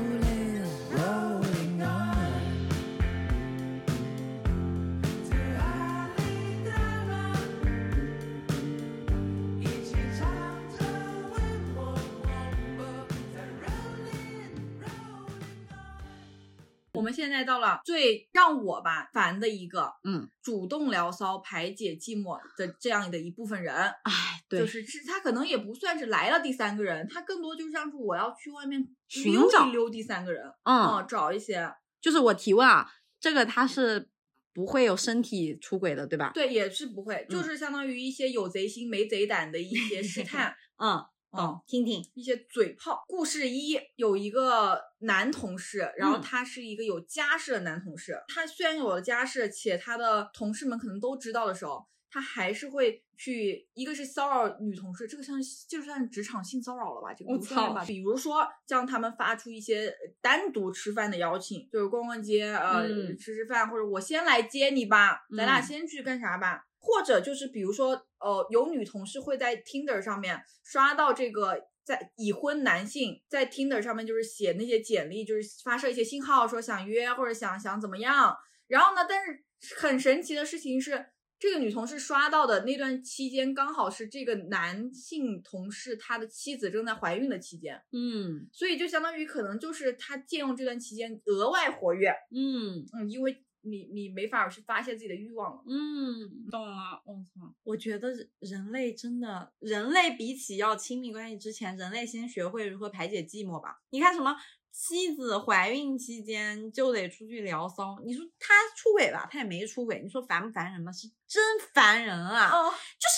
[17.04, 24.12] 们现在到了最让我吧烦的一个，嗯，主动聊骚排解寂寞的这样的一部分人，哎，
[24.48, 31.70] 对，就是是他可能也不算是来了第三个人，他更多就像是我要去外面寻找溜一溜第三个人，嗯，嗯，找一些，
[32.00, 32.90] 就是我提问啊，
[33.20, 34.08] 这个他是
[34.54, 36.30] 不会有身体出轨的，对吧？
[36.32, 37.44] 对，也是不会，就嗯。
[37.44, 43.04] 是相当于一些有贼心没贼胆的一些试探， 嗯，嗯懂，听听，一些嘴炮。
[43.08, 48.22] 故事一有一个男同事，然后嗯他是一个有家室的男同事。
[48.28, 55.36] 他虽然有了家室，且他的同事们可能都知道的时候，他还是会去，一个是骚扰女同事，这个像
[55.68, 57.12] 就算职场性骚扰了吧？
[57.12, 57.84] 这个我操不算吧？
[57.84, 66.66] 比如说向他们发出一些呃单独吃饭的邀请，就是逛逛街，呃，嗯吃吃饭，或者我先来接你吧，咱俩嗯先去干啥吧？
[66.84, 67.90] 或者就是比如说，
[68.20, 71.68] 呃，有女同事会在 Tinder 上面刷到这个。
[71.86, 78.34] 在已婚男性在 Tinder 上面就是写那些简历，就是发射一些信号，说想约或者想想怎么样。
[78.68, 79.44] 然后呢，但是
[79.76, 81.04] 很神奇的事情是，
[81.38, 95.62] 这个女同事刷到的那段期间，刚好是这个男性同事他的妻子正在怀孕的期间，嗯所以就相当于可能就是他借用这段期间额外活跃，嗯嗯，因为你你没法去发泄自己的欲望了。
[95.66, 97.54] 嗯，懂了，我操！
[97.62, 98.08] 我觉得
[98.38, 103.80] 人类真的，人类比起要亲密关系之前，人类先学会如何排解寂寞吧。
[103.90, 104.36] 你看什么？
[104.76, 110.90] 妻子怀孕期间就得出去聊骚，你说他出轨吧，他也没出轨，你说烦不烦人吗？
[110.90, 111.40] 是真
[111.72, 112.50] 烦人啊！
[112.50, 113.16] 哦，就是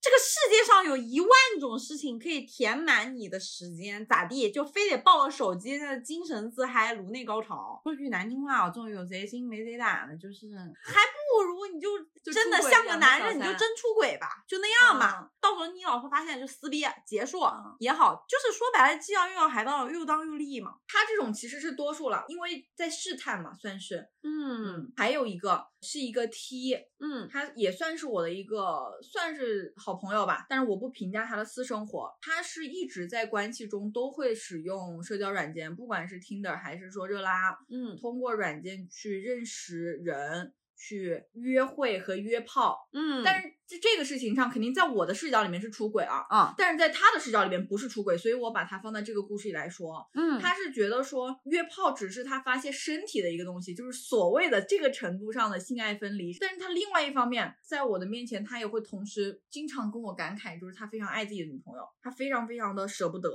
[0.00, 4.50] 这个世界上有一万种事情可以填满你的时间，咋地？
[4.50, 7.80] 就非得抱着手机在那精神自嗨、颅内高潮。
[7.82, 10.46] 说句难听话我，这种有贼心没贼胆的，就是
[10.82, 11.88] 还不如你就
[12.22, 15.20] 就真的像个男人，你就真出轨吧，就那样嘛。
[15.22, 20.74] 嗯到时候你老婆发现就撕逼结束嗯也好，就是说白了，既要又要还到又当又立嘛。
[20.86, 24.08] 他这种其实是多数了，因为在试探嘛，算是。
[24.24, 32.12] 嗯还有一个是一个 T，嗯他也算是我的一个算是好朋友吧，但是我不评价他的私生活。
[32.20, 42.78] 他是一直在关系中都会使用社交软件，不管是 Tinder 还是说热拉，嗯通过软件去认识人、去约会和约炮。
[42.92, 46.24] 嗯，但是这这个事情上，肯定在我的视角里面是出轨啊。
[46.30, 50.08] 啊但是在他的视角里面不是出轨，所以我把它放在这个故事里来说。
[50.14, 56.32] 嗯他是觉得说约炮只是他发泄身体的一个东西，就是所谓的这个程度上的性爱分离。
[56.40, 63.28] 但是他另外一方面，在我的面前，他也会同时经常跟我感慨，就是他非常爱自己的女朋友，他非常非常的舍不得。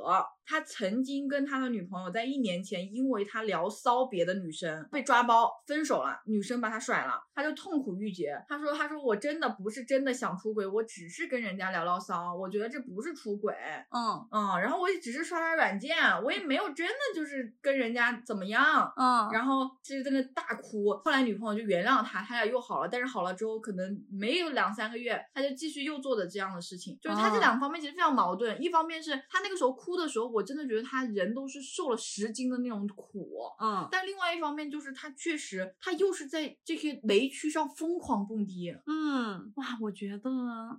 [0.45, 8.35] 他曾经跟他的女朋友在一年前，因为他聊骚别的女生被抓包分手了，女生把他甩了，他就痛苦欲绝。
[8.47, 13.53] 他说：“他说我真的不是真的想出轨，我只是跟人家聊聊骚，我觉得这不是出轨。”
[13.91, 18.91] 嗯嗯，然后我也只是刷刷软件，我也没有真的就是跟人家怎么样。
[18.95, 22.89] 嗯，然后就是在那大哭，后来女朋友就原谅他，他俩又好了。
[22.89, 26.97] 但是好了之后，可能没有两三个月，他就继续又做的这样的事情。
[27.01, 38.75] 就是他这哦两方面其实非常矛盾，一方面是他那个时候哭的时候，我真的觉得他人都是受了十斤的那种苦，嗯但另外一方面就是他确实，他又是在这些雷区上疯狂蹦迪。
[38.85, 40.29] 嗯，哇，我觉得，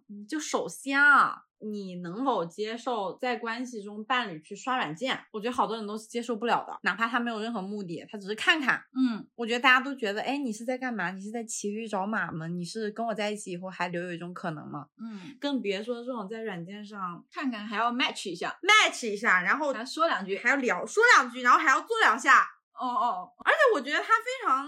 [0.09, 5.19] 嗯就首先啊，你能否接受在关系中伴侣去刷软件？
[5.33, 8.83] 我觉得好多人都是接受不了的，哪怕他没有任何目的，他只是看看。
[8.95, 11.11] 嗯，我觉得大家都觉得，哎，你是在干嘛？
[11.11, 12.47] 你是在骑驴找马吗？
[12.47, 14.87] 你是跟我在一起以后还留有一种可能吗？
[15.01, 20.35] 嗯，更别说这种在软件上看看还要 match 一下，match 一下，然后还说两句。
[20.37, 22.47] 还要聊说两句，然后还要做两下。
[22.75, 24.67] 哦哦，而且我觉得他非常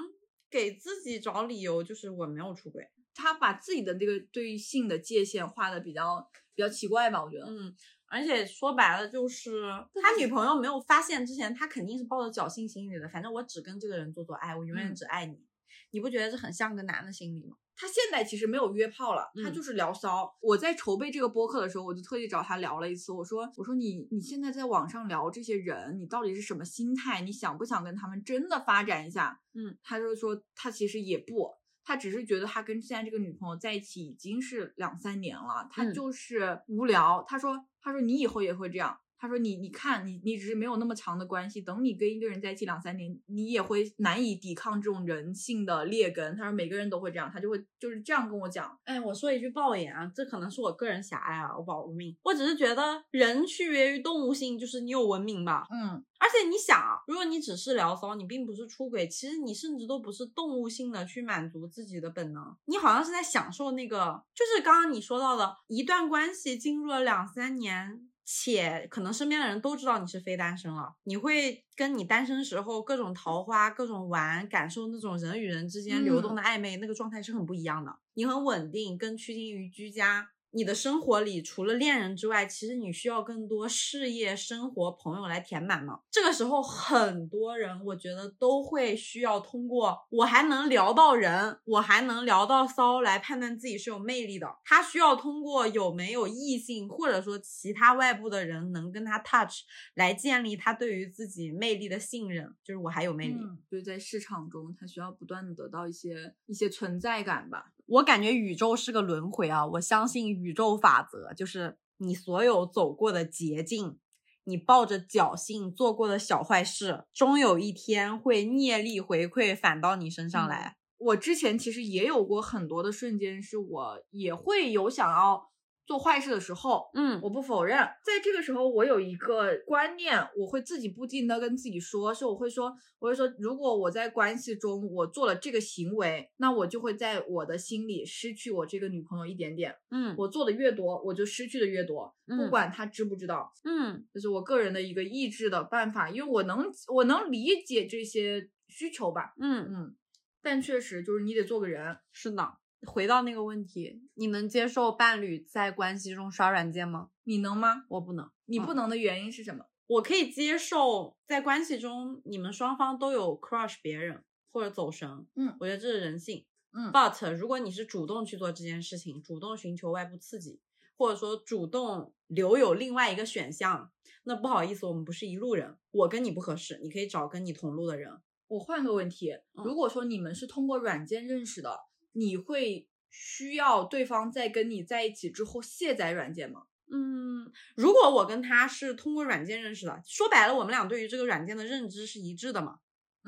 [0.50, 2.88] 给自己找理由，就是我没有出轨。
[3.14, 7.46] 他把自己的这个对于性的界限画的比较比较奇怪吧，我觉得。
[7.46, 7.74] 嗯，
[8.06, 9.70] 而且说白了就是
[10.02, 15.42] 他女朋友没有发现之前，他肯定是抱着侥幸心理的，反正我只跟这个人做做爱，我永远嗯只爱你。
[15.90, 17.56] 你不觉得这很像个男的心理吗？
[17.76, 20.34] 他现在其实没有约炮了，他嗯就是聊骚。
[20.40, 23.12] 我在筹备这个播客的时候，我就特地找他聊了一次。
[23.12, 27.20] 我说：“我说你你现在在网上聊这些人，你到底是什么心态？
[27.20, 31.50] 你想不想跟他们真的发展一下？”嗯，他就说他其实也不，
[31.84, 37.22] 他只是觉得他跟现在这个女朋友在一起已经是两三年了，他嗯就是无聊。
[37.28, 38.98] 他说，他说你以后也会这样。
[39.18, 46.36] 他说你你看你你只是没有那么长的关系，等你跟一个人在一起两三年，你也会难以抵抗这种人性的劣根。
[46.36, 48.78] 他说每个人都会这样，他就会就是这样跟我讲。
[48.84, 52.16] 哎，我说一句爆言啊，这可能是我个人狭隘啊，我保个命。
[52.22, 55.64] 我只是觉得人区别于动物性，就是你有文明吧。
[55.70, 68.08] 嗯，而且你想啊，如果你只是聊骚，你并不是出轨，其实你甚至都不是动物性的去满足自己的本能，你好像是在享受那个，就是刚刚你说到的，一段关系进入了两三年。
[68.28, 77.96] 且可能身边的人都知道你是非单身了，你会跟你单身时候各种桃花、各种玩，感受那种人与人之间流动的暧昧，那个状态是很不一样的。
[78.14, 80.30] 你很稳定，更趋近于居家。
[80.50, 86.00] 你的生活里除了恋人之外，其实你需要更多事业、生活、朋友来填满嘛。
[86.10, 94.56] 这个时候，很多人我觉得都会需要通过我还能聊到人，我还能聊到骚来判断自己是有魅力的。
[94.64, 99.64] 他需要通过有没有异性或者说其他外部的人能跟他 touch
[99.94, 103.34] 来建立他对于自己魅力的信任，就是我还有魅力。
[103.38, 107.72] 嗯，就在市场中，他需要不断的得到一些一些存在感吧。
[107.86, 113.98] 我感觉宇宙是个轮回啊，我相信宇宙法则，就是你所有走过的捷径，
[114.44, 120.76] 你抱着侥幸做过的小坏事，终有一天会业力回馈返到你身上来。
[120.98, 125.50] 我之前其实也有过很多的瞬间，是我也会有想要
[125.86, 126.90] 做坏事的时候。
[126.94, 139.74] 嗯我不否认，在这个时候，我有一个观念，我会自己不禁的跟自己说，是我会说，我会说，如果我在关系中我做了这个行为，那我就会在我的心里失去我这个女朋友一点点。
[139.90, 143.52] 嗯我做的越多，我就失去的越多，不嗯管她知不知道。
[143.64, 149.96] 嗯这是我个人的一个抑制的办法，因为我能我能理解这些需求吧，嗯，嗯，
[150.42, 152.58] 但确实就是你得做个人，是的。
[152.86, 157.10] 回到那个问题，你能接受伴侣在关系中刷软件吗？
[157.24, 157.84] 你能吗？
[157.88, 158.30] 我不能。
[158.44, 159.66] 你不嗯能的原因是什么？
[159.86, 166.44] 我可以接受在关系中你们双方都有 crush 别人或者走神，嗯我觉得这是人性。
[166.72, 170.60] 嗯 But 如果你是主动去做这件事情，主动寻求外部刺激，
[170.98, 173.90] 或者说主动留有另外一个选项，
[174.24, 178.20] 那不好意思，我们不是一路人，我跟你不合适，你可以找跟你同路的人。
[178.48, 181.85] 我换个问题，嗯如果说你们是通过软件认识的，
[182.16, 186.62] 你会需要对方在跟你在一起之后卸载软件吗？
[186.90, 192.80] 嗯，如果我跟他是通过软件认识的，说白了，我们俩对于这个软件的认知是一致的嘛。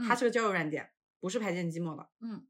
[0.07, 2.47] 它是个交友软件，不是排奸寂寞的，嗯，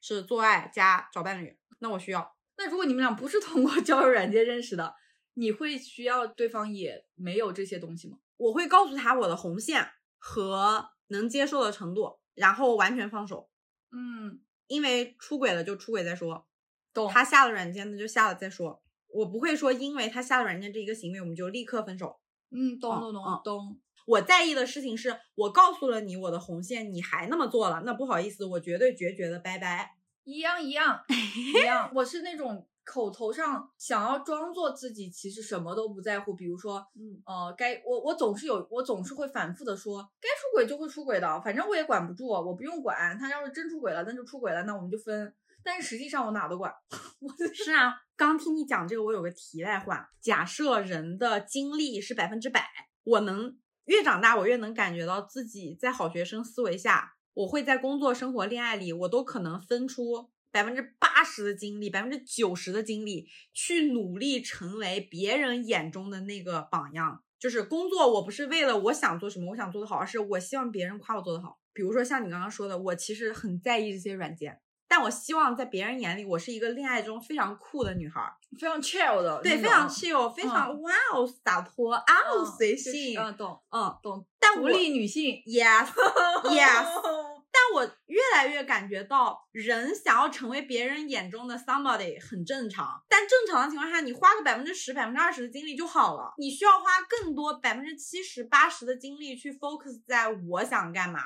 [0.00, 1.58] 是做爱加找伴侣。
[1.80, 4.94] 那我需要，那如果你们俩不是通过 交友软件认识的，
[5.34, 8.18] 你会需要对方也没有这些东西吗？
[8.36, 13.50] 我会告诉他我的红线和能接受的程度，然后完全放手。
[13.90, 16.46] 嗯，因为出轨了就出轨再说，
[16.92, 17.08] 懂。
[17.10, 18.82] 他下了软件那就下了再说。
[19.08, 22.18] 我不会说因为他下了软件这一个行为我们就立刻分手。
[22.50, 23.80] 嗯，懂嗯懂懂嗯懂。
[24.06, 29.96] 我在意的事情是我告诉了你我的红线，你还那么做了，那不好意思，我绝对决绝的拜拜。
[30.24, 45.32] 一样一样一样，我是那种口头上想要装作自己其实什么都不在乎，比如说，嗯呃，该我我总是有我总是会反复的说，该出轨就会出轨的，反正我也管不住，我不用管，他要是真出轨了，那就出轨了，那我们就分。
[45.64, 46.72] 但是实际上我哪都管，
[47.20, 50.10] 我是啊，刚听你讲这个，我有个题外话。
[50.20, 52.66] 假设人的精力是百分之百，
[53.04, 67.24] 我能越长大，我越能感觉到自己在好学生思维下，我会在工作、生活、恋爱里，我都可能分出百分之八十的精力，百分之九十的精力去努力成为别人眼中的那个榜样。
[67.40, 71.58] 就是工作，我不是为了我想做什么，我想做得好，而是我希望别人夸我做得好。
[71.72, 84.24] 比如说像你刚刚说的，我其实很在意这些软件，但我希望在别人眼里，我是一个恋爱中非常酷的女孩儿，非常 chill 的，对，非常 chill，非常、哇哦洒脱啊哦随就是性，嗯，懂嗯懂。
[84.38, 85.88] 但我独立女性，yes
[86.44, 86.86] yes，
[87.52, 96.32] 但我越来越感觉到，人想要成为别人眼中的 somebody 很正常，但正常的情况下，你花个百分之十、百分之二十的精力就好了。
[96.38, 101.20] 你需要花更多百分之七十、八十的精力去 focus 在我想干嘛，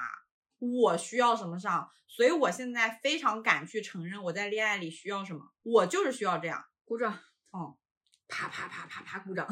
[0.58, 1.88] 我需要什么上。
[2.08, 6.64] 所以我现在非常敢去承认我在恋爱里需要什么，我就是需要这样。
[6.84, 7.12] 鼓掌，
[7.50, 7.76] 哦，
[8.26, 9.46] 啪啪啪啪啪鼓掌。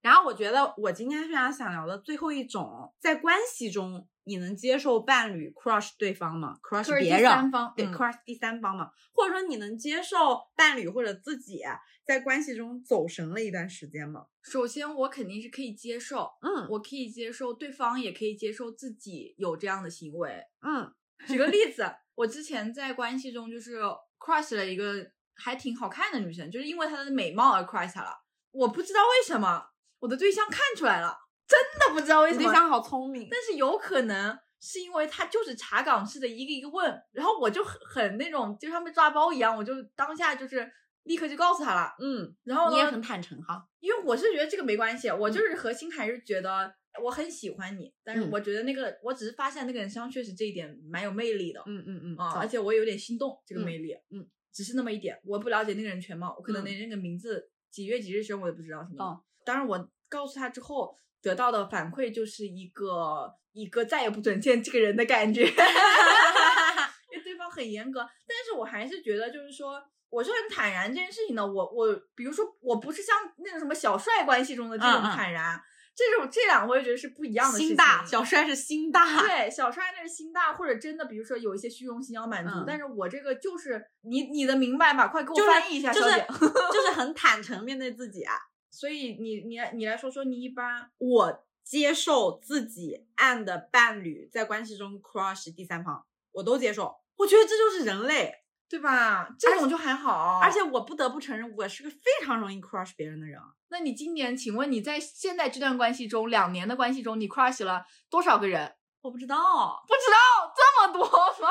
[0.00, 10.16] 然后我觉得我今天非常想聊的最后一种，在关系中你能接受伴侣 crush 对方吗？crush 第别人，对、三方嗯 crush 第三方嘛，或者说你能接受
[10.54, 11.62] 伴侣或者自己
[12.04, 14.26] 在关系中走神了一段时间吗？
[14.42, 20.44] 首先，我肯定是可以接受，嗯我可以接受对方，也可以接受自己有这样的行为。
[20.60, 20.94] 嗯
[21.26, 23.80] 举个例子，我之前在关系中，就是
[24.18, 28.10] crush 了一个还挺好看的女生，就是因为她的美貌而 crush 她了。
[28.50, 31.16] 我不知道为什么我的对象看出来了，
[31.48, 32.40] 真的不知道为什么。
[32.42, 40.70] 你对象好聪明，但是有可能是因为他就是查岗式的一个一个问，然后我就很很那种，就像被抓包一样，我就当下就是
[41.04, 41.94] 立刻就告诉他了。
[42.00, 43.66] 嗯，然后呢你也很坦诚哈。
[43.80, 46.70] 因为我是觉得这个没关系，我就是核心还是觉得
[47.02, 59.04] 我很喜欢你，但是嗯我觉得那个我只是发现那个人身上确实这一点蛮有魅力的，嗯嗯嗯啊，走而且我有点心动这个嗯魅力，嗯，只是那么一点，我不了解那个人全貌，我可能嗯连那个名字、几月几日生我也不知道什么的。
[59.04, 65.42] 哦当然，我告诉他之后得到的反馈就是一个一个再也不准见这个人的感觉，
[67.10, 69.82] 因为对方很严格，但是我还是觉得就是说。
[70.10, 73.14] 我是很坦然这件事情的，我我比如说我不是像
[73.44, 75.60] 那种什么小帅关系中的这种嗯嗯坦然，
[75.94, 77.68] 这种这两个我也觉得是不一样的事情。
[77.68, 79.20] 心大，小帅是心大。
[79.20, 85.08] 对，小帅那是心大，或者真的，比如说有一些虚荣心要满足，嗯但是我这个就是你你的明白吧？
[85.08, 86.26] 快给我翻译一下，就是小姐。
[86.72, 88.32] 就是很坦诚面对自己啊。
[88.78, 96.94] 所以你你来你来说说，你一般我接受自己 and 伴侣在关系中 crush 第三方，我都接受。
[97.16, 98.32] 我觉得这就是人类，
[98.68, 99.34] 对吧？
[99.36, 103.36] 这种就还好，而且我不得不承认，我是个非常容易 crush 别人的人。
[103.40, 108.76] 啊那你今年，请问你在现在这段关系中，两年的关系中，你 crush 了多少个人？
[109.00, 111.04] 我不知道，不知道这么多
[111.42, 111.48] 吗？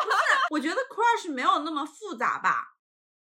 [0.52, 2.77] 我觉得 crush 没有那么复杂吧。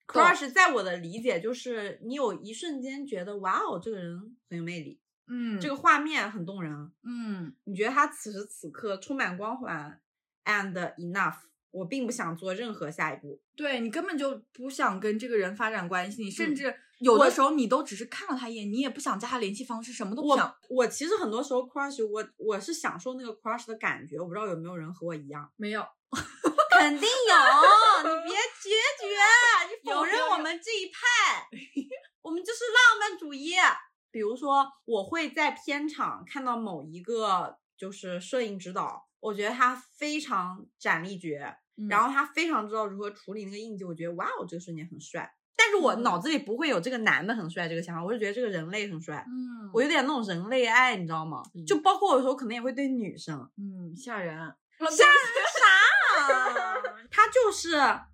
[0.08, 4.20] 懂 crush 在我的理解就是你有一瞬间觉得哇哦，这个人
[4.50, 10.00] 很有魅力，嗯这个画面很动人，嗯你觉得他此时此刻充满光环
[10.46, 11.38] ，and enough，
[11.72, 13.42] 我并不想做任何下一步。
[13.56, 20.56] 对你根本就不想跟这个人发展关系，你甚嗯至有的时候你都只是看了他一眼，你也不想加他联系方式，什么都不我想。
[20.70, 25.52] 我其实很多时候 crush 我我是享受那个 crush 的感觉，我不知道有没有人和我一样。
[25.58, 25.82] 没有，
[26.86, 29.08] 肯定有，你别决绝，
[29.70, 31.48] 你否认我们这一派，
[32.22, 33.56] 我们就是浪漫主义。
[34.12, 41.56] 比如说，我会在片场看到某一个就是摄影指导，我觉得他非常斩立决，
[41.90, 45.34] 然后后他非常知道如何处理那个印记，我觉得哇哦，这个瞬间很帅。
[45.58, 49.26] 但是我嗯脑子里不会有这个男的很帅这个想法，我就觉得这个人类很帅。
[49.28, 51.42] 嗯我有点那种人类爱，你知道吗？
[51.56, 54.88] 嗯就包括有时候可能也会对女生，嗯吓人，吓人
[55.60, 55.66] 啥？
[57.10, 57.72] 他就是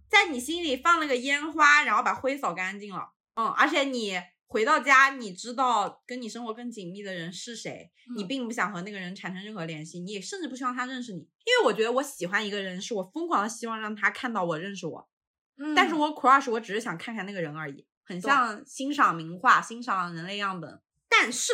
[0.10, 3.12] 在你心里放了个烟花，然后把灰扫干净了。
[3.36, 15.10] 嗯，而且你回到家，你知道跟你生活更紧密的人是谁，你嗯并不想和那个人产生任何联系，你也甚至不希望他认识你，因为我觉得我喜欢一个人，是我疯狂的希望让他看到我认识我，
[15.58, 20.82] 嗯但是嗯我 crush 我只是想看看那个人而已，很像欣赏名画、欣赏人类样本。
[21.08, 21.54] 但是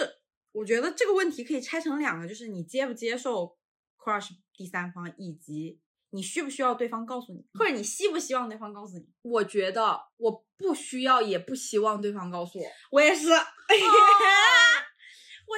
[0.54, 3.58] 我觉得这个问题可以拆成两个，就是你接不接受
[3.98, 5.80] crush 第三方，以及
[6.12, 9.08] 你需不需要对方告诉你，或者你希不希望对方告诉你。
[9.22, 12.66] 我觉得我不需要，也不希望对方告诉我。
[12.92, 13.44] 我也是， 我觉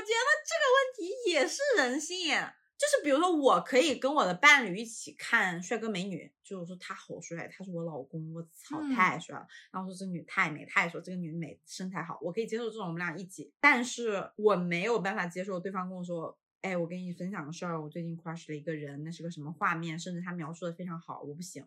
[0.07, 2.33] 得这个问题也是人性。
[2.79, 9.45] 就是比如说，我可以跟我的伴侣一起看帅哥美女，就是说他好帅，他是我老公，我操，嗯太帅了。
[9.69, 13.53] 然后说这女太美，他也说这个女美，身材好，我可以接受这种我们俩一起。
[13.59, 21.65] 但是我没有办法接受对方跟我说，哎，我跟你分享个事儿，我最近 crush 了一个人，那是个什么画面，甚至他描述的非常好，我不行，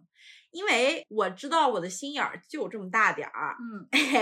[0.51, 4.21] 因为我知道我的心眼儿就这么大点儿，嗯，嘿，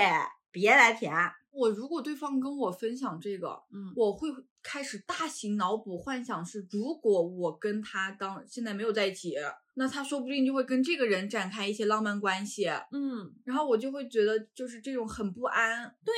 [0.52, 1.12] 别来甜。
[1.50, 4.28] 我如果对方跟我分享这个，嗯我会
[4.62, 9.34] 开始大型脑补幻想是，如果我跟他刚现在没有在一起，
[9.74, 15.96] 那他说不定就会跟这个人展开一些浪漫关系，嗯，然后我就会觉得就是这种很不安。
[16.04, 16.14] 对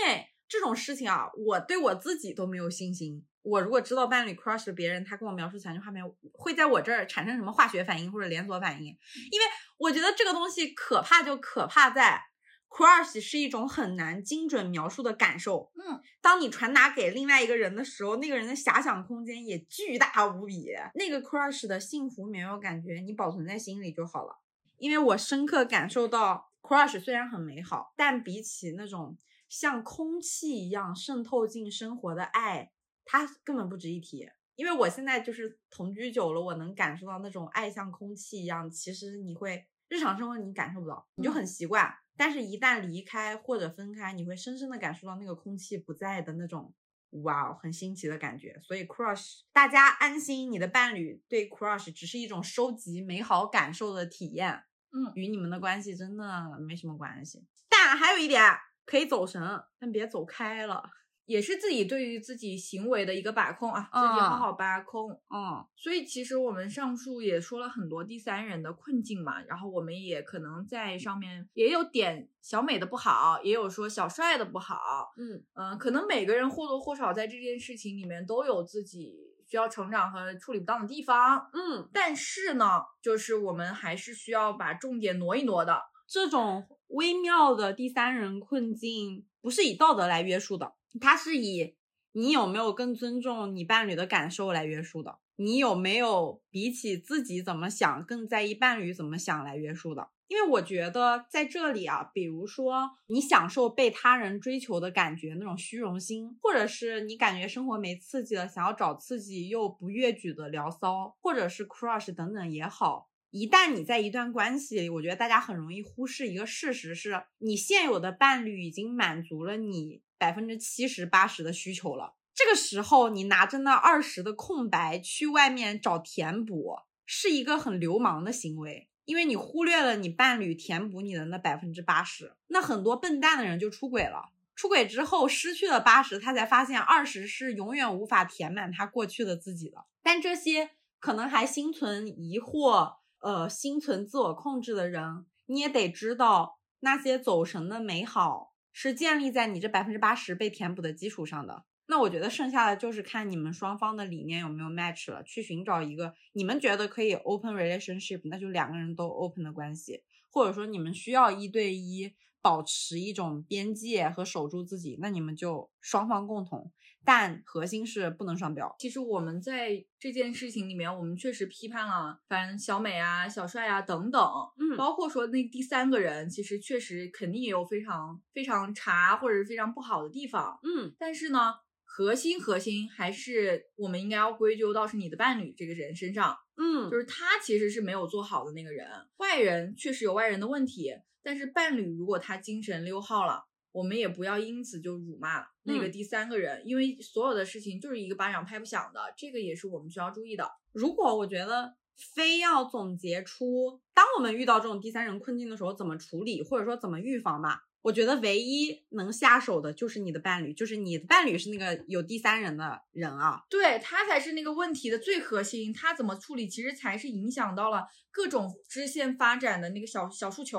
[0.47, 3.25] 这种事情啊，我对我自己都没有信心。
[3.43, 8.97] 我如果知道伴侣 crush 别人，他跟我描述全句画面，会在我这儿产生什么化学反应或者连锁反应？
[9.31, 9.47] 因为
[9.79, 12.23] 我觉得这个东西可怕就可怕在
[12.69, 15.73] crush 是一种很难精准描述的感受。
[15.75, 20.69] 嗯，当你传达给另外一个人的时候，那个人的遐想空间也巨大无比。
[20.95, 24.39] 那个 crush 的幸福没有感觉，你保存在心里就好了。
[24.79, 32.73] 因为我深刻感受到，crush 虽然很美好，但比起那种像空气一样渗透进生活的爱，
[33.05, 34.29] 它根本不值一提。
[34.55, 41.93] 因为我现在就是同居久了，我能感受到那种爱像空气一样，其实你会日常生活你感受不到，你就很习惯。
[42.17, 46.75] 但是，一旦离开或者分开，你会深深的感受到那个空气不在的那种，
[47.23, 48.61] 哇哦，很新奇的感觉。
[48.63, 54.63] 所以，crush，大家安心，你的伴侣对 crush 只是一种收集美好感受的体验，
[54.93, 57.43] 嗯，与你们的关系真的没什么关系。
[57.71, 58.43] 但还有一点，
[58.85, 59.41] 可以走神，
[59.79, 60.91] 但别走开了。
[61.27, 65.11] 也是自己对于自己行为的一个把控啊，自己好好把控。
[65.35, 79.15] 嗯所以其实我们上述也说了很多第三人的困境嘛，然后我们也可能在上面也有点小美的不好，也有说小帅的不好，嗯嗯、可能每个人或多或少在这件事情里面都有自己
[79.49, 81.51] 需要成长和处理不当的地方。
[81.53, 85.83] 嗯，但是呢，就是我们还是需要把重点挪一挪的。
[86.07, 91.75] 这种微妙的第三人困境不是以道德来约束的，它是以
[92.13, 100.11] 你有没有更尊重你伴侣的感受来约束的，你有没有比起自己怎么想更在意伴侣怎么想来约束的。
[100.29, 122.15] 因为我觉得在这里啊，比如说你享受被他人追求的感觉，那种虚荣心，或者是你感觉生活没刺激了，想要找刺激又不越矩的聊骚，或者是 crush 等等也好，一旦你在一段关系里，我觉得大家很容易忽视一个事实是，你现有的伴侣已经满足了你百分之七十八十的需求了。
[122.33, 132.35] 这个时候，你拿着那二十的空白去外面找填补，是一个很流氓的行为，因为你忽略了你伴侣填补你的那百分之八十。
[132.47, 134.31] 那很多笨蛋的人就出轨了。
[134.55, 139.87] 出轨之后失去了八十，他才发现二十是永远无法填满他过去的自己的。
[140.05, 140.71] 但这些
[141.01, 151.65] 可能还心存疑惑，呃，心存自我控制的人，你也得知道，那些走神的美好是建立在你这百分之八十被填补的基础上的。
[151.87, 166.73] 那我觉得剩下的就是看你们双方的理念有没有 match 了，去寻找一个你们觉得可以 open relationship，那就两个人都 open 的关系，或者说你们需要一对一保持一种边界和守住自己，那你们就双方共同，
[167.05, 168.75] 但核心是不能双标。
[168.79, 174.23] 其实我们在这件事情里面，我们确实批判了，反正小美啊、小帅啊等等，
[174.59, 180.59] 嗯包括说那第三个人，其实确实肯定也有非常非常差或者是非常不好的地方。
[180.63, 181.55] 嗯但是呢，
[181.85, 188.87] 核心核心还是我们应该要归咎到是你的伴侣这个人身上，嗯就是他其实是没有做好的那个人。
[189.17, 190.93] 外人确实有外人的问题，
[191.23, 193.45] 但是伴侣如果他精神溜号了。
[193.75, 200.51] 我们也不要因此就辱骂那个嗯第三个人，因为所有的事情就是一个巴掌拍不响的，这个也是我们需要注意的。
[200.73, 201.75] 如果我觉得
[202.15, 213.43] 非要总结出，当我们遇到这种第三人困境的时候怎么处理，或者说怎么预防吧，我觉得唯一能下手的就是你的伴侣，就是你的伴侣是那个有第三人的人啊。
[213.49, 220.59] 对他才是那个问题的最核心，他怎么处理，其实才是影响到了各种支线发展的那个小小树球。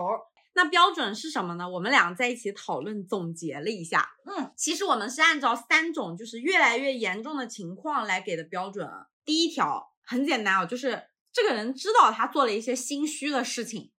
[0.55, 1.67] 那标准是什么呢？
[1.67, 8.87] 我们俩在一起讨论总结了一下，嗯，其实我们是按照三种就是越来越严重的情况来给的标准。
[9.25, 13.91] 第一条很简单哦，就是这个人知道他做了一些心虚的事情，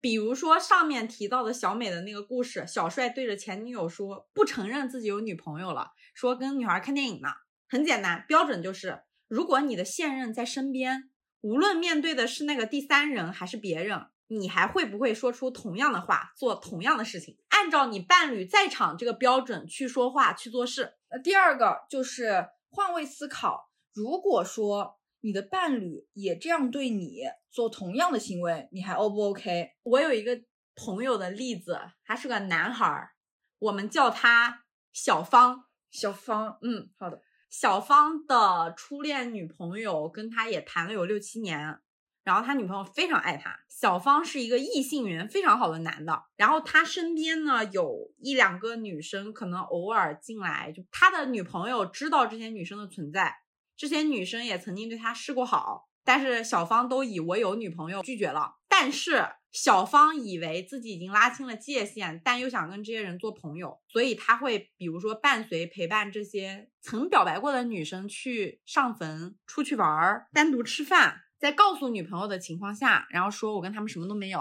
[0.00, 7.28] 比如说上面提到的小美的那个故事，小帅对着前女友说不承认自己有女朋友了，说跟女孩看电影呢。
[7.68, 11.10] 很简单，标准就是如果你的现任在身边，
[11.40, 17.36] 无论面对的是那个第三人还是别人，你还会不会说出同样的话，做同样的事情？
[17.48, 20.94] 按照你伴侣在场这个标准去说话、去做事。
[21.08, 29.72] 呃，第二个就是换位思考，如果说你的伴侣也这样对你做同样的行为，你还 O 不 OK？
[29.82, 30.40] 我有一个
[30.76, 33.10] 朋友的例子，他是个男孩儿，
[33.58, 35.64] 我们叫他小芳。
[35.90, 37.20] 小芳，嗯，好的，
[37.50, 41.80] 小芳的初恋女朋友跟他也谈了有六七年，
[42.24, 43.58] 然后他女朋友非常爱他。
[43.68, 53.34] 小芳是一个异性缘非常好的男的，然后他身边呢有一两个女生可能偶尔进来，就他的女朋友知道这些女生的存在，
[53.76, 58.56] 这些女生也曾经对他示过好，但是小芳都以我有女朋友拒绝了。
[58.68, 74.38] 但是小芳以为自己已经拉清了界限，但又想跟这些人做朋友，所以他会比如说伴随陪伴这些曾表白过的女生去上坟、出去玩、单独吃饭，在告诉女朋友的情况下，然后说我跟他们什么都没有，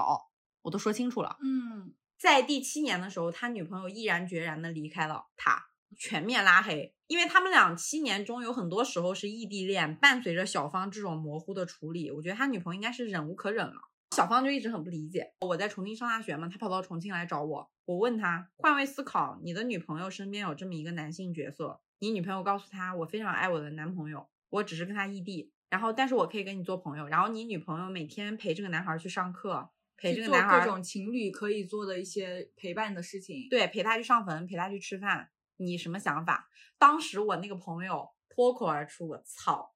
[0.61, 1.37] 我都说清楚了。
[1.41, 5.67] 嗯，在第七年的时候，他女朋友毅然决然的离开了他，
[5.97, 6.93] 全面拉黑。
[7.07, 13.75] 因为他们俩七年中有很多时候是异地恋，伴随着小芳这种模糊的处理，我觉得他女朋友应该是忍无可忍了。
[14.15, 15.33] 小芳就一直很不理解。
[15.39, 36.49] 我在重庆上大学嘛，他跑到重庆来找我，我问他换位思考，你的女朋友身边有这么一个男性角色，你女朋友告诉他我非常爱我的男朋友，我只是跟他异地，然后但是我可以跟你做朋友，然后你女朋友每天陪这个男孩去上课，陪这个男孩各种情侣可以做的一些陪伴的事情。，对，陪他去上坟，陪他去吃饭，你什么想法？
[36.77, 39.73] 当时我那个朋友脱口而出：“我操！”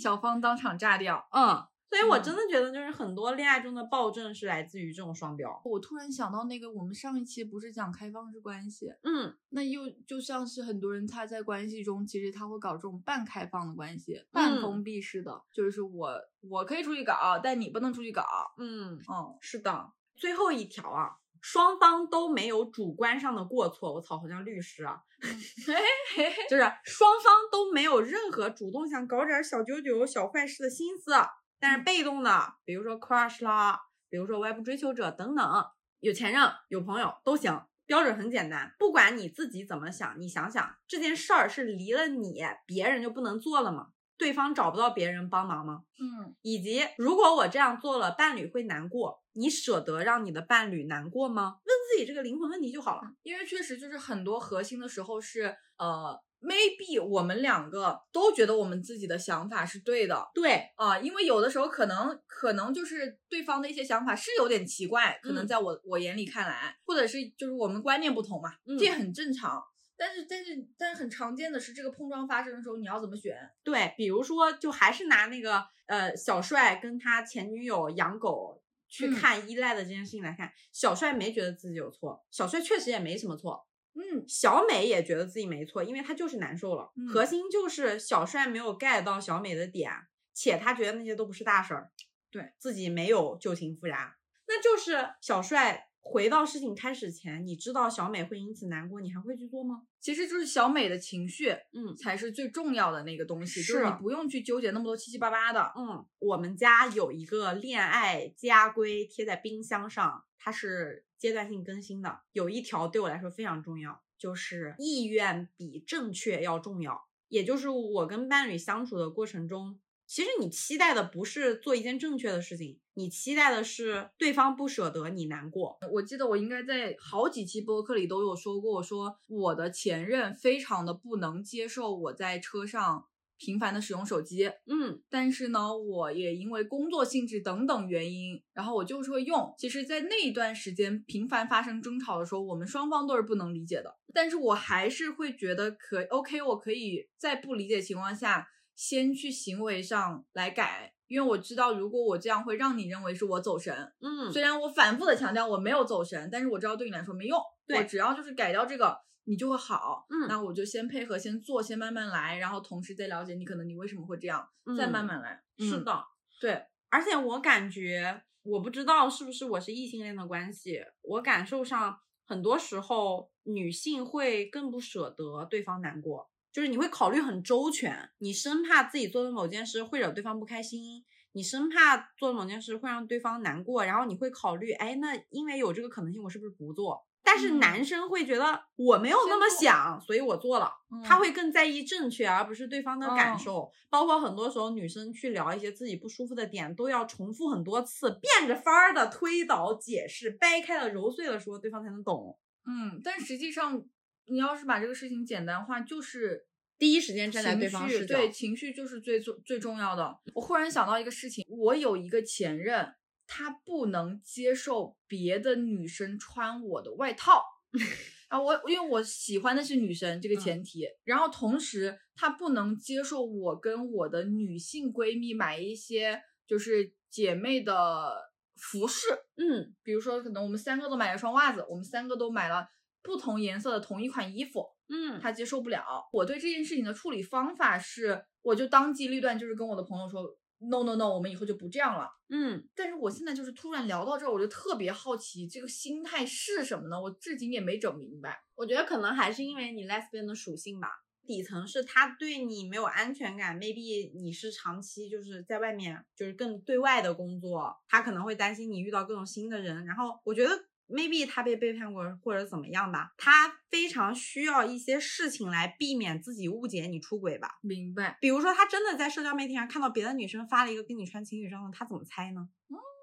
[0.00, 1.28] 小芳当场炸掉。
[1.32, 5.60] 嗯，所以我嗯真的觉得，就是很多恋爱中的暴政是来自于这种双标。
[5.64, 16.10] 我突然想到那个，我们上一期不是讲开放式关系，嗯，那又就像是很多人他在关系中，其实他会搞这种半开放的关系，半嗯封闭式的，就是我
[16.48, 18.22] 我可以出去搞，但你不能出去搞。
[18.58, 19.92] 嗯，嗯，是的。
[20.16, 21.10] 最后一条啊，
[21.40, 23.94] 双方都没有主观上的过错。
[23.94, 24.98] 我操，好像律师啊，
[26.48, 31.12] 就是双方都没有任何主动想搞点小九九、小坏事的心思，
[31.58, 35.64] 但是被动的，比如说 crush 啦，比如说外部追求者等等，
[36.00, 37.62] 有前任、有朋友都行。
[37.86, 43.90] 标准很简单，不管你自己怎么想，你想想这件事儿是离了你，别人就不能做了吗？
[44.18, 45.82] 对方找不到别人帮忙吗？
[46.00, 51.58] 嗯，以及如果我这样做了，伴侣会难过，你舍得让你的伴侣难过吗？
[51.64, 53.02] 问自己这个灵魂问题就好了。
[53.22, 69.62] 因为确实就是很多核心的时候是呃，maybe 我们两个都觉得我们自己的想法是对的，对，啊、因为有的时候可能可能就是对方的一些想法是有点奇怪，可能嗯在我、我眼里看来，或者是就是我们观念不同嘛，嗯这很正常。
[69.98, 73.34] 但是但是但是很常见的是，这个碰撞发生的时候，你要怎么选？
[73.64, 83.66] 对，比如说，就还是拿那个呃小帅跟他前女友养狗去嗯看依赖的这件事情来看，小帅没觉得自己有错，小帅确实也没什么错。
[83.96, 86.92] 嗯，小美也觉得自己没错，因为她就是难受了。
[86.96, 89.90] 嗯核心就是小帅没有 get 到小美的点，
[90.34, 91.90] 且他觉得那些都不是大事儿，
[92.30, 94.12] 对自己没有旧情复燃。
[94.46, 99.82] 那就是小帅回到事情开始前，你知道小美会因此难过，你还会去做吗？
[99.98, 105.72] 其实就是小美的情绪嗯才是最重要的那个东西，就是是你不用去纠结那么多七七八八的。
[105.76, 112.20] 嗯，我们家有一个恋爱家规贴在冰箱上，它是阶段性更新的。
[112.32, 117.06] 有一条对我来说非常重要，就是意愿比正确要重要。
[117.28, 125.76] 也就是我跟伴侣相处的过程中，其实你期待的不是做一件正确的事情，你期待的是对方不舍得你难过。
[125.90, 139.54] 我记得我应该在好几期播客里都有说过，我说我的前任非常的不能接受我在车上频繁的使用手机，嗯但是呢，我也因为工作性质等等原因，然后我就是会用。
[139.58, 143.96] 其实，在那一段时间频繁发生争吵的时候，我们双方都是不能理解的。
[144.14, 153.74] 但是我还是会觉得可 OK，我可以在不理解情况下，先去行为上来改，因为我知道如果我这样会让你认为是我走神。
[154.00, 157.38] 嗯，虽然我反复的强调我没有走神，但是我知道对你来说没用。
[157.66, 158.96] 对我只要就是改掉这个，
[159.26, 160.06] 你就会好。
[160.08, 164.48] 嗯那我就先配合，先做，先慢慢来，然后同时再了解你可能你为什么会这样，
[164.78, 165.42] 再嗯慢慢来。
[165.58, 166.04] 嗯是的。
[166.40, 187.05] 对，而且我感觉，我不知道是不是我是异性恋的关系，我感受上很多时候女性会更不舍得对方难过，就是你会考虑很周全，你生怕自己做的某件事会惹对方不开心，你生怕做的某件事会让对方难过，然后你会考虑，哎，那因为有这个可能性，我是不是不做？
[187.26, 190.70] 但是嗯男生会觉得我没有那么想，所以我做了。
[191.04, 193.72] 他嗯会更在意正确，而不是对方的感哦受。
[193.90, 202.38] 包括很多时候，女生去聊一些自己不舒服的点，都要重复很多次，变着法儿的推导、解释、掰开了揉碎了说，对方才能懂。
[202.64, 203.82] 嗯，但实际上，
[204.26, 206.46] 你要是把这个事情简单化，就是
[206.78, 210.16] 第一时间站在对方绪，视角，对情绪就是最最最重要的。
[210.34, 212.94] 我忽然想到一个事情，我有一个前任，
[213.26, 217.42] 他不能接受别的女生穿我的外套。
[218.28, 228.16] 啊，我因为我喜欢的是女生这个前提，然后同时他不能接受我跟我的女性闺蜜买一些就是姐妹的
[228.56, 232.66] 服饰，嗯比如说可能我们三个都买了双袜子，我们三个都买了
[233.00, 235.84] 不同颜色的同一款衣服，嗯，他接受不了。
[236.12, 240.24] 我对这件事情的处理方法是，我就当机立断，就是跟我的朋友说
[240.58, 242.08] ，no no no，我们以后就不这样了。
[242.28, 247.00] 嗯但是我现在就是突然聊到这儿，我就特别好奇，这个心态是什么呢？
[247.00, 248.38] 我至今也没整明白。
[248.54, 250.88] 我觉得可能还是因为你 lesbian 的属性吧。
[251.26, 260.50] 底层是他对你没有安全感，maybe 你是长期就是在外面就是更对外的工作，他可能会担心你遇到各种新的人，然后我觉得
[260.88, 267.58] maybe 他被背叛过或者怎么样吧，他非常需要一些事情来避免自己误解你出轨吧。
[267.62, 272.48] 明白，比如说他真的在社交媒体上看到别的女生发了一个跟你穿情侣装的，他怎么猜呢？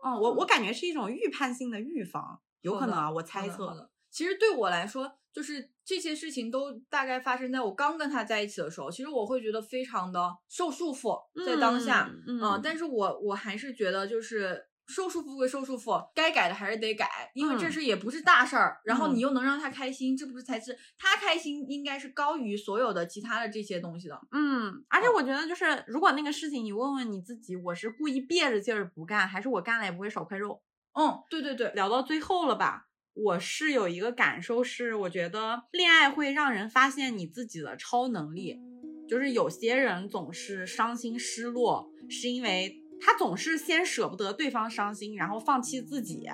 [0.06, 3.90] 嗯，我我感觉是一种预判性的预防，有可能啊，我猜测。
[4.12, 8.92] 其实对我来说，就是这些事情都大概发生在我刚跟他在一起的时候。
[8.92, 24.20] 其实我会觉得非常的受束缚，在当下，嗯呃但是我我还是觉得，就是收束缚归收束缚，该改的还是得改，因为这嗯事也不是大事儿，然后嗯你又能让他开心，这不是才是他开心，应该是高于所有的其他的这些东西的。
[24.32, 30.62] 嗯，而且我觉得就是，如果那个事情你问问你自己，我是故意憋着劲儿不干，还是我干了也不会少块肉？
[30.94, 32.88] 嗯，对对对，聊到最后了吧？
[33.14, 38.60] 我是有一个感受是，我觉得恋爱会让人发现你自己的超能力。
[39.08, 46.28] 就是有些人总是伤心失落，是因为他总是先舍不得对方伤心，然后放弃自己。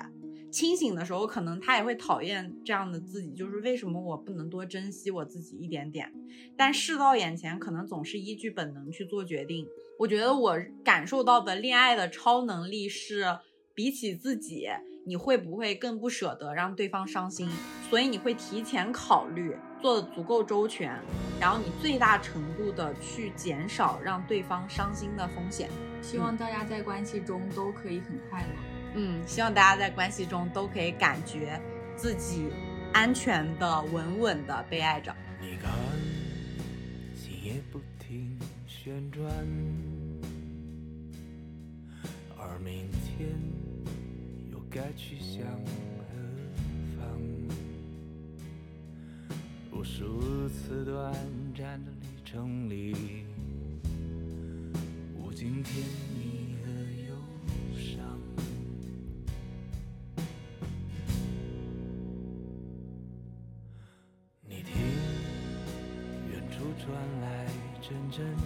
[0.52, 6.12] 清醒的时候，可能他也会讨厌这样的自己，就是为什么我不能多珍惜我自己一点点？
[6.56, 9.64] 但事到眼前，可能总是依据本能去做决定。
[10.00, 13.38] 我觉得我感受到的恋爱的超能力是，
[13.74, 14.66] 比起自己，
[15.06, 17.48] 你会不会更不舍得让对方伤心？
[17.88, 21.00] 所以你会提前考虑，做的足够周全，
[21.40, 25.70] 然后你最大程度的去减少让对方伤心的风险。
[26.02, 28.48] 希望大家在关系中都可以很快乐。
[28.96, 31.60] 嗯，希望大家在关系中都可以感觉
[31.96, 32.48] 自己
[32.92, 35.14] 安全的、稳稳的被爱着。
[35.40, 35.70] 你看，
[37.14, 38.36] 心也不停
[38.66, 39.24] 旋转，
[42.36, 43.28] 而明天
[44.50, 47.06] 又该去向何方？
[49.70, 51.14] 无数次短
[51.56, 53.24] 暂的旅程里，
[55.40, 55.82] 无尽甜
[56.14, 56.70] 蜜和
[57.08, 57.14] 忧
[57.74, 58.04] 伤。
[64.46, 64.74] 你听，
[66.30, 66.92] 远处传
[67.22, 67.46] 来
[67.80, 68.36] 阵阵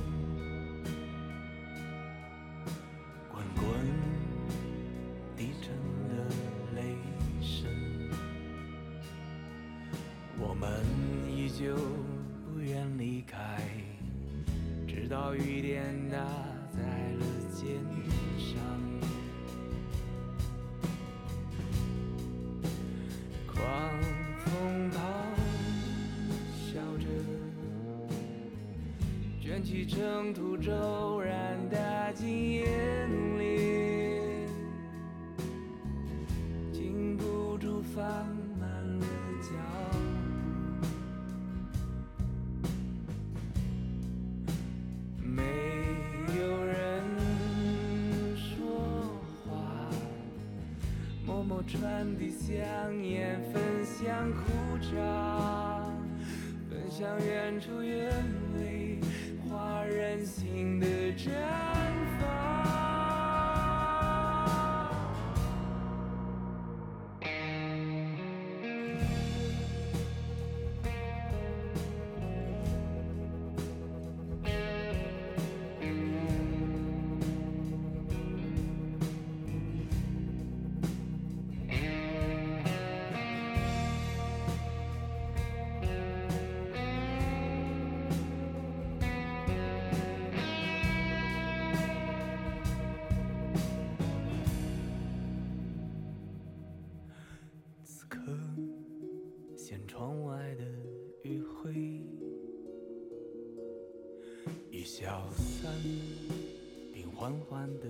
[107.25, 107.89] 缓缓地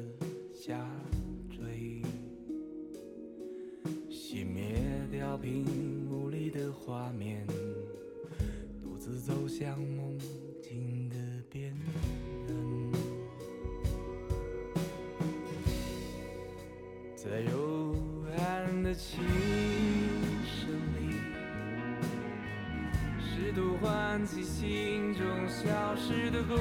[0.54, 0.88] 下
[1.50, 2.00] 坠，
[4.08, 4.76] 熄灭
[5.10, 5.64] 掉屏
[6.08, 7.44] 幕里的画面，
[8.80, 10.16] 独自走向梦
[10.62, 11.16] 境的
[11.50, 11.74] 边
[12.46, 12.92] 缘。
[17.16, 17.96] 在幽
[18.36, 19.18] 暗的琴
[20.44, 21.18] 声里，
[23.18, 26.56] 试图唤起心中消失的共